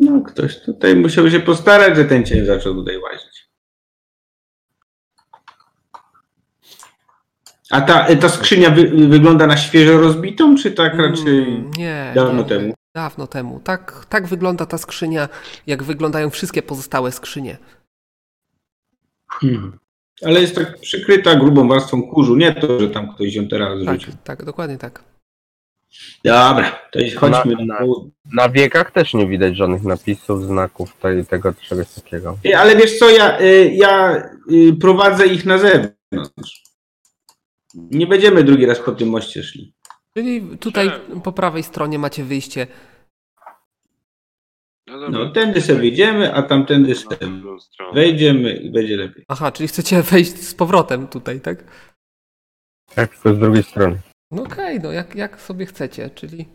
No, 0.00 0.22
ktoś 0.22 0.62
tutaj 0.62 0.96
musiał 0.96 1.30
się 1.30 1.40
postarać, 1.40 1.96
że 1.96 2.04
ten 2.04 2.26
cień 2.26 2.46
zaczął 2.46 2.74
tutaj 2.74 2.98
łazić. 2.98 3.50
A 7.70 7.80
ta, 7.80 8.16
ta 8.16 8.28
skrzynia 8.28 8.70
wy, 8.70 9.08
wygląda 9.08 9.46
na 9.46 9.56
świeżo 9.56 9.98
rozbitą, 9.98 10.56
czy 10.56 10.72
tak 10.72 10.94
raczej 10.94 11.38
Mm, 11.38 11.70
nie, 11.70 12.12
dawno 12.14 12.42
nie, 12.42 12.48
temu? 12.48 12.74
Dawno 12.94 13.26
temu. 13.26 13.60
Tak, 13.60 14.06
tak 14.08 14.26
wygląda 14.26 14.66
ta 14.66 14.78
skrzynia, 14.78 15.28
jak 15.66 15.82
wyglądają 15.82 16.30
wszystkie 16.30 16.62
pozostałe 16.62 17.12
skrzynie. 17.12 17.58
Hmm. 19.28 19.78
Ale 20.24 20.40
jest 20.40 20.54
tak 20.54 20.80
przykryta 20.80 21.34
grubą 21.36 21.68
warstwą 21.68 22.02
kurzu, 22.02 22.36
nie 22.36 22.54
to, 22.54 22.80
że 22.80 22.90
tam 22.90 23.14
ktoś 23.14 23.34
ją 23.34 23.48
teraz 23.48 23.84
Tak, 23.84 24.00
rzucił. 24.00 24.12
tak, 24.24 24.44
dokładnie 24.44 24.78
tak. 24.78 25.04
Dobra, 26.24 26.78
to 26.92 26.98
jest, 26.98 27.16
chodźmy 27.16 27.54
Na- 27.56 27.64
na, 27.64 27.78
na- 28.32 28.48
wiekach 28.48 28.90
też 28.92 29.14
nie 29.14 29.26
widać 29.26 29.56
żadnych 29.56 29.82
napisów, 29.82 30.44
znaków, 30.46 30.96
tej, 30.96 31.26
tego 31.26 31.54
czegoś 31.54 31.88
takiego. 31.94 32.36
Ale 32.58 32.76
wiesz 32.76 32.98
co, 32.98 33.10
ja, 33.10 33.40
y, 33.40 33.70
ja 33.74 34.16
y, 34.52 34.72
prowadzę 34.80 35.26
ich 35.26 35.44
na 35.46 35.58
zewnątrz. 35.58 36.62
Nie 37.74 38.06
będziemy 38.06 38.44
drugi 38.44 38.66
raz 38.66 38.78
po 38.78 38.92
tym 38.92 39.08
moście 39.08 39.42
szli. 39.42 39.74
Czyli 40.14 40.58
tutaj 40.60 40.88
Tak. 40.88 41.00
po 41.24 41.32
prawej 41.32 41.62
stronie 41.62 41.98
macie 41.98 42.24
wyjście. 42.24 42.66
No, 44.90 45.00
dobra, 45.00 45.18
No, 45.24 45.30
tędy 45.32 45.60
sobie 45.60 45.78
wyjdziemy, 45.78 46.34
a 46.34 46.42
tamtędy 46.42 46.94
sobie 46.94 47.16
drugą 47.16 47.60
stronę. 47.60 47.92
wejdziemy 47.94 48.52
i 48.56 48.70
będzie 48.70 48.96
lepiej. 48.96 49.24
Aha, 49.28 49.52
czyli 49.52 49.68
chcecie 49.68 50.02
wejść 50.12 50.36
z 50.36 50.54
powrotem 50.54 51.08
tutaj, 51.08 51.40
tak? 51.40 51.64
Tak, 52.94 53.10
tylko 53.14 53.34
z 53.34 53.38
drugiej 53.38 53.62
strony. 53.62 54.00
No 54.30 54.42
okej, 54.42 54.80
no 54.80 54.92
jak, 54.92 55.14
jak 55.14 55.40
sobie 55.40 55.66
chcecie, 55.66 56.10
czyli... 56.10 56.48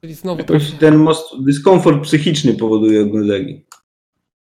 Czyli 0.00 0.14
znowu... 0.14 0.38
Jakoś 0.38 0.70
ten 0.70 0.96
most, 0.96 1.44
dyskomfort 1.44 2.02
psychiczny 2.02 2.54
powoduje 2.54 3.02
od 3.02 3.10
Gonzagi. 3.10 3.64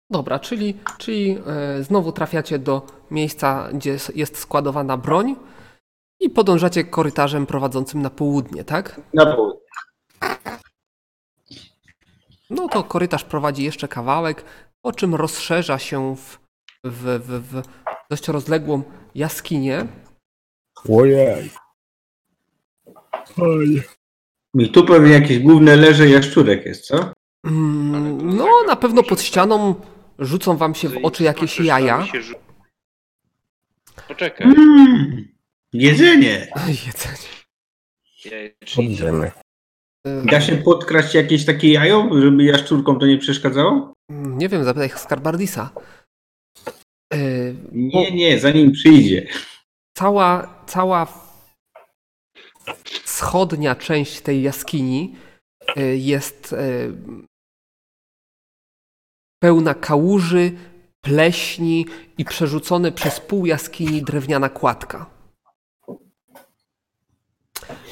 Dobra, 0.10 0.40
czyli, 0.40 0.78
czyli 0.98 1.38
e, 1.48 1.84
znowu 1.84 2.12
trafiacie 2.12 2.60
do 2.60 2.88
miejsca, 3.12 3.70
gdzie 3.74 3.98
jest 4.16 4.38
składowana 4.38 4.98
broń 4.98 5.36
i 6.20 6.30
podążacie 6.30 6.84
korytarzem 6.84 7.46
prowadzącym 7.46 8.02
na 8.02 8.10
południe, 8.10 8.64
tak? 8.64 9.02
Na 9.14 9.36
południe. 9.36 9.62
No 12.50 12.68
to 12.68 12.84
korytarz 12.84 13.24
prowadzi 13.24 13.64
jeszcze 13.64 13.88
kawałek, 13.88 14.44
po 14.82 14.94
czym 14.94 15.16
rozszerza 15.16 15.80
się 15.80 16.16
w, 16.16 16.38
w, 16.84 17.04
w, 17.04 17.52
w 17.52 17.62
dość 18.10 18.28
rozległą 18.28 18.84
jaskinię. 19.16 19.88
Ojej. 20.90 21.50
Oj. 23.38 23.84
I 24.54 24.72
tu 24.72 24.86
pewnie 24.86 25.12
jakieś 25.12 25.40
główne 25.40 25.76
leże 25.76 26.10
jaszczurek 26.10 26.66
jest, 26.66 26.86
co? 26.86 27.14
Mm, 27.46 28.36
No, 28.36 28.48
na 28.68 28.76
pewno 28.76 29.04
pod 29.04 29.22
ścianą 29.22 29.76
rzucą 30.20 30.58
wam 30.58 30.76
się 30.76 30.90
w 30.90 31.06
oczy 31.06 31.24
jakieś 31.24 31.60
jaja. 31.60 32.08
Poczekaj. 34.08 34.48
Mm, 34.48 35.28
jedzenie. 35.74 36.48
Jedzenie. 36.86 37.28
Jajecznica. 38.26 39.32
E, 40.06 40.22
Da 40.26 40.42
się 40.42 40.58
podkraść 40.58 41.14
jakieś 41.16 41.46
takie 41.46 41.72
jajo, 41.72 42.10
żeby 42.22 42.44
jaszczurkom 42.44 43.00
to 43.00 43.06
nie 43.06 43.18
przeszkadzało? 43.18 43.94
Nie 44.10 44.50
wiem, 44.50 44.64
zapytaj 44.64 44.90
Skarbardisa. 44.90 45.70
E, 47.14 47.18
Nie, 47.72 48.12
nie, 48.12 48.40
zanim 48.40 48.72
przyjdzie. 48.72 49.28
cała, 49.98 50.64
cała 50.68 51.08
wschodnia 53.04 53.76
część 53.76 54.22
tej 54.22 54.42
jaskini 54.44 55.16
y, 55.78 55.98
jest 55.98 56.54
y, 56.54 56.94
pełna 59.44 59.74
kałuży, 59.74 60.52
pleśni 61.06 61.86
i 62.18 62.26
przerzucony 62.26 62.92
przez 62.92 63.20
pół 63.20 63.46
jaskini 63.46 64.02
drewniana 64.02 64.50
kładka. 64.50 65.17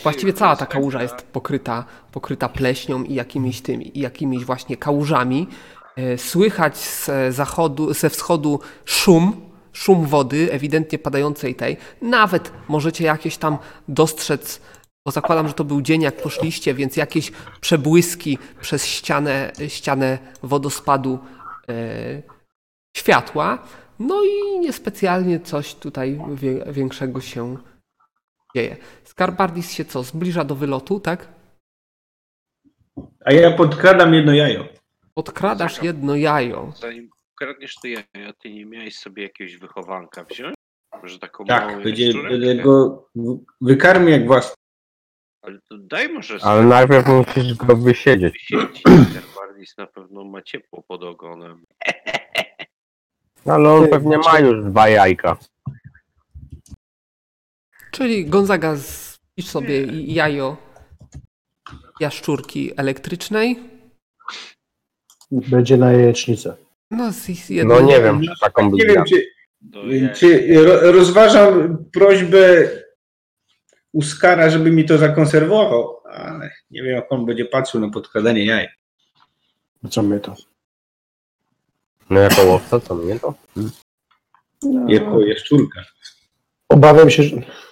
Właściwie 0.04 0.34
cała 0.34 0.56
ta 0.56 0.66
kałuża 0.66 1.02
jest 1.04 1.16
pokryta, 1.16 1.86
pokryta 2.12 2.50
pleśnią 2.50 3.04
i 3.04 3.14
jakimiś 3.14 3.62
tymi, 3.62 3.98
i 3.98 4.02
jakimiś 4.02 4.46
właśnie 4.46 4.78
kałużami. 4.78 5.48
E, 5.96 6.18
Słychać 6.18 6.78
z 6.78 7.10
zachodu, 7.30 7.94
ze 7.94 8.10
wschodu 8.10 8.60
szum, 8.86 9.42
szum 9.74 10.06
wody, 10.06 10.52
ewidentnie 10.52 11.00
padającej 11.00 11.56
tej. 11.56 11.78
Nawet 12.02 12.52
możecie 12.68 13.04
jakieś 13.04 13.38
tam 13.38 13.58
dostrzec, 13.88 14.62
bo 15.06 15.12
zakładam, 15.12 15.48
że 15.48 15.54
to 15.54 15.64
był 15.64 15.82
dzień, 15.82 16.02
jak 16.02 16.22
poszliście, 16.22 16.74
więc 16.74 16.98
jakieś 16.98 17.32
przebłyski 17.62 18.38
przez 18.62 18.86
ścianę, 18.86 19.52
ścianę 19.68 20.18
wodospadu 20.44 21.20
e, 21.70 21.76
światła. 22.98 23.60
No 24.00 24.22
i 24.24 24.60
niespecjalnie 24.60 25.40
coś 25.40 25.76
tutaj 25.76 26.20
większego 26.68 27.22
się 27.22 27.58
dzieje. 28.56 28.78
Skarbardis 29.04 29.72
się 29.72 29.86
co, 29.86 30.04
zbliża 30.04 30.44
do 30.44 30.56
wylotu, 30.56 31.00
tak? 31.00 31.28
A 33.26 33.34
ja 33.34 33.52
podkradam 33.52 34.14
jedno 34.14 34.34
jajo. 34.34 34.68
Podkradasz 35.14 35.84
jedno 35.84 36.16
jajo. 36.16 36.72
Zanim 36.80 37.10
kradniesz 37.40 37.76
to 37.76 37.88
jaja, 37.88 38.34
ty 38.40 38.50
nie 38.54 38.66
miałeś 38.66 38.96
sobie 39.00 39.24
jakiegoś 39.24 39.58
wychowanka 39.58 40.24
wziąć? 40.24 40.56
Może 41.02 41.20
taką 41.20 41.46
Tak, 41.46 41.68
małą 41.68 41.84
będzie, 41.84 42.14
będę 42.14 42.56
go 42.56 43.08
wykarmię 43.62 44.12
jak 44.12 44.28
własny. 44.28 44.56
Ale 45.42 45.60
to 45.70 45.78
daj 45.78 46.10
może 46.10 46.38
Ale 46.44 46.64
najpierw 46.64 47.08
musisz 47.08 47.54
go 47.54 47.76
wysiedzieć. 47.76 48.34
wysiedzieć. 48.34 48.84
Terbardis 48.84 49.78
na 49.78 49.88
pewno 49.88 50.24
ma 50.24 50.42
ciepło 50.42 50.84
pod 50.88 51.04
ogonem. 51.04 51.64
Ale 53.46 53.70
on 53.70 53.88
pewnie 53.90 54.18
ma 54.18 54.40
już 54.40 54.66
dwa 54.66 54.90
jajka. 54.90 55.38
Czyli 57.96 58.26
Gonzaga 58.26 58.78
zpisz 58.78 59.48
sobie 59.48 59.86
jajo 60.04 60.58
jaszczurki 62.00 62.72
elektrycznej. 62.78 63.60
Będzie 65.32 65.78
na 65.78 65.92
jajecznicę. 65.92 66.56
No, 66.92 67.12
z 67.12 67.16
z 67.16 67.50
jedno 67.50 67.76
No 67.76 67.82
nie 67.82 68.02
wiem, 68.02 68.22
czy 68.22 68.40
taką 68.42 68.72
Nie 68.72 68.86
wiem, 68.86 69.04
czy, 69.06 69.26
czy 70.16 70.54
ro, 70.64 70.92
rozważam 70.92 71.78
prośbę 71.94 72.70
Uskara, 73.94 74.50
żeby 74.50 74.72
mi 74.72 74.86
to 74.86 74.98
zakonserwował, 74.98 75.98
ale 76.12 76.52
nie 76.72 76.84
wiem, 76.84 76.96
jak 76.96 77.12
on 77.12 77.26
będzie 77.26 77.46
patrzył 77.46 77.82
na 77.82 77.90
podkradanie 77.90 78.46
jaj. 78.46 78.68
Co 79.90 80.04
mnie 80.04 80.20
to? 80.20 80.36
No 82.10 82.20
jako 82.20 82.44
łowca, 82.44 82.80
co 82.80 82.96
mnie 82.96 83.20
to? 83.20 83.34
Jako 84.88 85.22
jaszczurka. 85.22 85.82
Obawiam 86.70 87.10
się, 87.10 87.24
że... 87.24 87.65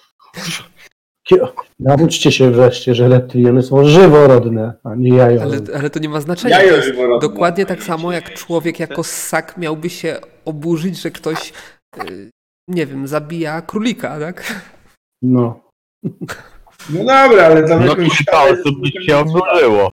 Nauczcie 1.80 2.32
się 2.32 2.50
wreszcie, 2.50 2.94
że 2.94 3.08
leptriony 3.08 3.62
są 3.62 3.84
żyworodne, 3.84 4.74
a 4.84 4.94
nie 4.94 5.16
jajo. 5.16 5.42
Ale, 5.42 5.60
ale 5.78 5.90
to 5.90 5.98
nie 5.98 6.08
ma 6.08 6.20
znaczenia. 6.20 6.56
Jajo 6.56 6.70
To 6.70 6.76
jest 6.76 6.88
żyworodne. 6.88 7.28
Dokładnie 7.28 7.66
tak 7.66 7.82
samo, 7.82 8.12
jak 8.12 8.34
człowiek 8.34 8.80
jako 8.80 9.04
ssak 9.04 9.56
miałby 9.56 9.90
się 9.90 10.16
oburzyć, 10.44 11.00
że 11.00 11.10
ktoś, 11.10 11.52
y, 12.10 12.30
nie 12.68 12.86
wiem, 12.86 13.08
zabija 13.08 13.62
królika, 13.62 14.20
tak? 14.20 14.62
No. 15.22 15.60
No 16.90 16.98
dobra, 16.98 17.46
ale 17.46 17.68
tam 17.68 17.80
No 17.80 17.86
jakąś 17.86 18.18
kilka 18.18 18.42
osób 18.42 18.80
by 18.80 19.02
się 19.02 19.16
oburzyło. 19.18 19.90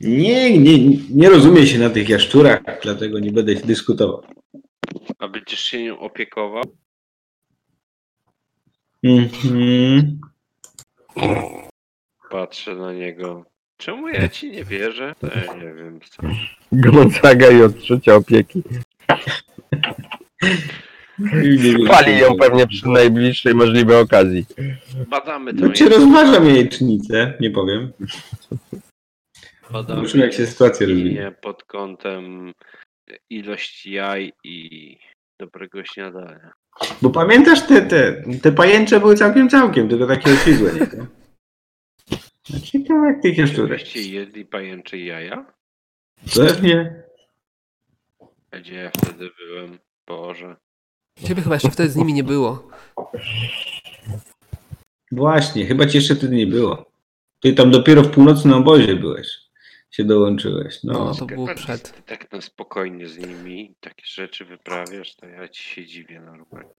Nie, 0.00 0.58
nie, 0.58 0.78
nie 1.10 1.30
rozumie 1.30 1.66
się 1.66 1.78
na 1.78 1.90
tych 1.90 2.08
jaszczurach, 2.08 2.60
dlatego 2.82 3.18
nie 3.18 3.32
będę 3.32 3.54
dyskutował. 3.54 4.22
A 5.18 5.28
będziesz 5.28 5.60
się 5.60 5.82
nią 5.82 5.98
opiekował? 5.98 6.64
Mhm. 9.04 10.20
Patrzę 12.30 12.74
na 12.74 12.92
niego. 12.92 13.44
Czemu 13.76 14.08
ja 14.08 14.28
ci 14.28 14.50
nie 14.50 14.64
wierzę? 14.64 15.14
To 15.20 15.26
ja 15.26 15.54
nie 15.54 15.74
wiem. 15.74 16.00
Co. 16.00 16.22
Gonzaga 16.72 17.50
i 17.50 17.62
odczucia 17.62 18.14
opieki. 18.14 18.62
Chwali 21.84 22.18
ją 22.18 22.36
pewnie 22.36 22.66
przy 22.66 22.88
najbliższej 22.88 23.54
możliwej 23.54 23.96
okazji. 23.96 24.46
Badamy 25.08 25.54
to. 25.54 25.58
Znaczy 25.58 25.88
rozważam 25.88 26.46
jajecznicę, 26.46 27.34
nie 27.40 27.50
powiem. 27.50 27.92
Badamy 29.70 30.00
Zobaczymy, 30.00 30.24
jak 30.24 30.32
się 30.32 30.46
sytuacja 30.46 30.86
nie 30.86 31.34
pod 31.40 31.64
kątem 31.64 32.52
ilości 33.30 33.92
jaj 33.92 34.32
i 34.44 34.98
dobrego 35.38 35.84
śniadania. 35.84 36.52
Bo 37.02 37.10
pamiętasz, 37.10 37.66
te, 37.66 37.82
te, 37.82 38.22
te 38.42 38.52
pajęcze 38.52 39.00
były 39.00 39.14
całkiem 39.14 39.48
całkiem, 39.48 39.88
tylko 39.88 40.06
takie 40.06 40.32
oświgłe, 40.32 40.72
nie? 40.72 41.06
No 42.50 42.60
Ciekawe 42.60 43.06
jak 43.06 43.22
tych. 43.22 43.46
Żebyście 43.46 44.02
jedli 44.02 44.44
pajęcze 44.44 44.98
jaja? 44.98 45.46
Pewnie. 46.34 47.02
Gdzie 48.52 48.74
ja 48.74 48.90
wtedy 48.90 49.30
byłem? 49.38 49.78
Boże. 50.06 50.56
Ciebie 51.24 51.42
chyba 51.42 51.54
jeszcze 51.54 51.70
wtedy 51.70 51.88
z 51.90 51.96
nimi 51.96 52.12
nie 52.12 52.24
było. 52.24 52.68
Właśnie, 55.12 55.66
chyba 55.66 55.86
cię 55.86 55.98
jeszcze 55.98 56.14
wtedy 56.14 56.36
nie 56.36 56.46
było. 56.46 56.90
Ty 57.40 57.52
tam 57.52 57.70
dopiero 57.70 58.02
w 58.02 58.10
północnym 58.10 58.54
obozie 58.54 58.96
byłeś. 58.96 59.45
Się 59.96 60.04
dołączyłeś. 60.04 60.84
No. 60.84 60.92
No, 60.92 61.14
to 61.14 61.26
było 61.26 61.54
przed. 61.54 61.92
Ty 61.92 62.02
tak 62.02 62.32
na 62.32 62.40
spokojnie 62.40 63.08
z 63.08 63.18
nimi 63.18 63.74
takie 63.80 64.02
rzeczy 64.06 64.44
wyprawiasz, 64.44 65.16
to 65.16 65.26
ja 65.26 65.48
ci 65.48 65.62
się 65.62 65.86
dziwię 65.86 66.20
normalnie. 66.20 66.70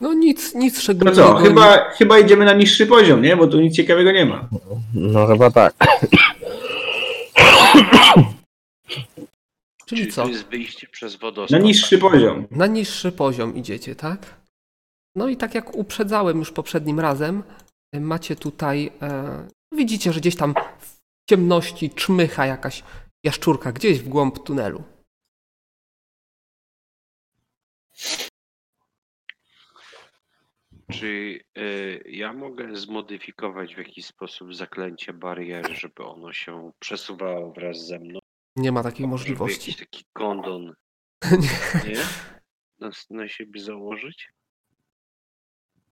No 0.00 0.12
nic, 0.14 0.54
nic 0.54 0.74
No 0.74 0.80
szczególnego. 0.80 1.16
co, 1.16 1.34
chyba, 1.34 1.90
chyba 1.90 2.18
idziemy 2.18 2.44
na 2.44 2.52
niższy 2.52 2.86
poziom, 2.86 3.22
nie? 3.22 3.36
Bo 3.36 3.46
tu 3.46 3.60
nic 3.60 3.76
ciekawego 3.76 4.12
nie 4.12 4.26
ma. 4.26 4.48
No 4.94 5.26
chyba 5.26 5.50
tak. 5.50 5.74
Czyli 9.86 10.12
co? 10.12 10.22
to 10.22 10.28
jest 10.28 10.44
wyjście 10.44 10.86
przez 10.88 11.12
Na 11.14 11.18
wodospad. 11.20 11.62
niższy 11.62 11.98
poziom. 11.98 12.46
Na 12.50 12.66
niższy 12.66 13.12
poziom 13.12 13.56
idziecie, 13.56 13.94
tak? 13.94 14.40
No 15.16 15.28
i 15.28 15.36
tak 15.36 15.54
jak 15.54 15.76
uprzedzałem 15.76 16.38
już 16.38 16.52
poprzednim 16.52 17.00
razem, 17.00 17.42
macie 18.00 18.36
tutaj, 18.36 18.90
e, 19.02 19.48
widzicie, 19.72 20.12
że 20.12 20.20
gdzieś 20.20 20.36
tam 20.36 20.54
w 20.78 21.00
ciemności 21.28 21.90
czmycha 21.90 22.46
jakaś 22.46 22.82
jaszczurka, 23.24 23.72
gdzieś 23.72 24.00
w 24.00 24.08
głąb 24.08 24.38
tunelu. 24.38 24.84
Czy 30.92 31.40
y, 31.58 32.02
ja 32.06 32.32
mogę 32.32 32.76
zmodyfikować 32.76 33.74
w 33.74 33.78
jakiś 33.78 34.06
sposób 34.06 34.54
zaklęcie 34.54 35.12
bariery, 35.12 35.74
żeby 35.74 36.04
ono 36.04 36.32
się 36.32 36.72
przesuwało 36.78 37.52
wraz 37.52 37.86
ze 37.86 37.98
mną? 37.98 38.18
Nie 38.56 38.72
ma 38.72 38.82
takiej 38.82 39.06
możliwości. 39.06 39.70
jakiś 39.70 39.76
taki 39.76 40.04
kondon, 40.12 40.74
nie? 41.86 42.00
Na, 42.78 42.90
na 43.10 43.28
siebie 43.28 43.60
założyć? 43.60 44.32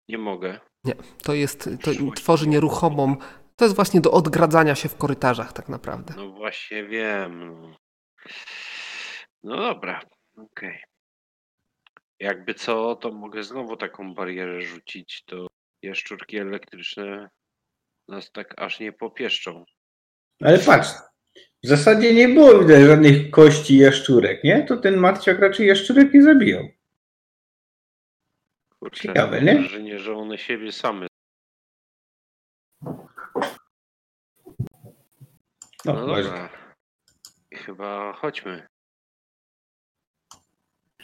Nie 0.09 0.17
mogę. 0.17 0.59
To 1.23 1.33
jest, 1.33 1.69
to 1.83 1.91
tworzy 2.15 2.47
nieruchomą, 2.47 3.17
to 3.59 3.65
jest 3.65 3.75
właśnie 3.75 4.01
do 4.01 4.11
odgradzania 4.11 4.75
się 4.75 4.89
w 4.89 4.97
korytarzach 4.97 5.53
tak 5.53 5.69
naprawdę. 5.69 6.13
No 6.17 6.29
właśnie 6.29 6.83
wiem. 6.83 7.61
No, 7.61 7.77
no 9.43 9.55
dobra, 9.57 10.01
okej. 10.37 10.79
Jakby 12.19 12.53
co, 12.53 12.95
to 12.95 13.11
mogę 13.11 13.43
znowu 13.43 13.77
taką 13.77 14.13
barierę 14.13 14.61
rzucić, 14.61 15.23
to 15.25 15.47
jaszczurki 15.81 16.37
elektryczne 16.37 17.29
nas 18.07 18.31
tak 18.31 18.61
aż 18.61 18.79
nie 18.79 18.93
popieszczą. 18.93 19.65
Ale 20.41 20.59
patrz, 20.59 20.89
w 21.63 21.67
zasadzie 21.67 22.13
nie 22.13 22.27
było 22.27 22.59
widać 22.59 22.83
żadnych 22.83 23.31
kości 23.31 23.77
jaszczurek, 23.77 24.43
nie? 24.43 24.63
To 24.63 24.77
ten 24.77 24.97
Marciak 24.97 25.39
raczej 25.39 25.67
jaszczurek 25.67 26.13
nie 26.13 26.23
zabijał. 26.23 26.63
Kurczę, 28.79 29.01
Ciekawe, 29.01 29.37
mam 29.37 29.45
nie? 29.45 29.59
wrażenie, 29.59 29.99
że 29.99 30.13
one 30.13 30.37
siebie 30.37 30.71
same. 30.71 31.08
No, 35.85 35.93
No 35.93 36.05
właśnie. 36.05 36.23
dobra. 36.23 36.49
Chyba 37.53 38.13
chodźmy. 38.13 38.67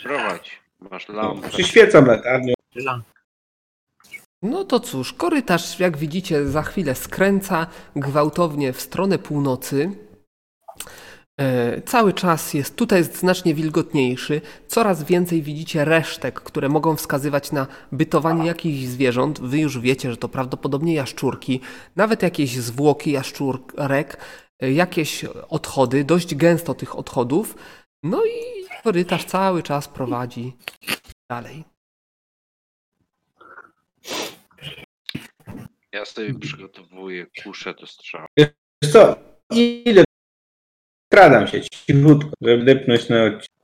Prowadź. 0.04 0.62
Masz 0.92 1.08
No, 1.08 1.14
lampę. 1.16 1.50
przyświecam 1.50 2.06
latarnią. 2.06 2.54
No 4.42 4.64
to 4.64 4.80
cóż, 4.80 5.14
korytarz, 5.14 5.80
jak 5.80 5.98
widzicie, 5.98 6.46
za 6.48 6.62
chwilę 6.64 6.96
skręca 6.96 7.68
gwałtownie 7.96 8.74
w 8.74 8.82
stronę 8.82 9.20
północy. 9.20 9.92
E, 11.42 11.82
cały 11.82 12.14
czas 12.14 12.54
jest, 12.54 12.76
tutaj 12.76 13.00
jest 13.00 13.18
znacznie 13.18 13.54
wilgotniejszy. 13.56 14.42
Coraz 14.68 15.04
więcej 15.04 15.42
widzicie 15.42 15.86
resztek, 15.86 16.40
które 16.42 16.70
mogą 16.70 16.96
wskazywać 16.96 17.52
na 17.52 17.68
bytowanie 17.92 18.48
jakichś 18.48 18.86
zwierząt. 18.86 19.42
Wy 19.42 19.58
już 19.60 19.80
wiecie, 19.80 20.12
że 20.12 20.18
to 20.18 20.30
prawdopodobnie 20.30 20.94
jaszczurki, 20.94 21.60
nawet 21.96 22.24
jakieś 22.24 22.58
zwłoki 22.58 23.12
jaszczurek, 23.12 24.18
jakieś 24.62 25.26
odchody, 25.50 26.04
dość 26.04 26.36
gęsto 26.36 26.74
tych 26.74 26.96
odchodów. 26.96 27.56
No 28.04 28.26
i 28.26 28.66
Korytarz 28.84 29.26
cały 29.26 29.64
czas 29.64 29.88
prowadzi 29.88 30.58
dalej. 31.30 31.64
Ja 35.92 36.06
sobie 36.06 36.40
przygotowuję 36.40 37.26
kuszę 37.44 37.74
do 37.74 37.88
strzału. 37.88 38.28
Wiesz 38.38 38.50
co, 38.92 39.16
ile 39.86 40.04
skradam 41.08 41.48
się 41.48 41.62
cichutko, 41.62 42.30
żeby 42.42 42.64
depnąć 42.66 43.10
na 43.10 43.24
odcinek. 43.24 43.56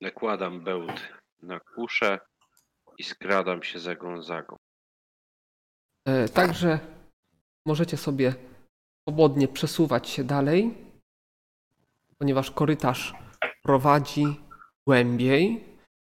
Nakładam 0.00 0.60
bełt 0.64 1.00
na 1.42 1.60
kuszę 1.60 2.18
i 2.98 3.04
skradam 3.04 3.62
się 3.62 3.78
za 3.78 3.94
Gonzagą. 3.94 4.56
E, 6.04 6.28
Także 6.28 6.78
możecie 7.66 7.96
sobie 7.96 8.34
swobodnie 9.02 9.48
przesuwać 9.48 10.08
się 10.08 10.24
dalej, 10.24 10.74
ponieważ 12.18 12.50
korytarz 12.50 13.14
prowadzi 13.62 14.26
głębiej. 14.86 15.64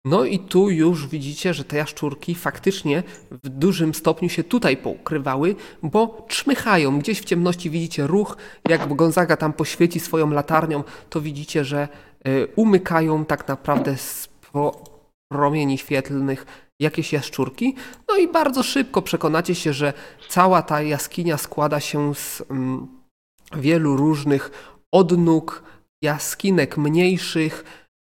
No 0.06 0.26
i 0.26 0.40
tu 0.40 0.70
już 0.70 1.08
widzicie, 1.08 1.54
że 1.54 1.64
te 1.64 1.78
jaszczurki 1.78 2.36
faktycznie 2.36 3.04
w 3.32 3.50
dużym 3.50 3.94
stopniu 3.94 4.30
się 4.30 4.44
tutaj 4.44 4.78
poukrywały, 4.78 5.56
bo 5.84 6.26
czmychają. 6.28 7.00
Gdzieś 7.00 7.22
w 7.22 7.26
ciemności 7.26 7.70
widzicie 7.70 8.08
ruch, 8.08 8.38
jak 8.70 8.96
Gonzaga 8.96 9.38
tam 9.38 9.54
poświeci 9.54 10.00
swoją 10.00 10.30
latarnią, 10.30 10.84
to 11.10 11.22
widzicie, 11.22 11.66
że 11.66 11.88
e, 12.24 12.48
umykają 12.48 13.26
tak 13.26 13.48
naprawdę 13.48 13.98
z 13.98 14.28
pro- 14.28 14.84
promieni 15.32 15.78
świetlnych 15.78 16.69
jakieś 16.80 17.14
jaszczurki. 17.14 17.76
No 18.08 18.18
i 18.18 18.28
bardzo 18.28 18.64
szybko 18.64 19.02
przekonacie 19.02 19.56
się, 19.56 19.74
że 19.74 19.94
cała 20.30 20.62
ta 20.62 20.82
jaskinia 20.82 21.38
składa 21.38 21.80
się 21.80 22.16
z 22.16 22.44
mm, 22.50 22.88
wielu 23.56 23.98
różnych 23.98 24.52
odnóg, 24.92 25.64
jaskinek 26.02 26.78
mniejszych, 26.78 27.64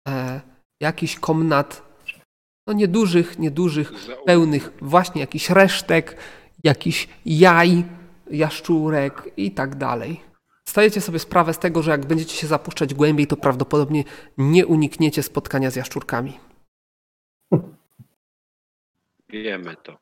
e, 0.07 0.41
jakichś 0.81 1.19
komnat, 1.19 1.81
no 2.67 2.73
niedużych, 2.73 3.39
niedużych, 3.39 3.91
pełnych 4.25 4.71
właśnie 4.81 5.21
jakichś 5.21 5.49
resztek, 5.49 6.17
jakichś 6.63 7.07
jaj, 7.25 7.83
jaszczurek 8.31 9.29
i 9.37 9.51
tak 9.51 9.75
dalej. 9.75 10.21
Zdajecie 10.69 11.01
sobie 11.01 11.19
sprawę 11.19 11.53
z 11.53 11.59
tego, 11.59 11.83
że 11.83 11.91
jak 11.91 12.05
będziecie 12.05 12.35
się 12.35 12.47
zapuszczać 12.47 12.93
głębiej, 12.93 13.27
to 13.27 13.37
prawdopodobnie 13.37 14.03
nie 14.37 14.65
unikniecie 14.65 15.23
spotkania 15.23 15.71
z 15.71 15.75
jaszczurkami. 15.75 16.39
Wiemy 19.43 19.75
to. 19.75 19.97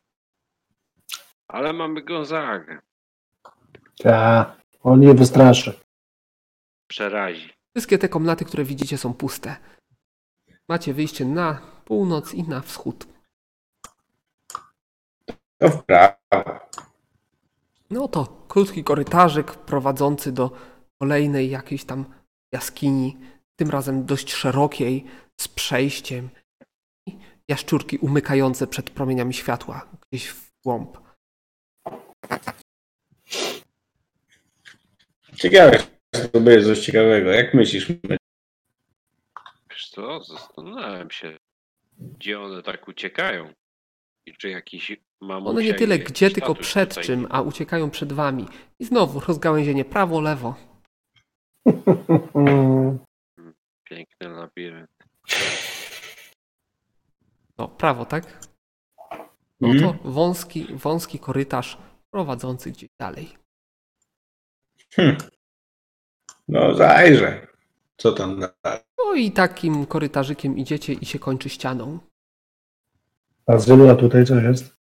Ale 1.48 1.74
mamy 1.74 2.02
Gonzagę. 2.02 2.82
Ta, 3.98 4.56
on 4.84 5.00
nie 5.00 5.14
wystraszy. 5.14 5.80
Przerazi. 6.88 7.54
Wszystkie 7.76 7.98
te 7.98 8.10
komnaty, 8.10 8.46
które 8.46 8.64
widzicie, 8.64 8.98
są 8.98 9.14
puste. 9.14 9.56
Macie 10.70 10.94
wyjście 10.94 11.26
na 11.26 11.62
północ 11.86 12.34
i 12.34 12.44
na 12.44 12.62
wschód. 12.62 13.08
To 15.58 15.70
w 15.70 15.84
prawo. 15.84 16.60
No 17.90 18.08
to 18.08 18.46
krótki 18.48 18.84
korytarzyk 18.84 19.56
prowadzący 19.56 20.32
do 20.32 20.52
kolejnej 21.00 21.50
jakiejś 21.50 21.86
tam 21.86 22.06
jaskini, 22.52 23.18
tym 23.56 23.70
razem 23.70 24.06
dość 24.06 24.34
szerokiej, 24.34 25.06
z 25.38 25.48
przejściem. 25.48 26.30
Jaszczurki 27.58 27.98
umykające 27.98 28.68
przed 28.68 28.90
promieniami 28.90 29.34
światła 29.34 29.90
gdzieś 30.12 30.28
w 30.30 30.52
głąb. 30.64 30.98
Ciekawe, 35.36 35.84
to 36.32 36.42
będzie 36.42 36.66
coś 36.66 36.80
ciekawego. 36.80 37.32
Jak 37.32 37.54
myślisz? 37.54 37.92
Wiesz 39.70 39.90
co, 39.90 40.24
zastanawiałem 40.24 41.12
się, 41.12 41.38
gdzie 41.98 42.40
one 42.40 42.64
tak 42.64 42.88
uciekają. 42.88 43.54
I 44.26 44.34
czy 44.34 44.50
jakiś 44.50 44.92
mamusia 45.22 45.50
One 45.50 45.64
nie 45.64 45.74
tyle 45.74 46.00
gdzie, 46.00 46.32
tylko 46.32 46.56
przed 46.56 46.90
tutaj- 46.90 47.04
czym, 47.04 47.28
a 47.30 47.42
uciekają 47.42 47.90
przed 47.90 48.14
wami. 48.14 48.46
I 48.80 48.86
znowu 48.86 49.20
rozgałęzienie 49.20 49.86
prawo, 49.86 50.22
lewo. 50.22 50.56
Mm, 52.36 53.00
Piękny 53.84 54.30
labirynt. 54.30 54.90
No, 57.58 57.68
prawo, 57.68 58.06
tak? 58.06 58.48
No 59.62 59.68
Mhm. 59.70 59.98
to 60.00 60.10
wąski, 60.12 60.68
wąski 60.76 61.20
korytarz 61.20 61.78
prowadzący 62.12 62.72
gdzieś 62.72 62.90
dalej. 63.00 63.38
No 66.48 66.76
zajrzę. 66.76 67.48
Co 67.98 68.12
tam 68.12 68.40
dalej? 68.40 68.80
No 68.98 69.14
i 69.14 69.32
takim 69.32 69.86
korytarzykiem 69.86 70.58
idziecie 70.58 70.94
i 70.94 71.06
się 71.06 71.20
kończy 71.20 71.50
ścianą. 71.50 72.00
A 73.46 73.58
Zylu, 73.58 73.90
a 73.90 73.96
tutaj 73.96 74.26
co 74.26 74.36
jest? 74.36 74.76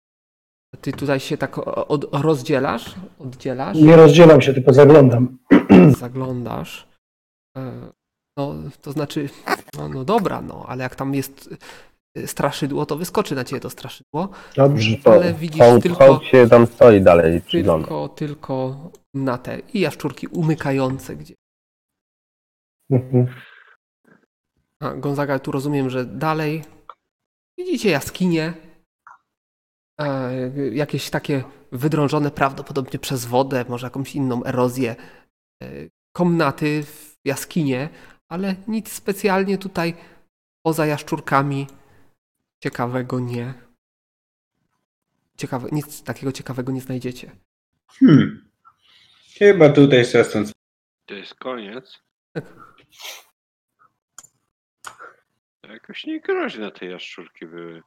Ty 0.81 0.93
tutaj 0.93 1.20
się 1.20 1.36
tak 1.39 1.59
od, 1.89 2.05
rozdzielasz, 2.12 2.94
oddzielasz, 3.19 3.77
Nie 3.77 3.97
rozdzielam 3.97 4.43
się, 4.43 4.55
tylko 4.55 4.73
zaglądam. 4.73 5.39
zaglądasz. 5.99 6.89
E, 7.57 7.93
No, 8.36 8.55
to 8.82 8.93
znaczy, 8.93 9.28
no, 9.77 9.89
no 9.89 10.05
dobra, 10.05 10.43
no, 10.43 10.65
ale 10.69 10.82
jak 10.82 10.97
tam 10.97 11.15
jest 11.15 11.55
straszydło, 12.26 12.86
to 12.86 12.97
wyskoczy 12.97 13.34
na 13.34 13.44
ciebie 13.44 13.60
to 13.60 13.70
straszydło. 13.70 14.28
Dobrze. 14.56 14.97
Ale 15.05 15.34
widzisz 15.34 15.60
Hołd, 15.60 15.82
tylko- 15.82 16.06
hołd 16.06 16.24
się 16.24 16.48
tam 16.48 16.66
stoi 16.66 17.01
dalej 17.01 17.40
przygląda. 17.40 17.86
Tylko, 17.86 18.09
tylko 18.09 18.76
na 19.14 19.39
te 19.39 19.59
i 19.59 19.80
jaszczurki 19.80 20.26
umykające 20.26 21.16
gdzie. 21.16 21.34
Mhm. 22.90 23.26
A, 24.80 24.94
Gonzaga, 24.94 25.39
tu 25.39 25.52
rozumiem, 25.52 25.90
że 25.90 26.05
dalej 26.05 26.64
widzicie 27.59 27.90
jaskinie, 27.90 28.52
e, 30.01 30.32
jakieś 30.72 31.10
takie 31.10 31.44
wydrążone 31.72 32.30
prawdopodobnie 32.30 32.98
przez 32.98 33.24
wodę, 33.24 33.64
może 33.68 33.86
jakąś 33.86 34.14
inną 34.14 34.44
erozję, 34.44 34.97
e, 35.62 35.66
komnaty 36.16 36.82
w 36.82 37.16
jaskinie, 37.24 37.89
ale 38.28 38.55
nic 38.68 38.93
specjalnie 38.93 39.59
tutaj 39.59 39.94
poza 40.66 40.86
jaszczurkami 40.86 41.66
ciekawego 42.62 43.20
nie. 43.20 43.55
Ciekawe, 45.36 45.68
nic 45.72 46.02
takiego 46.02 46.32
ciekawego 46.32 46.72
nie 46.72 46.80
znajdziecie. 46.80 47.30
Hmm. 47.89 48.51
Chyba 49.39 49.68
tutaj 49.68 50.05
stąd. 50.05 50.52
To 51.06 51.14
jest 51.14 51.34
koniec. 51.34 51.98
Tak. 52.32 52.44
To 55.60 55.72
Jakoś 55.72 56.06
niegroźne 56.06 56.70
te 56.72 56.86
jaszczurki 56.86 57.47
były. 57.47 57.82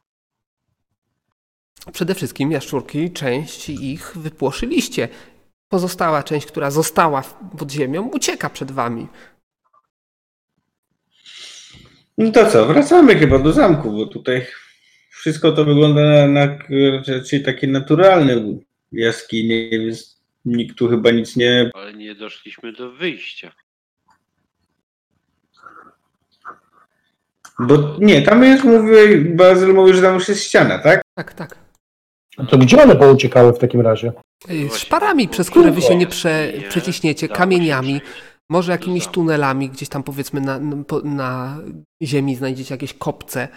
Przede 1.93 2.15
wszystkim 2.15 2.51
jaszczurki, 2.51 3.11
część 3.11 3.69
ich 3.69 4.17
wypłoszyliście. 4.17 5.09
Pozostała 5.69 6.23
część, 6.23 6.47
która 6.47 6.71
została 6.71 7.21
pod 7.57 7.71
ziemią, 7.71 8.01
ucieka 8.03 8.49
przed 8.49 8.71
wami. 8.71 9.07
No 12.17 12.31
to 12.31 12.51
co, 12.51 12.65
wracamy 12.65 13.15
chyba 13.15 13.39
do 13.39 13.53
zamku, 13.53 13.91
bo 13.91 14.05
tutaj 14.05 14.47
wszystko 15.25 15.51
to 15.51 15.65
wygląda 15.65 16.01
na, 16.01 16.27
na 16.27 16.57
raczej 17.07 17.43
takie 17.43 17.67
naturalne 17.67 18.33
jaskinie, 18.91 19.69
więc 19.69 20.21
nikt 20.45 20.77
tu 20.77 20.87
chyba 20.87 21.11
nic 21.11 21.35
nie... 21.35 21.69
Ale 21.73 21.93
nie 21.93 22.15
doszliśmy 22.15 22.73
do 22.73 22.91
wyjścia. 22.91 23.51
Bo 27.59 27.97
nie, 27.99 28.21
tam 28.21 28.43
jest, 28.43 28.63
mówię, 28.63 29.17
Bazyl 29.17 29.73
mówi, 29.73 29.93
że 29.93 30.01
tam 30.01 30.13
już 30.13 30.27
jest 30.27 30.43
ściana, 30.43 30.79
tak? 30.79 31.01
Tak, 31.15 31.33
tak. 31.33 31.57
A 32.37 32.45
to 32.45 32.57
gdzie 32.57 32.83
one 32.83 32.95
pouciekały 32.95 33.53
w 33.53 33.59
takim 33.59 33.81
razie? 33.81 34.11
Y, 34.49 34.69
Szparami, 34.77 35.27
przez 35.29 35.49
które 35.49 35.71
wy 35.71 35.81
się 35.81 35.95
nie 35.95 36.07
prze, 36.07 36.53
przeciśniecie, 36.69 37.27
dało 37.27 37.35
się 37.35 37.39
kamieniami, 37.39 38.01
przejść. 38.01 38.21
może 38.49 38.71
jakimiś 38.71 39.07
tunelami, 39.07 39.69
gdzieś 39.69 39.89
tam 39.89 40.03
powiedzmy 40.03 40.41
na, 40.41 40.59
na, 40.59 40.83
po- 40.83 41.01
na 41.01 41.57
ziemi 42.01 42.35
znajdziecie 42.35 42.73
jakieś 42.73 42.93
kopce. 42.93 43.47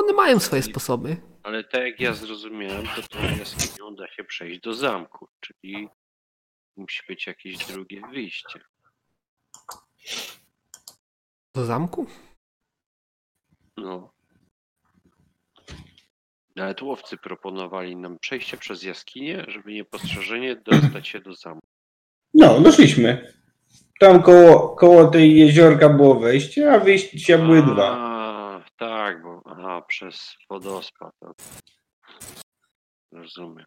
One 0.00 0.12
mają 0.12 0.40
swoje 0.40 0.62
sposoby. 0.62 1.16
Ale 1.42 1.64
tak 1.64 1.82
jak 1.82 2.00
ja 2.00 2.14
zrozumiałem, 2.14 2.86
to 2.96 3.02
tą 3.02 3.18
jaskinią 3.38 3.94
da 3.94 4.08
się 4.08 4.24
przejść 4.24 4.60
do 4.60 4.74
zamku, 4.74 5.28
czyli 5.40 5.88
musi 6.76 7.02
być 7.08 7.26
jakieś 7.26 7.58
drugie 7.58 8.02
wyjście. 8.10 8.60
Do 11.54 11.64
zamku? 11.64 12.06
No. 13.76 14.12
Nawet 16.56 16.82
łowcy 16.82 17.16
proponowali 17.16 17.96
nam 17.96 18.18
przejście 18.18 18.56
przez 18.56 18.82
jaskinię, 18.82 19.44
żeby 19.48 19.72
niepostrzeżenie 19.72 20.56
dostać 20.56 21.08
się 21.08 21.20
do 21.20 21.34
zamku. 21.34 21.66
No, 22.34 22.60
doszliśmy. 22.60 23.32
Tam 24.00 24.22
koło, 24.22 24.68
koło 24.68 25.06
tej 25.06 25.36
jeziorka 25.36 25.88
było 25.88 26.20
wejście, 26.20 26.72
a 26.72 26.78
wyjścia 26.78 27.38
były 27.38 27.62
dwa. 27.62 27.96
A, 27.98 28.64
tak, 28.76 29.22
bo 29.22 29.29
aha, 29.60 29.82
przez 29.88 30.36
wodospad. 30.50 31.14
Rozumiem. 33.12 33.66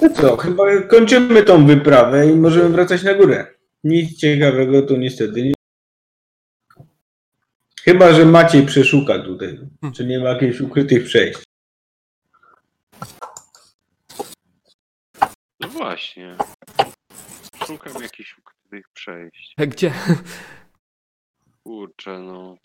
To 0.00 0.10
co, 0.10 0.36
chyba 0.36 0.82
kończymy 0.82 1.42
tą 1.42 1.66
wyprawę 1.66 2.26
i 2.26 2.34
możemy 2.34 2.68
wracać 2.68 3.02
na 3.02 3.14
górę. 3.14 3.54
Nic 3.84 4.18
ciekawego 4.18 4.82
tu 4.82 4.96
niestety 4.96 5.42
nie. 5.42 5.52
Chyba, 7.82 8.12
że 8.12 8.24
Maciej 8.24 8.66
przeszuka 8.66 9.18
tutaj. 9.18 9.58
Czy 9.94 10.06
nie 10.06 10.18
ma 10.18 10.28
jakichś 10.28 10.60
ukrytych 10.60 11.04
przejść? 11.04 11.42
No 15.60 15.68
właśnie. 15.68 16.36
Szukam 17.66 18.02
jakichś 18.02 18.38
ukrytych 18.38 18.88
przejść. 18.88 19.54
Gdzie? 19.58 19.92
Kurczę, 21.64 22.18
no. 22.18 22.56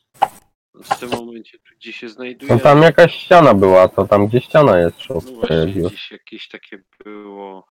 W 0.84 1.00
tym 1.00 1.10
momencie 1.10 1.58
tu 1.60 1.76
gdzie 1.76 1.94
się 1.94 2.10
znajduje. 2.10 2.54
No 2.54 2.60
tam 2.60 2.82
jakaś 2.82 3.16
ściana 3.16 3.54
była, 3.54 3.88
to 3.88 4.08
tam 4.08 4.28
gdzie 4.28 4.42
ściana 4.42 4.80
jest 4.80 4.98
No 4.98 5.04
szuk. 5.22 5.24
właśnie, 5.34 5.66
gdzieś 5.88 6.12
jakieś 6.12 6.48
takie 6.48 6.84
było 7.06 7.68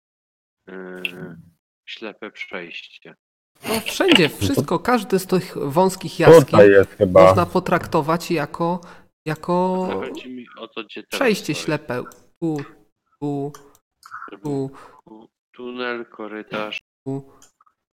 yy, 0.66 1.02
ślepe 1.88 2.30
przejście. 2.30 3.14
No 3.68 3.80
wszędzie, 3.80 4.28
wszystko, 4.28 4.78
każdy 4.78 5.18
z 5.18 5.26
tych 5.26 5.54
wąskich 5.58 6.18
jaskiń 6.20 6.44
Tutaj 6.44 6.70
jest 6.70 6.90
chyba. 6.90 7.22
można 7.24 7.46
potraktować 7.46 8.30
jako, 8.30 8.80
jako 9.26 9.86
Chodzi 9.92 10.30
mi 10.30 10.46
o 10.58 10.68
to, 10.68 10.84
gdzie 10.84 11.02
teraz 11.02 11.20
przejście 11.20 11.54
stoję. 11.54 11.64
ślepe. 11.64 12.02
Tu, 12.40 12.56
tu, 13.20 13.52
tu, 14.42 14.70
Tu- 15.04 15.28
Tunel, 15.52 16.06
korytarz. 16.06 16.80
tu, 17.06 17.32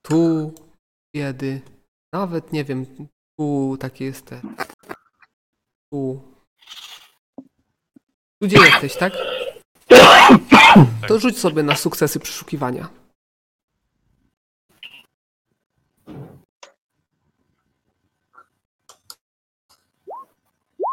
tu, 0.03 0.55
biedy. 1.17 1.61
Nawet 2.13 2.53
nie 2.53 2.65
wiem, 2.65 2.87
tu 3.39 3.77
takie 3.81 4.05
jest 4.05 4.27
te. 4.27 4.41
Tu. 5.93 6.21
Tu 8.41 8.47
gdzie 8.47 8.57
jesteś, 8.57 8.97
tak? 8.97 9.13
To 11.09 11.19
rzuć 11.19 11.39
sobie 11.39 11.63
na 11.63 11.77
sukcesy 11.77 12.21
przeszukiwania. 12.21 12.89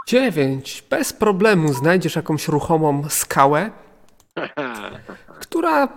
Dziewięć. 0.08 0.84
Bez 0.90 1.14
problemu 1.14 1.74
znajdziesz 1.74 2.16
jakąś 2.16 2.48
ruchomą 2.48 3.10
skałę, 3.10 3.72
która 5.42 5.88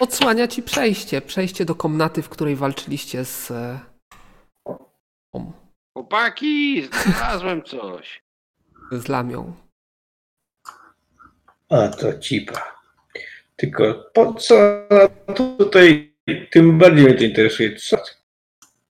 odsłania 0.00 0.48
ci 0.48 0.62
przejście. 0.62 1.20
Przejście 1.20 1.64
do 1.64 1.74
komnaty, 1.74 2.22
w 2.22 2.28
której 2.28 2.56
walczyliście 2.56 3.24
z. 3.24 3.50
e, 3.50 3.80
om, 5.32 5.67
Chłopaki, 5.98 6.88
znalazłem 7.04 7.62
coś. 7.62 8.22
z 8.92 9.08
lamią. 9.08 9.54
A 11.68 11.88
to 11.88 12.18
cipa. 12.18 12.76
Tylko 13.56 14.10
po 14.14 14.34
co 14.34 14.54
tutaj 15.58 16.12
tym 16.50 16.78
bardziej 16.78 17.04
mnie 17.04 17.14
to 17.14 17.24
interesuje? 17.24 17.76
Co? 17.76 17.96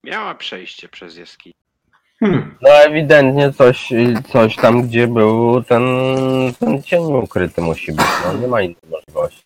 Miała 0.04 0.34
przejście 0.34 0.88
przez 0.88 1.16
jaskinię. 1.16 1.54
Hmm. 2.20 2.58
No 2.62 2.70
ewidentnie 2.70 3.52
coś, 3.52 3.88
coś 4.32 4.56
tam, 4.56 4.88
gdzie 4.88 5.06
był 5.06 5.62
ten, 5.62 5.82
ten 6.60 6.82
cień 6.82 7.02
ukryty 7.02 7.60
musi 7.60 7.92
być. 7.92 8.06
No 8.24 8.32
nie 8.40 8.46
ma 8.48 8.62
innej 8.62 8.76
możliwości. 8.90 9.42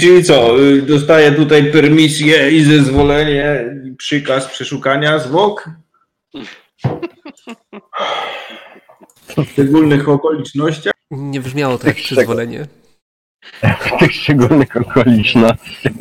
Czyli 0.00 0.24
co, 0.24 0.54
dostaję 0.82 1.32
tutaj 1.32 1.72
permisję 1.72 2.50
i 2.50 2.64
zezwolenie, 2.64 3.64
przykaz 3.98 4.46
przeszukania 4.46 5.18
zwłok? 5.18 5.70
W 9.36 9.44
szczególnych 9.52 10.08
okolicznościach? 10.08 10.94
Nie 11.10 11.40
brzmiało 11.40 11.78
to 11.78 11.86
jak 11.86 11.96
przyzwolenie. 11.96 12.66
W 13.62 13.98
tych 13.98 14.12
szczególnych 14.12 14.76
okolicznościach. 14.76 15.92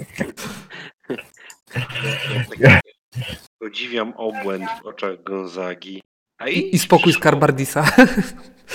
Podziwiam 3.60 4.14
obłęd 4.18 4.70
w 4.84 4.86
oczach 4.86 5.24
Gonzagi. 5.24 6.04
A 6.38 6.50
I, 6.50 6.76
i 6.76 6.80
spokój 6.80 7.14
z. 7.14 7.98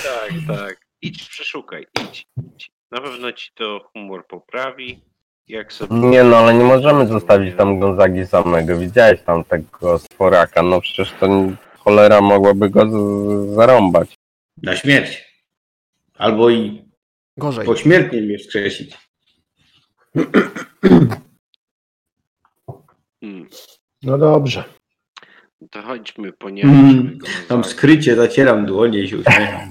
Tak, 0.03 0.33
tak. 0.49 0.87
Idź, 1.03 1.29
przeszukaj, 1.29 1.87
idź, 2.03 2.27
idź. 2.55 2.71
Na 2.91 3.01
pewno 3.01 3.33
ci 3.33 3.51
to 3.55 3.91
humor 3.93 4.27
poprawi. 4.27 5.03
Jak 5.51 5.73
sobie... 5.73 5.95
Nie 5.97 6.25
no, 6.25 6.37
ale 6.37 6.55
nie 6.55 6.65
możemy 6.65 7.07
zostawić 7.07 7.57
tam 7.57 7.79
Gonzagi 7.81 8.27
samego. 8.27 8.79
Widziałeś 8.79 9.21
tam 9.23 9.45
tego 9.45 9.99
stworaka, 9.99 10.63
no 10.63 10.81
przecież 10.81 11.13
to 11.21 11.27
nie- 11.27 11.55
cholera 11.79 12.21
mogłaby 12.21 12.71
go 12.71 12.87
z- 12.91 13.55
zarąbać. 13.55 14.15
Na 14.63 14.77
śmierć. 14.77 15.25
Albo 16.19 16.51
i 16.51 16.85
Gorzej. 17.37 17.67
pośmiertnie 17.67 18.23
mnie 18.23 18.39
wskrzesić. 18.39 18.99
Hmm. 23.21 23.49
No 24.03 24.19
dobrze. 24.19 24.65
To 25.71 25.83
chodźmy, 25.83 26.33
ponieważ 26.33 26.71
Mm, 26.73 27.19
Gonzagi 27.19 27.47
Tam 27.49 27.65
skrycie 27.65 28.17
zacieram 28.17 28.67
dłonie 28.67 28.99
i 28.99 29.09
się 29.09 29.17
uśmiecham. 29.19 29.71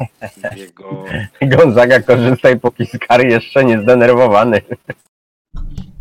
jego... 0.56 1.06
Gonzaga 1.42 2.02
korzystaj, 2.02 2.60
póki 2.60 2.86
Skar 2.86 3.26
jeszcze 3.26 3.66
nie 3.66 3.82
zdenerwowany. 3.82 4.62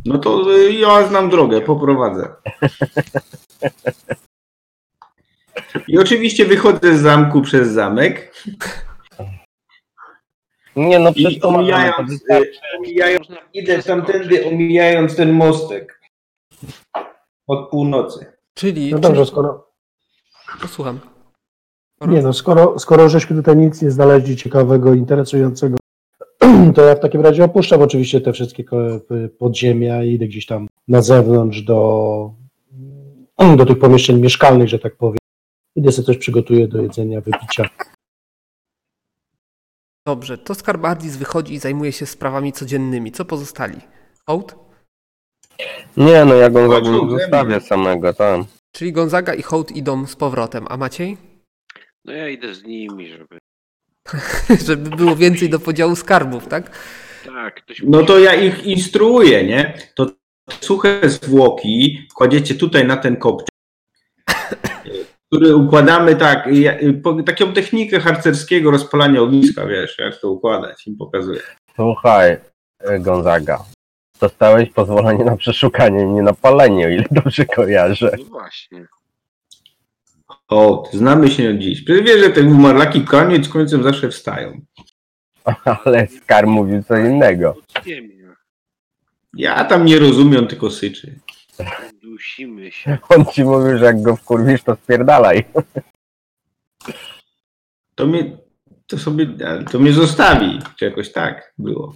No 0.05 0.19
to 0.19 0.57
y, 0.57 0.73
ja 0.73 1.09
znam 1.09 1.31
drogę, 1.31 1.61
poprowadzę. 1.61 2.35
I 5.89 5.99
oczywiście 5.99 6.45
wychodzę 6.45 6.99
z 6.99 7.01
zamku 7.01 7.43
przez 7.43 7.69
zamek 7.69 8.35
Nie 10.77 10.99
no, 10.99 11.13
przecież 11.13 11.33
i 11.33 11.41
to 11.41 11.49
to 11.49 11.55
omijając, 11.55 12.11
wystarczy. 12.11 12.47
y, 12.47 12.79
omijając 12.79 13.27
idę 13.55 13.83
tamtędy, 13.83 14.47
omijając 14.47 15.17
ten 15.17 15.33
mostek. 15.33 16.01
Od 17.47 17.71
północy. 17.71 18.33
Czyli. 18.55 18.93
No 18.93 18.99
dobrze, 18.99 19.21
czyli... 19.21 19.31
skoro. 19.31 19.71
Posłucham. 20.61 21.01
Nie 22.07 22.23
no, 22.23 22.33
skoro, 22.33 22.79
skoro 22.79 23.09
żeśmy 23.09 23.37
tutaj 23.37 23.57
nic 23.57 23.83
nie 23.83 23.91
znaleźli 23.91 24.37
ciekawego, 24.37 24.95
interesującego, 24.95 25.79
to 26.75 26.83
ja 26.83 26.95
w 26.95 27.01
takim 27.01 27.21
razie 27.21 27.45
opuszczam 27.45 27.83
oczywiście 27.83 28.21
te 28.21 28.33
wszystkie 28.33 28.65
podziemia 29.39 30.05
i 30.05 30.13
idę 30.13 30.27
gdzieś 30.27 30.47
tam 30.47 30.69
na 30.89 31.03
zewnątrz 31.03 31.63
do, 31.63 32.31
do 33.59 33.67
tych 33.67 33.79
pomieszczeń 33.79 34.21
mieszkalnych, 34.21 34.69
że 34.69 34.79
tak 34.79 34.97
powiem. 34.97 35.19
Idę 35.77 35.93
sobie 35.93 36.07
coś 36.07 36.17
przygotuję 36.17 36.69
do 36.69 36.83
jedzenia, 36.83 37.21
wypicia. 37.21 37.69
Dobrze, 40.07 40.39
to 40.39 40.55
Skarbardis 40.55 41.17
wychodzi 41.17 41.55
i 41.55 41.59
zajmuje 41.59 41.93
się 41.93 42.07
sprawami 42.07 42.53
codziennymi. 42.53 43.13
Co 43.13 43.25
pozostali? 43.25 43.81
Hołd? 44.27 44.57
Nie 45.97 46.25
no, 46.25 46.35
ja 46.35 46.49
nie 46.49 47.11
zostawię 47.11 47.61
samego, 47.61 48.15
tam. 48.15 48.45
Czyli 48.73 48.93
Gonzaga 48.93 49.35
i 49.35 49.43
Hołd 49.43 49.71
idą 49.71 50.07
z 50.07 50.17
powrotem, 50.17 50.67
a 50.69 50.77
Maciej? 50.77 51.17
No 52.05 52.13
ja 52.13 52.29
idę 52.29 52.55
z 52.55 52.65
nimi, 52.65 53.09
żeby... 53.09 53.38
Żeby 54.67 54.97
było 54.97 55.17
więcej 55.17 55.49
do 55.49 55.59
podziału 55.59 55.97
skarbów, 55.97 56.47
tak? 56.47 56.71
Tak, 57.27 57.63
No 57.83 58.03
to 58.03 58.19
ja 58.19 58.35
ich 58.35 58.65
instruuję, 58.65 59.45
nie? 59.45 59.75
To 59.95 60.07
suche 60.61 61.01
zwłoki 61.09 62.09
kładziecie 62.15 62.55
tutaj 62.55 62.87
na 62.87 62.97
ten 62.97 63.17
kopczek, 63.17 63.55
który 65.27 65.57
układamy 65.57 66.17
tak, 66.17 66.49
taką 67.27 67.53
technikę 67.53 68.01
harcerskiego 68.01 68.71
rozpalania 68.71 69.21
ogniska, 69.21 69.67
wiesz, 69.67 69.99
jak 69.99 70.17
to 70.21 70.31
układać, 70.31 70.87
im 70.87 70.97
pokazuję. 70.97 71.41
Słuchaj, 71.75 72.37
e, 72.81 72.99
Gonzaga. 73.01 73.65
Dostałeś 74.21 74.71
pozwolenie 74.71 75.25
na 75.25 75.37
przeszukanie, 75.37 76.07
nie 76.07 76.23
na 76.23 76.33
palenie, 76.33 76.87
o 76.87 76.89
ile 76.89 77.05
dobrze 77.11 77.45
kojarzę. 77.45 78.13
No 78.19 78.25
właśnie. 78.25 78.87
O, 80.49 80.91
znamy 80.93 81.31
się 81.31 81.51
od 81.51 81.59
dziś. 81.59 81.83
Przecież 81.83 82.07
wiesz, 82.07 82.21
że 82.21 82.31
te 82.31 82.43
umarlaki 82.43 83.05
koniec 83.05 83.49
końcem 83.49 83.83
zawsze 83.83 84.09
wstają. 84.09 84.61
Ale 85.85 86.07
Skar 86.07 86.47
mówił 86.47 86.83
co 86.83 86.97
innego. 86.97 87.57
Ja 89.35 89.65
tam 89.65 89.85
nie 89.85 89.99
rozumiem, 89.99 90.47
tylko 90.47 90.71
syczy. 90.71 91.19
Dusimy 92.03 92.73
się. 92.73 92.99
On 93.09 93.27
ci 93.27 93.45
mówił, 93.45 93.79
że 93.79 93.85
jak 93.85 94.03
go 94.03 94.17
wkurwisz, 94.17 94.63
to 94.63 94.77
spierdalaj. 94.77 95.45
To 97.95 98.07
mnie, 98.07 98.37
to 98.87 98.99
sobie, 98.99 99.27
to 99.71 99.79
mnie 99.79 99.93
zostawi, 99.93 100.59
czy 100.77 100.85
jakoś 100.85 101.13
tak 101.13 101.55
było. 101.59 101.95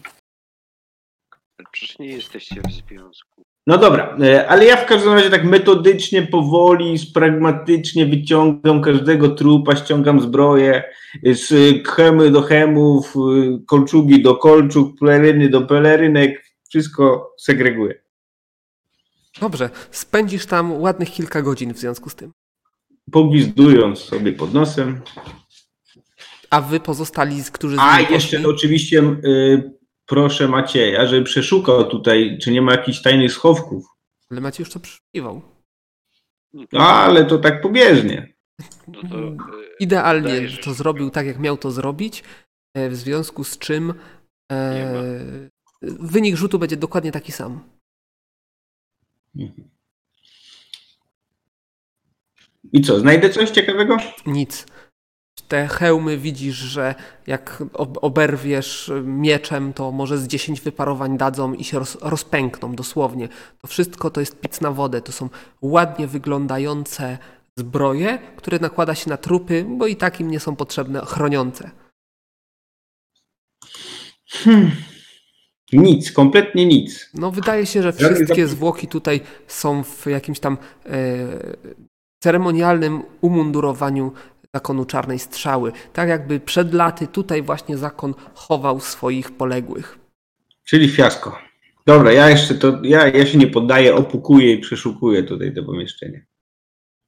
Przecież 1.73 1.99
nie 1.99 2.09
jesteście 2.09 2.61
w 2.61 2.73
związku. 2.73 3.32
No 3.67 3.79
dobra, 3.79 4.17
e, 4.23 4.49
ale 4.49 4.65
ja 4.65 4.77
w 4.77 4.87
każdym 4.87 5.13
razie 5.13 5.31
tak 5.31 5.45
metodycznie, 5.45 6.23
powoli, 6.23 6.97
pragmatycznie 7.15 8.07
wyciągam 8.07 8.83
każdego 8.83 9.29
trupa, 9.29 9.77
ściągam 9.77 10.21
zbroję 10.21 10.83
z 11.33 11.55
chemy 11.89 12.31
do 12.31 12.43
chemów, 12.43 13.15
y, 13.17 13.65
kolczugi 13.67 14.23
do 14.23 14.37
kolczug, 14.37 14.99
peleryny 14.99 15.49
do 15.49 15.61
pelerynek, 15.61 16.45
wszystko 16.69 17.35
segreguję. 17.39 18.03
Dobrze, 19.41 19.71
spędzisz 19.91 20.47
tam 20.47 20.73
ładnych 20.81 21.11
kilka 21.11 21.43
godzin 21.43 21.75
w 21.75 21.79
związku 21.79 22.11
z 22.11 22.15
tym. 22.15 22.33
Pogwizdując 23.13 23.99
sobie 23.99 24.33
pod 24.33 24.55
nosem. 24.55 25.01
A 26.51 26.61
wy 26.61 26.81
pozostali, 26.81 27.43
którzy 27.53 27.77
z 27.77 27.79
A 27.81 28.01
jeszcze 28.01 28.37
poszli? 28.37 28.51
oczywiście 28.55 29.03
y, 29.25 29.82
proszę 30.07 30.49
Macieja, 30.49 31.07
żeby 31.07 31.25
przeszukał 31.25 31.85
tutaj, 31.91 32.39
czy 32.43 32.53
nie 32.53 32.63
ma 32.63 32.73
jakichś 32.73 33.03
tajnych 33.03 33.33
schowków. 33.33 33.85
Ale 34.31 34.41
Maciej 34.41 34.65
już 34.65 34.73
to 34.73 34.81
przeszukiwał. 34.81 35.43
No, 36.73 36.81
ale 36.81 37.25
to 37.25 37.39
tak 37.39 37.61
pobieżnie. 37.61 38.33
No 38.89 39.01
to, 39.11 39.19
e, 39.19 39.37
Idealnie 39.81 40.49
że- 40.49 40.59
to 40.63 40.75
zrobił 40.75 41.11
tak, 41.11 41.27
jak 41.27 41.39
miał 41.39 41.57
to 41.57 41.71
zrobić, 41.71 42.25
e, 42.75 42.89
w 42.89 42.97
związku 42.97 43.45
z 43.45 43.59
czym 43.59 43.95
e, 44.53 44.93
wynik 45.83 46.37
rzutu 46.37 46.59
będzie 46.59 46.77
dokładnie 46.77 47.13
taki 47.13 47.33
sam. 47.33 47.61
I 52.73 52.83
co, 52.83 53.01
znajdę 53.01 53.31
coś 53.31 53.51
ciekawego? 53.51 53.97
Nic. 54.27 54.67
Te 55.49 55.69
hełmy 55.69 56.19
widzisz, 56.19 56.57
że 56.57 56.95
jak 57.27 57.63
ob- 57.73 57.99
oberwiesz 58.03 58.93
mieczem, 59.05 59.73
to 59.73 59.93
może 59.93 60.19
z 60.19 60.27
10 60.27 60.61
wyparowań 60.61 61.19
dadzą 61.19 61.53
i 61.55 61.65
się 61.65 61.79
roz, 61.79 61.99
rozpękną 62.01 62.75
dosłownie. 62.75 63.29
To 63.61 63.67
wszystko 63.67 64.11
to 64.11 64.21
jest 64.21 64.41
pic 64.41 64.61
na 64.61 64.71
wodę. 64.71 65.01
To 65.03 65.13
są 65.13 65.29
ładnie 65.63 66.07
wyglądające 66.07 67.19
zbroje, 67.59 68.19
które 68.37 68.59
nakłada 68.59 68.95
się 68.95 69.11
na 69.11 69.17
trupy, 69.17 69.65
bo 69.69 69.87
i 69.87 69.97
tak 69.97 70.21
im 70.21 70.31
nie 70.31 70.41
są 70.41 70.57
potrzebne 70.57 71.01
chroniące. 71.01 71.71
Nic, 75.73 76.13
kompletnie 76.13 76.67
nic. 76.67 77.11
No 77.15 77.31
wydaje 77.31 77.67
się, 77.67 77.83
że 77.83 77.93
wszystkie 77.93 78.47
zwłoki 78.49 78.89
tutaj 78.89 79.21
są 79.47 79.85
w 79.85 80.07
jakimś 80.07 80.41
tam 80.41 80.59
e, 80.87 80.91
ceremonialnym 82.23 83.03
umundurowaniu 83.21 84.13
zakonu 84.55 84.85
czarnej 84.85 85.19
strzały. 85.19 85.73
Tak 85.93 86.09
jakby 86.09 86.41
przed 86.41 86.75
laty 86.75 87.07
tutaj 87.07 87.43
właśnie 87.43 87.79
zakon 87.79 88.15
chował 88.35 88.81
swoich 88.81 89.31
poległych. 89.31 89.99
Czyli 90.65 90.89
fiasko. 90.89 91.39
Dobra, 91.87 92.13
ja 92.13 92.31
jeszcze 92.31 92.55
to, 92.55 92.79
ja, 92.83 93.09
ja 93.09 93.27
się 93.27 93.39
nie 93.39 93.47
poddaję, 93.47 93.95
opukuję 93.95 94.53
i 94.53 94.59
przeszukuję 94.59 95.23
tutaj 95.23 95.55
to 95.55 95.63
pomieszczenie. 95.63 96.27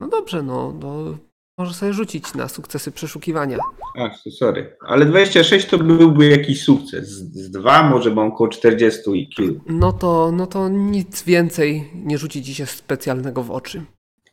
No 0.00 0.08
dobrze, 0.08 0.42
no, 0.42 0.74
no 0.80 1.18
może 1.58 1.74
sobie 1.74 1.92
rzucić 1.92 2.34
na 2.34 2.48
sukcesy 2.48 2.92
przeszukiwania. 2.92 3.58
Ach, 3.98 4.22
to 4.24 4.30
sorry. 4.30 4.76
Ale 4.86 5.06
26 5.06 5.66
to 5.66 5.78
byłby 5.78 6.28
jakiś 6.28 6.64
sukces. 6.64 7.08
Z, 7.08 7.34
z 7.34 7.50
dwa 7.50 7.90
może 7.90 8.14
mam 8.14 8.28
około 8.28 8.48
40 8.48 9.00
i 9.14 9.28
kilku. 9.28 9.60
No 9.66 9.92
to, 9.92 10.32
no 10.32 10.46
to 10.46 10.68
nic 10.68 11.22
więcej 11.22 11.90
nie 11.94 12.18
rzuci 12.18 12.42
ci 12.42 12.54
się 12.54 12.66
specjalnego 12.66 13.42
w 13.42 13.50
oczy. 13.50 13.84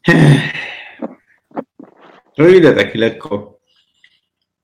No 2.42 2.48
idę 2.48 2.74
taki 2.74 2.98
lekko 2.98 3.60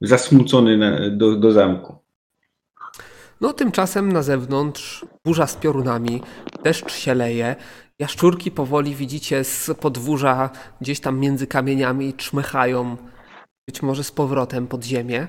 zasmucony 0.02 0.78
na, 0.78 1.10
do, 1.10 1.36
do 1.36 1.52
zamku. 1.52 1.98
No 3.42 3.54
tymczasem 3.54 4.12
na 4.12 4.24
zewnątrz 4.24 5.06
burza 5.26 5.48
z 5.48 5.56
piorunami, 5.56 6.22
deszcz 6.64 6.94
się 6.94 7.14
leje, 7.14 7.56
jaszczurki 8.00 8.52
powoli 8.52 8.96
widzicie 8.96 9.44
z 9.44 9.72
podwórza 9.80 10.50
gdzieś 10.82 11.00
tam 11.00 11.20
między 11.20 11.48
kamieniami 11.48 12.14
czmychają 12.14 12.98
być 13.68 13.82
może 13.82 14.04
z 14.04 14.12
powrotem 14.12 14.68
pod 14.68 14.84
ziemię. 14.84 15.28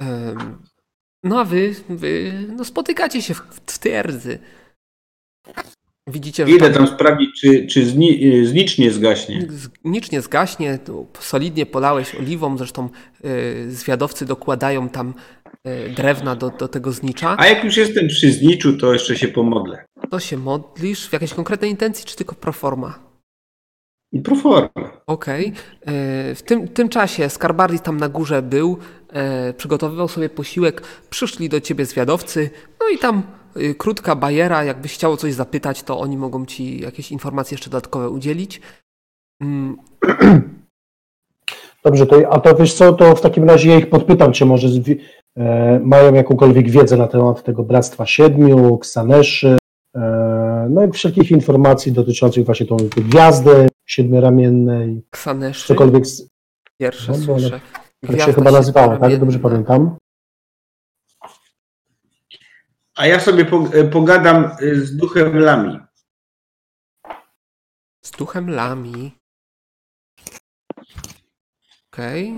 Em, 0.00 0.58
No 1.24 1.40
a 1.40 1.44
wy, 1.44 1.74
wy 1.88 2.32
no 2.56 2.64
spotykacie 2.64 3.22
się 3.22 3.34
w, 3.34 3.38
w 3.38 3.60
twierdzy. 3.60 4.38
Widzicie, 6.08 6.44
Idę 6.48 6.70
tam 6.70 6.86
sprawdzić, 6.86 7.40
czy, 7.40 7.66
czy 7.66 7.86
zni, 7.86 8.34
y, 8.34 8.46
znicz 8.46 8.78
nie 8.78 8.90
zgaśnie. 8.90 9.46
z- 9.50 9.68
Nic 9.84 10.12
nie 10.12 10.20
zgaśnie, 10.20 10.78
solidnie 11.20 11.66
polałeś 11.66 12.14
oliwą, 12.14 12.58
zresztą 12.58 12.88
y, 13.24 13.70
zwiadowcy 13.70 14.26
dokładają 14.26 14.88
tam 14.88 15.14
y, 15.66 15.90
drewna 15.96 16.36
do, 16.36 16.50
do 16.50 16.68
tego 16.68 16.92
znicza. 16.92 17.36
A 17.38 17.46
jak 17.46 17.64
już 17.64 17.76
jestem 17.76 18.08
przy 18.08 18.32
zniczu, 18.32 18.78
to 18.78 18.92
jeszcze 18.92 19.16
się 19.16 19.28
pomodlę. 19.28 19.84
To 20.10 20.20
się 20.20 20.36
modlisz 20.36 21.08
w 21.08 21.12
jakiejś 21.12 21.34
konkretnej 21.34 21.70
intencji, 21.70 22.04
czy 22.06 22.16
tylko 22.16 22.34
pro 22.34 22.52
forma? 22.52 22.98
I 24.12 24.20
pro 24.20 24.36
forma. 24.36 25.00
Okej. 25.06 25.52
E, 25.86 26.34
W 26.34 26.42
tym, 26.42 26.68
tym 26.68 26.88
czasie 26.88 27.28
Skarbardis 27.30 27.82
tam 27.82 27.96
na 27.96 28.08
górze 28.08 28.42
był, 28.42 28.78
e, 29.12 29.52
przygotowywał 29.52 30.08
sobie 30.08 30.28
posiłek, 30.28 30.82
przyszli 31.10 31.48
do 31.48 31.60
ciebie 31.60 31.86
zwiadowcy, 31.86 32.50
no 32.80 32.88
i 32.94 32.98
tam 32.98 33.22
krótka 33.78 34.16
bajera, 34.16 34.64
jakbyś 34.64 34.94
chciał 34.94 35.12
o 35.12 35.16
coś 35.16 35.34
zapytać, 35.34 35.82
to 35.82 35.98
oni 36.00 36.16
mogą 36.16 36.46
ci 36.46 36.80
jakieś 36.80 37.12
informacje 37.12 37.54
jeszcze 37.54 37.70
dodatkowe 37.70 38.10
udzielić. 38.10 38.60
Mm, 39.42 39.76
Dobrze, 41.84 42.06
to, 42.06 42.32
a 42.32 42.40
to 42.40 42.54
wiesz 42.54 42.74
co, 42.74 42.92
to 42.92 43.14
w 43.16 43.20
takim 43.20 43.44
razie 43.44 43.70
ja 43.70 43.76
ich 43.78 43.90
podpytam, 43.90 44.32
czy 44.32 44.44
może 44.46 44.68
e, 45.36 45.80
mają 45.84 46.14
jakąkolwiek 46.14 46.70
wiedzę 46.70 46.96
na 46.96 47.08
temat 47.08 47.42
tego 47.42 47.62
Bractwa 47.62 48.06
Siedmiu, 48.06 48.78
Ksaneszy, 48.78 49.58
e, 49.96 50.66
no 50.70 50.84
i 50.84 50.92
wszelkich 50.92 51.30
informacji 51.30 51.92
dotyczących 51.92 52.46
właśnie 52.46 52.66
tą 52.66 52.76
gwiazdy 52.76 53.68
siedmioramiennej, 53.86 55.02
Ksaneszy, 55.10 55.68
cokolwiek, 55.68 56.06
z- 56.06 56.28
pierwsze 56.80 57.12
no, 57.12 57.18
słyszę. 57.18 57.60
tak 58.06 58.20
się 58.20 58.32
chyba 58.32 58.50
nazywała, 58.50 58.96
tak? 58.96 59.16
Dobrze 59.18 59.38
pamiętam. 59.38 59.96
A 62.96 63.06
ja 63.06 63.20
sobie 63.20 63.44
po, 63.44 63.66
y, 63.74 63.84
pogadam 63.84 64.50
y, 64.60 64.86
z 64.86 64.96
duchem 64.96 65.38
Lami. 65.38 65.80
Z 68.04 68.10
duchem 68.10 68.50
Lami. 68.50 69.12
Okej. 71.92 72.32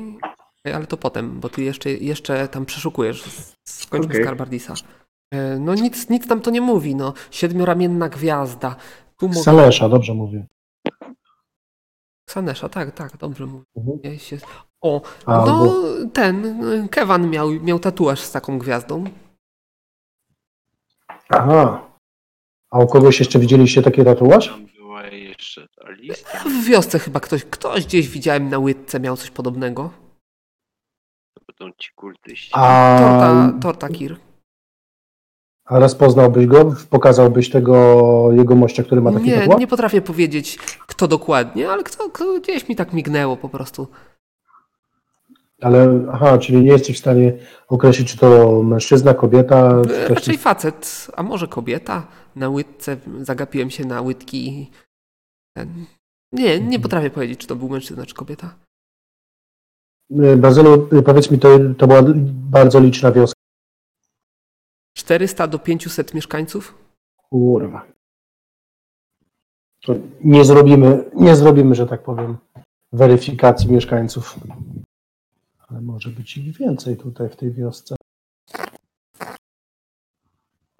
Okej, 0.60 0.72
ale 0.74 0.86
to 0.86 0.96
potem, 0.96 1.40
bo 1.40 1.48
ty 1.48 1.62
jeszcze, 1.62 1.90
jeszcze 1.90 2.48
tam 2.48 2.66
przeszukujesz. 2.66 3.24
Skończmy 3.68 4.10
Okej. 4.10 4.22
Skarbardisa. 4.22 4.74
E, 5.34 5.58
No 5.58 5.74
nic, 5.74 6.10
nic 6.10 6.28
tam 6.28 6.40
to 6.40 6.50
nie 6.50 6.60
mówi, 6.60 6.94
no. 6.94 7.14
Siedmioramienna 7.30 8.08
gwiazda. 8.08 8.76
Tu 9.16 9.28
mogę... 9.28 9.40
Salesza, 9.42 9.88
dobrze 9.88 10.14
mówię. 10.14 10.46
Ksanesza, 12.28 12.68
tak, 12.68 12.92
tak, 12.92 13.16
dobrze 13.16 13.46
mówię. 13.46 13.64
Mhm. 13.76 13.98
O, 14.80 15.02
no 15.26 15.74
ten, 16.12 16.88
Kevan 16.88 17.30
miał, 17.30 17.50
miał 17.50 17.78
tatuaż 17.78 18.20
z 18.20 18.32
taką 18.32 18.58
gwiazdą. 18.58 19.04
Aha. 21.28 21.88
A 22.70 22.78
u 22.78 22.86
kogoś 22.86 23.18
jeszcze 23.20 23.38
widzieliście 23.38 23.82
taki 23.82 24.04
tatuaż? 24.04 24.48
Tam 24.48 24.66
była 24.76 25.06
jeszcze 25.06 25.68
ta 25.68 25.90
lista. 25.90 26.38
W 26.38 26.64
wiosce 26.64 26.98
chyba 26.98 27.20
ktoś, 27.20 27.44
ktoś 27.44 27.86
gdzieś 27.86 28.08
widziałem 28.08 28.48
na 28.48 28.58
łydce 28.58 29.00
miał 29.00 29.16
coś 29.16 29.30
podobnego. 29.30 29.90
To 31.34 31.40
będą 31.58 31.76
ci 31.78 31.90
kultyści. 31.94 32.50
A, 32.54 32.98
Torta, 33.00 33.58
torta 33.62 33.88
Kir. 33.88 34.16
a 35.64 35.78
rozpoznałbyś 35.78 36.46
go? 36.46 36.74
Pokazałbyś 36.90 37.50
tego 37.50 38.28
jego 38.32 38.54
mościa, 38.54 38.82
który 38.82 39.00
ma 39.00 39.12
taki 39.12 39.24
Nie, 39.26 39.38
tatuaż? 39.40 39.60
nie 39.60 39.66
potrafię 39.66 40.02
powiedzieć 40.02 40.56
kto 40.86 41.08
dokładnie, 41.08 41.70
ale 41.70 41.82
kto, 41.84 42.10
kto 42.10 42.40
gdzieś 42.40 42.68
mi 42.68 42.76
tak 42.76 42.92
mignęło 42.92 43.36
po 43.36 43.48
prostu. 43.48 43.88
Ale, 45.62 46.06
aha, 46.12 46.38
czyli 46.38 46.58
nie 46.60 46.66
jesteś 46.72 46.96
w 46.96 47.00
stanie 47.00 47.32
określić, 47.68 48.10
czy 48.10 48.18
to 48.18 48.62
mężczyzna, 48.62 49.14
kobieta, 49.14 49.82
czy 49.84 50.04
E. 50.04 50.08
Raczej 50.08 50.38
facet, 50.38 51.06
a 51.16 51.22
może 51.22 51.48
kobieta. 51.48 52.06
Na 52.36 52.48
łydce 52.48 52.96
zagapiłem 53.22 53.70
się 53.70 53.84
na 53.84 54.00
łydki. 54.00 54.48
i 54.48 54.70
Ten. 55.56 55.84
Nie, 56.32 56.52
Mhm. 56.52 56.70
nie 56.70 56.80
potrafię 56.80 57.10
powiedzieć, 57.10 57.40
czy 57.40 57.46
to 57.46 57.56
był 57.56 57.68
mężczyzna, 57.68 58.06
czy 58.06 58.14
kobieta. 58.14 58.54
Bazylu, 60.36 60.88
powiedz 61.04 61.30
mi, 61.30 61.38
to, 61.38 61.48
to 61.78 61.86
była 61.86 62.02
bardzo 62.50 62.80
liczna 62.80 63.12
wioska. 63.12 63.38
400 64.96 65.46
do 65.46 65.58
500 65.58 66.14
mieszkańców? 66.14 66.74
Kurwa. 67.30 67.86
To 69.84 69.94
nie 70.24 70.44
zrobimy, 70.44 71.10
nie 71.14 71.36
zrobimy, 71.36 71.74
że 71.74 71.86
tak 71.86 72.02
powiem, 72.02 72.36
weryfikacji 72.92 73.72
mieszkańców. 73.72 74.36
Ale 75.68 75.80
może 75.80 76.10
być 76.10 76.36
ich 76.36 76.58
więcej 76.58 76.96
tutaj 76.96 77.28
w 77.28 77.36
tej 77.36 77.52
wiosce. 77.52 77.94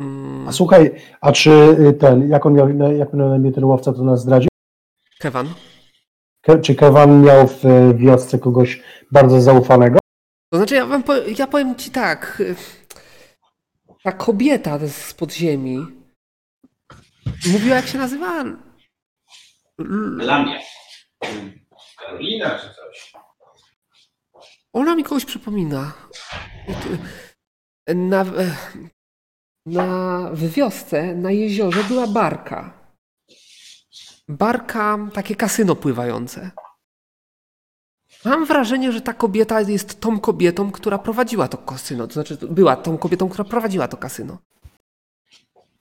Mm, 0.00 0.48
A 0.48 0.52
słuchaj, 0.52 0.90
a 1.20 1.32
czy 1.32 1.50
y, 1.50 1.92
ten, 1.92 2.28
jak 2.28 2.46
on 2.46 2.54
miał, 2.54 2.68
na- 2.68 2.92
jak 2.92 3.12
miał 3.14 3.28
na 3.28 3.36
imię 3.36 3.52
ten 3.52 3.64
łowca, 3.64 3.92
to 3.92 4.02
nas 4.04 4.20
zdradził? 4.20 4.48
Kevan. 5.18 5.54
Ke, 6.40 6.58
czy 6.60 6.74
Kevan 6.74 7.22
miał 7.22 7.48
w 7.48 7.64
y, 7.64 7.94
wiosce 7.94 8.38
kogoś 8.38 8.82
bardzo 9.12 9.40
zaufanego? 9.40 9.98
To 10.52 10.56
znaczy, 10.58 10.74
ja, 10.74 10.86
wam 10.86 11.02
po, 11.02 11.16
ja 11.16 11.46
powiem 11.46 11.76
ci 11.76 11.90
tak. 11.90 12.40
y, 12.40 12.54
Ta 14.02 14.12
kobieta 14.12 14.78
z 14.88 15.14
podziemi 15.14 15.86
mówiła, 17.52 17.76
jak 17.76 17.86
się 17.86 17.98
nazywa? 17.98 18.44
Lamia. 20.18 20.58
Karolina 21.98 22.50
czy 22.58 22.66
coś? 22.74 23.07
Ona 24.78 24.94
mi 24.94 25.04
kogoś 25.04 25.24
przypomina. 25.24 25.92
Na, 27.86 28.24
na, 29.66 30.30
w 30.32 30.50
wiosce, 30.50 31.14
na 31.14 31.30
jeziorze 31.30 31.84
była 31.84 32.06
barka. 32.06 32.72
Barka, 34.28 34.98
takie 35.12 35.36
kasyno 35.36 35.76
pływające. 35.76 36.50
Mam 38.24 38.46
wrażenie, 38.46 38.92
że 38.92 39.00
ta 39.00 39.12
kobieta 39.12 39.60
jest 39.60 40.00
tą 40.00 40.20
kobietą, 40.20 40.72
która 40.72 40.98
prowadziła 40.98 41.48
to 41.48 41.58
kasyno. 41.58 42.06
To 42.06 42.12
znaczy, 42.12 42.38
była 42.50 42.76
tą 42.76 42.98
kobietą, 42.98 43.28
która 43.28 43.44
prowadziła 43.44 43.88
to 43.88 43.96
kasyno. 43.96 44.38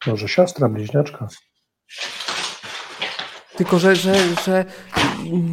Może 0.08 0.28
siostra, 0.28 0.70
bliźniaczka. 0.70 1.28
Tylko, 3.58 3.80
że, 3.80 3.96
że, 3.96 4.16
że 4.46 4.66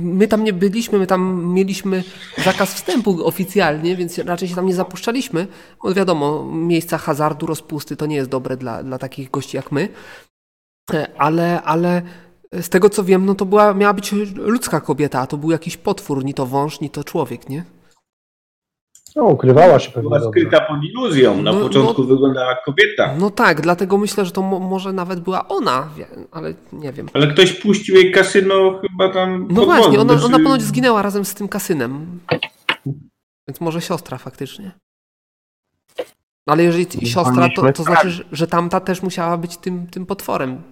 my 0.03 0.29
tam 0.29 0.45
nie 0.45 0.53
byliśmy, 0.53 0.99
my 0.99 1.07
tam 1.07 1.53
mieliśmy 1.55 2.05
zakaz 2.45 2.75
wstępu 2.75 3.27
oficjalnie, 3.27 3.97
więc 3.97 4.19
raczej 4.19 4.49
się 4.49 4.55
tam 4.55 4.67
nie 4.67 4.75
zapuszczaliśmy. 4.75 5.47
Bo 5.83 5.95
wiadomo, 5.95 6.45
miejsca 6.53 6.99
hazardu, 6.99 7.47
rozpusty 7.47 7.97
to 7.97 8.07
nie 8.07 8.17
jest 8.17 8.31
dobre 8.31 8.57
dla, 8.57 8.83
dla 8.83 8.99
takich 8.99 9.31
gości 9.31 9.57
jak 9.57 9.73
my. 9.73 9.89
E, 10.93 11.07
Ale, 11.19 11.63
ale 11.63 12.03
z 12.53 12.69
tego 12.69 12.91
co 12.91 13.05
wiem, 13.05 13.27
no 13.27 13.35
to 13.35 13.45
była, 13.45 13.75
miała 13.75 13.95
być 13.95 14.13
ludzka 14.35 14.81
kobieta, 14.81 15.21
a 15.21 15.27
to 15.27 15.37
był 15.37 15.51
jakiś 15.51 15.77
potwór, 15.77 16.25
ni 16.25 16.35
to 16.35 16.47
wąż, 16.47 16.81
ni 16.81 16.91
to 16.91 17.05
człowiek, 17.05 17.49
nie? 17.49 17.65
No, 19.17 19.25
ukrywała 19.25 19.79
się 19.79 19.91
pewnie 19.91 20.09
Była 20.09 20.21
dobrze. 20.21 20.41
skryta 20.41 20.61
pod 20.65 20.85
iluzją. 20.85 21.43
Na 21.43 21.53
No, 21.53 21.61
początku 21.61 22.05
wyglądała 22.05 22.51
jak 22.51 22.65
kobieta. 22.65 23.15
No 23.19 23.31
tak, 23.31 23.61
dlatego 23.61 23.99
myślę, 23.99 24.25
że 24.25 24.31
to 24.33 24.43
mo- 24.43 24.59
może 24.61 24.93
nawet 24.93 25.21
była 25.21 25.49
ona, 25.49 25.89
wie- 25.97 26.07
ale 26.33 26.55
nie 26.73 26.93
wiem. 26.93 27.09
Ale 27.15 27.27
ktoś 27.27 27.53
puścił 27.53 27.95
jej 27.95 28.13
kasyno 28.13 28.79
chyba 28.81 29.09
tam. 29.13 29.47
No 29.51 29.55
pod 29.55 29.65
właśnie, 29.65 30.01
ona, 30.01 30.13
Znaczy, 30.13 30.27
ona 30.27 30.39
ponoć 30.45 30.63
zginęła 30.63 31.03
razem 31.03 31.25
z 31.25 31.35
tym 31.35 31.49
kasynem. 31.49 32.21
Więc 33.49 33.61
może 33.61 33.81
siostra 33.81 34.19
faktycznie. 34.19 34.73
Ale 36.47 36.63
jeżeli 36.63 36.87
No, 37.03 37.09
siostra, 37.09 37.49
to, 37.57 37.73
to 37.73 37.83
znaczy, 37.83 38.11
że- 38.11 38.25
że 38.33 38.47
tamta 38.47 38.81
też 38.81 39.03
musiała 39.03 39.37
być 39.37 39.57
tym, 39.57 39.87
tym 39.87 40.07
potworem. 40.07 40.63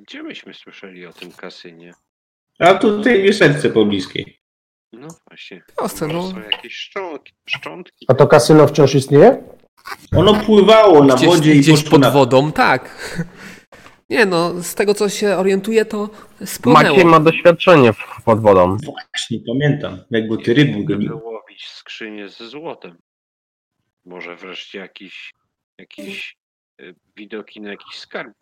Gdzie 0.00 0.22
myśmy 0.22 0.54
słyszeli 0.54 1.06
o 1.06 1.12
tym 1.12 1.32
kasynie? 1.32 1.94
A 2.58 2.74
tutaj 2.74 3.32
w 3.32 3.36
serce 3.36 3.70
pobliskiej. 3.70 4.38
No 4.92 5.08
właśnie. 5.28 5.62
Może 5.80 6.06
no. 6.06 6.30
są 6.30 6.40
jakieś 6.40 6.74
szczątki, 6.74 7.32
szczątki. 7.48 8.06
A 8.08 8.14
to 8.14 8.26
kasyno 8.26 8.66
wciąż 8.66 8.94
istnieje? 8.94 9.42
Ono 10.16 10.34
pływało 10.34 11.04
na 11.04 11.14
Gdzieś, 11.14 11.28
wodzie 11.28 11.54
i 11.54 11.58
gdzieś 11.60 11.74
poszło 11.76 11.90
pod 11.90 12.00
na... 12.00 12.10
wodą, 12.10 12.52
tak. 12.52 12.90
Nie 14.10 14.26
no, 14.26 14.62
z 14.62 14.74
tego 14.74 14.94
co 14.94 15.08
się 15.08 15.36
orientuję, 15.36 15.84
to 15.84 16.10
spłynęło. 16.44 16.82
Maciej 16.88 17.04
ma 17.04 17.20
doświadczenie 17.20 17.92
w- 17.92 18.22
pod 18.24 18.40
wodą. 18.40 18.76
Właśnie 18.84 19.38
pamiętam, 19.48 19.98
jak 20.10 20.26
były 20.28 20.42
te 20.42 20.54
ryby 20.54 20.70
Gdyby 20.72 20.84
goniły. 20.84 21.14
łowić 21.14 21.66
skrzynię 21.68 22.28
ze 22.28 22.48
złotem. 22.48 22.98
Może 24.04 24.36
wreszcie 24.36 24.78
jakiś, 24.78 25.32
jakiś 25.78 26.36
y, 26.80 26.94
widoki 27.16 27.60
na 27.60 27.70
jakiś 27.70 27.98
skarb 27.98 28.32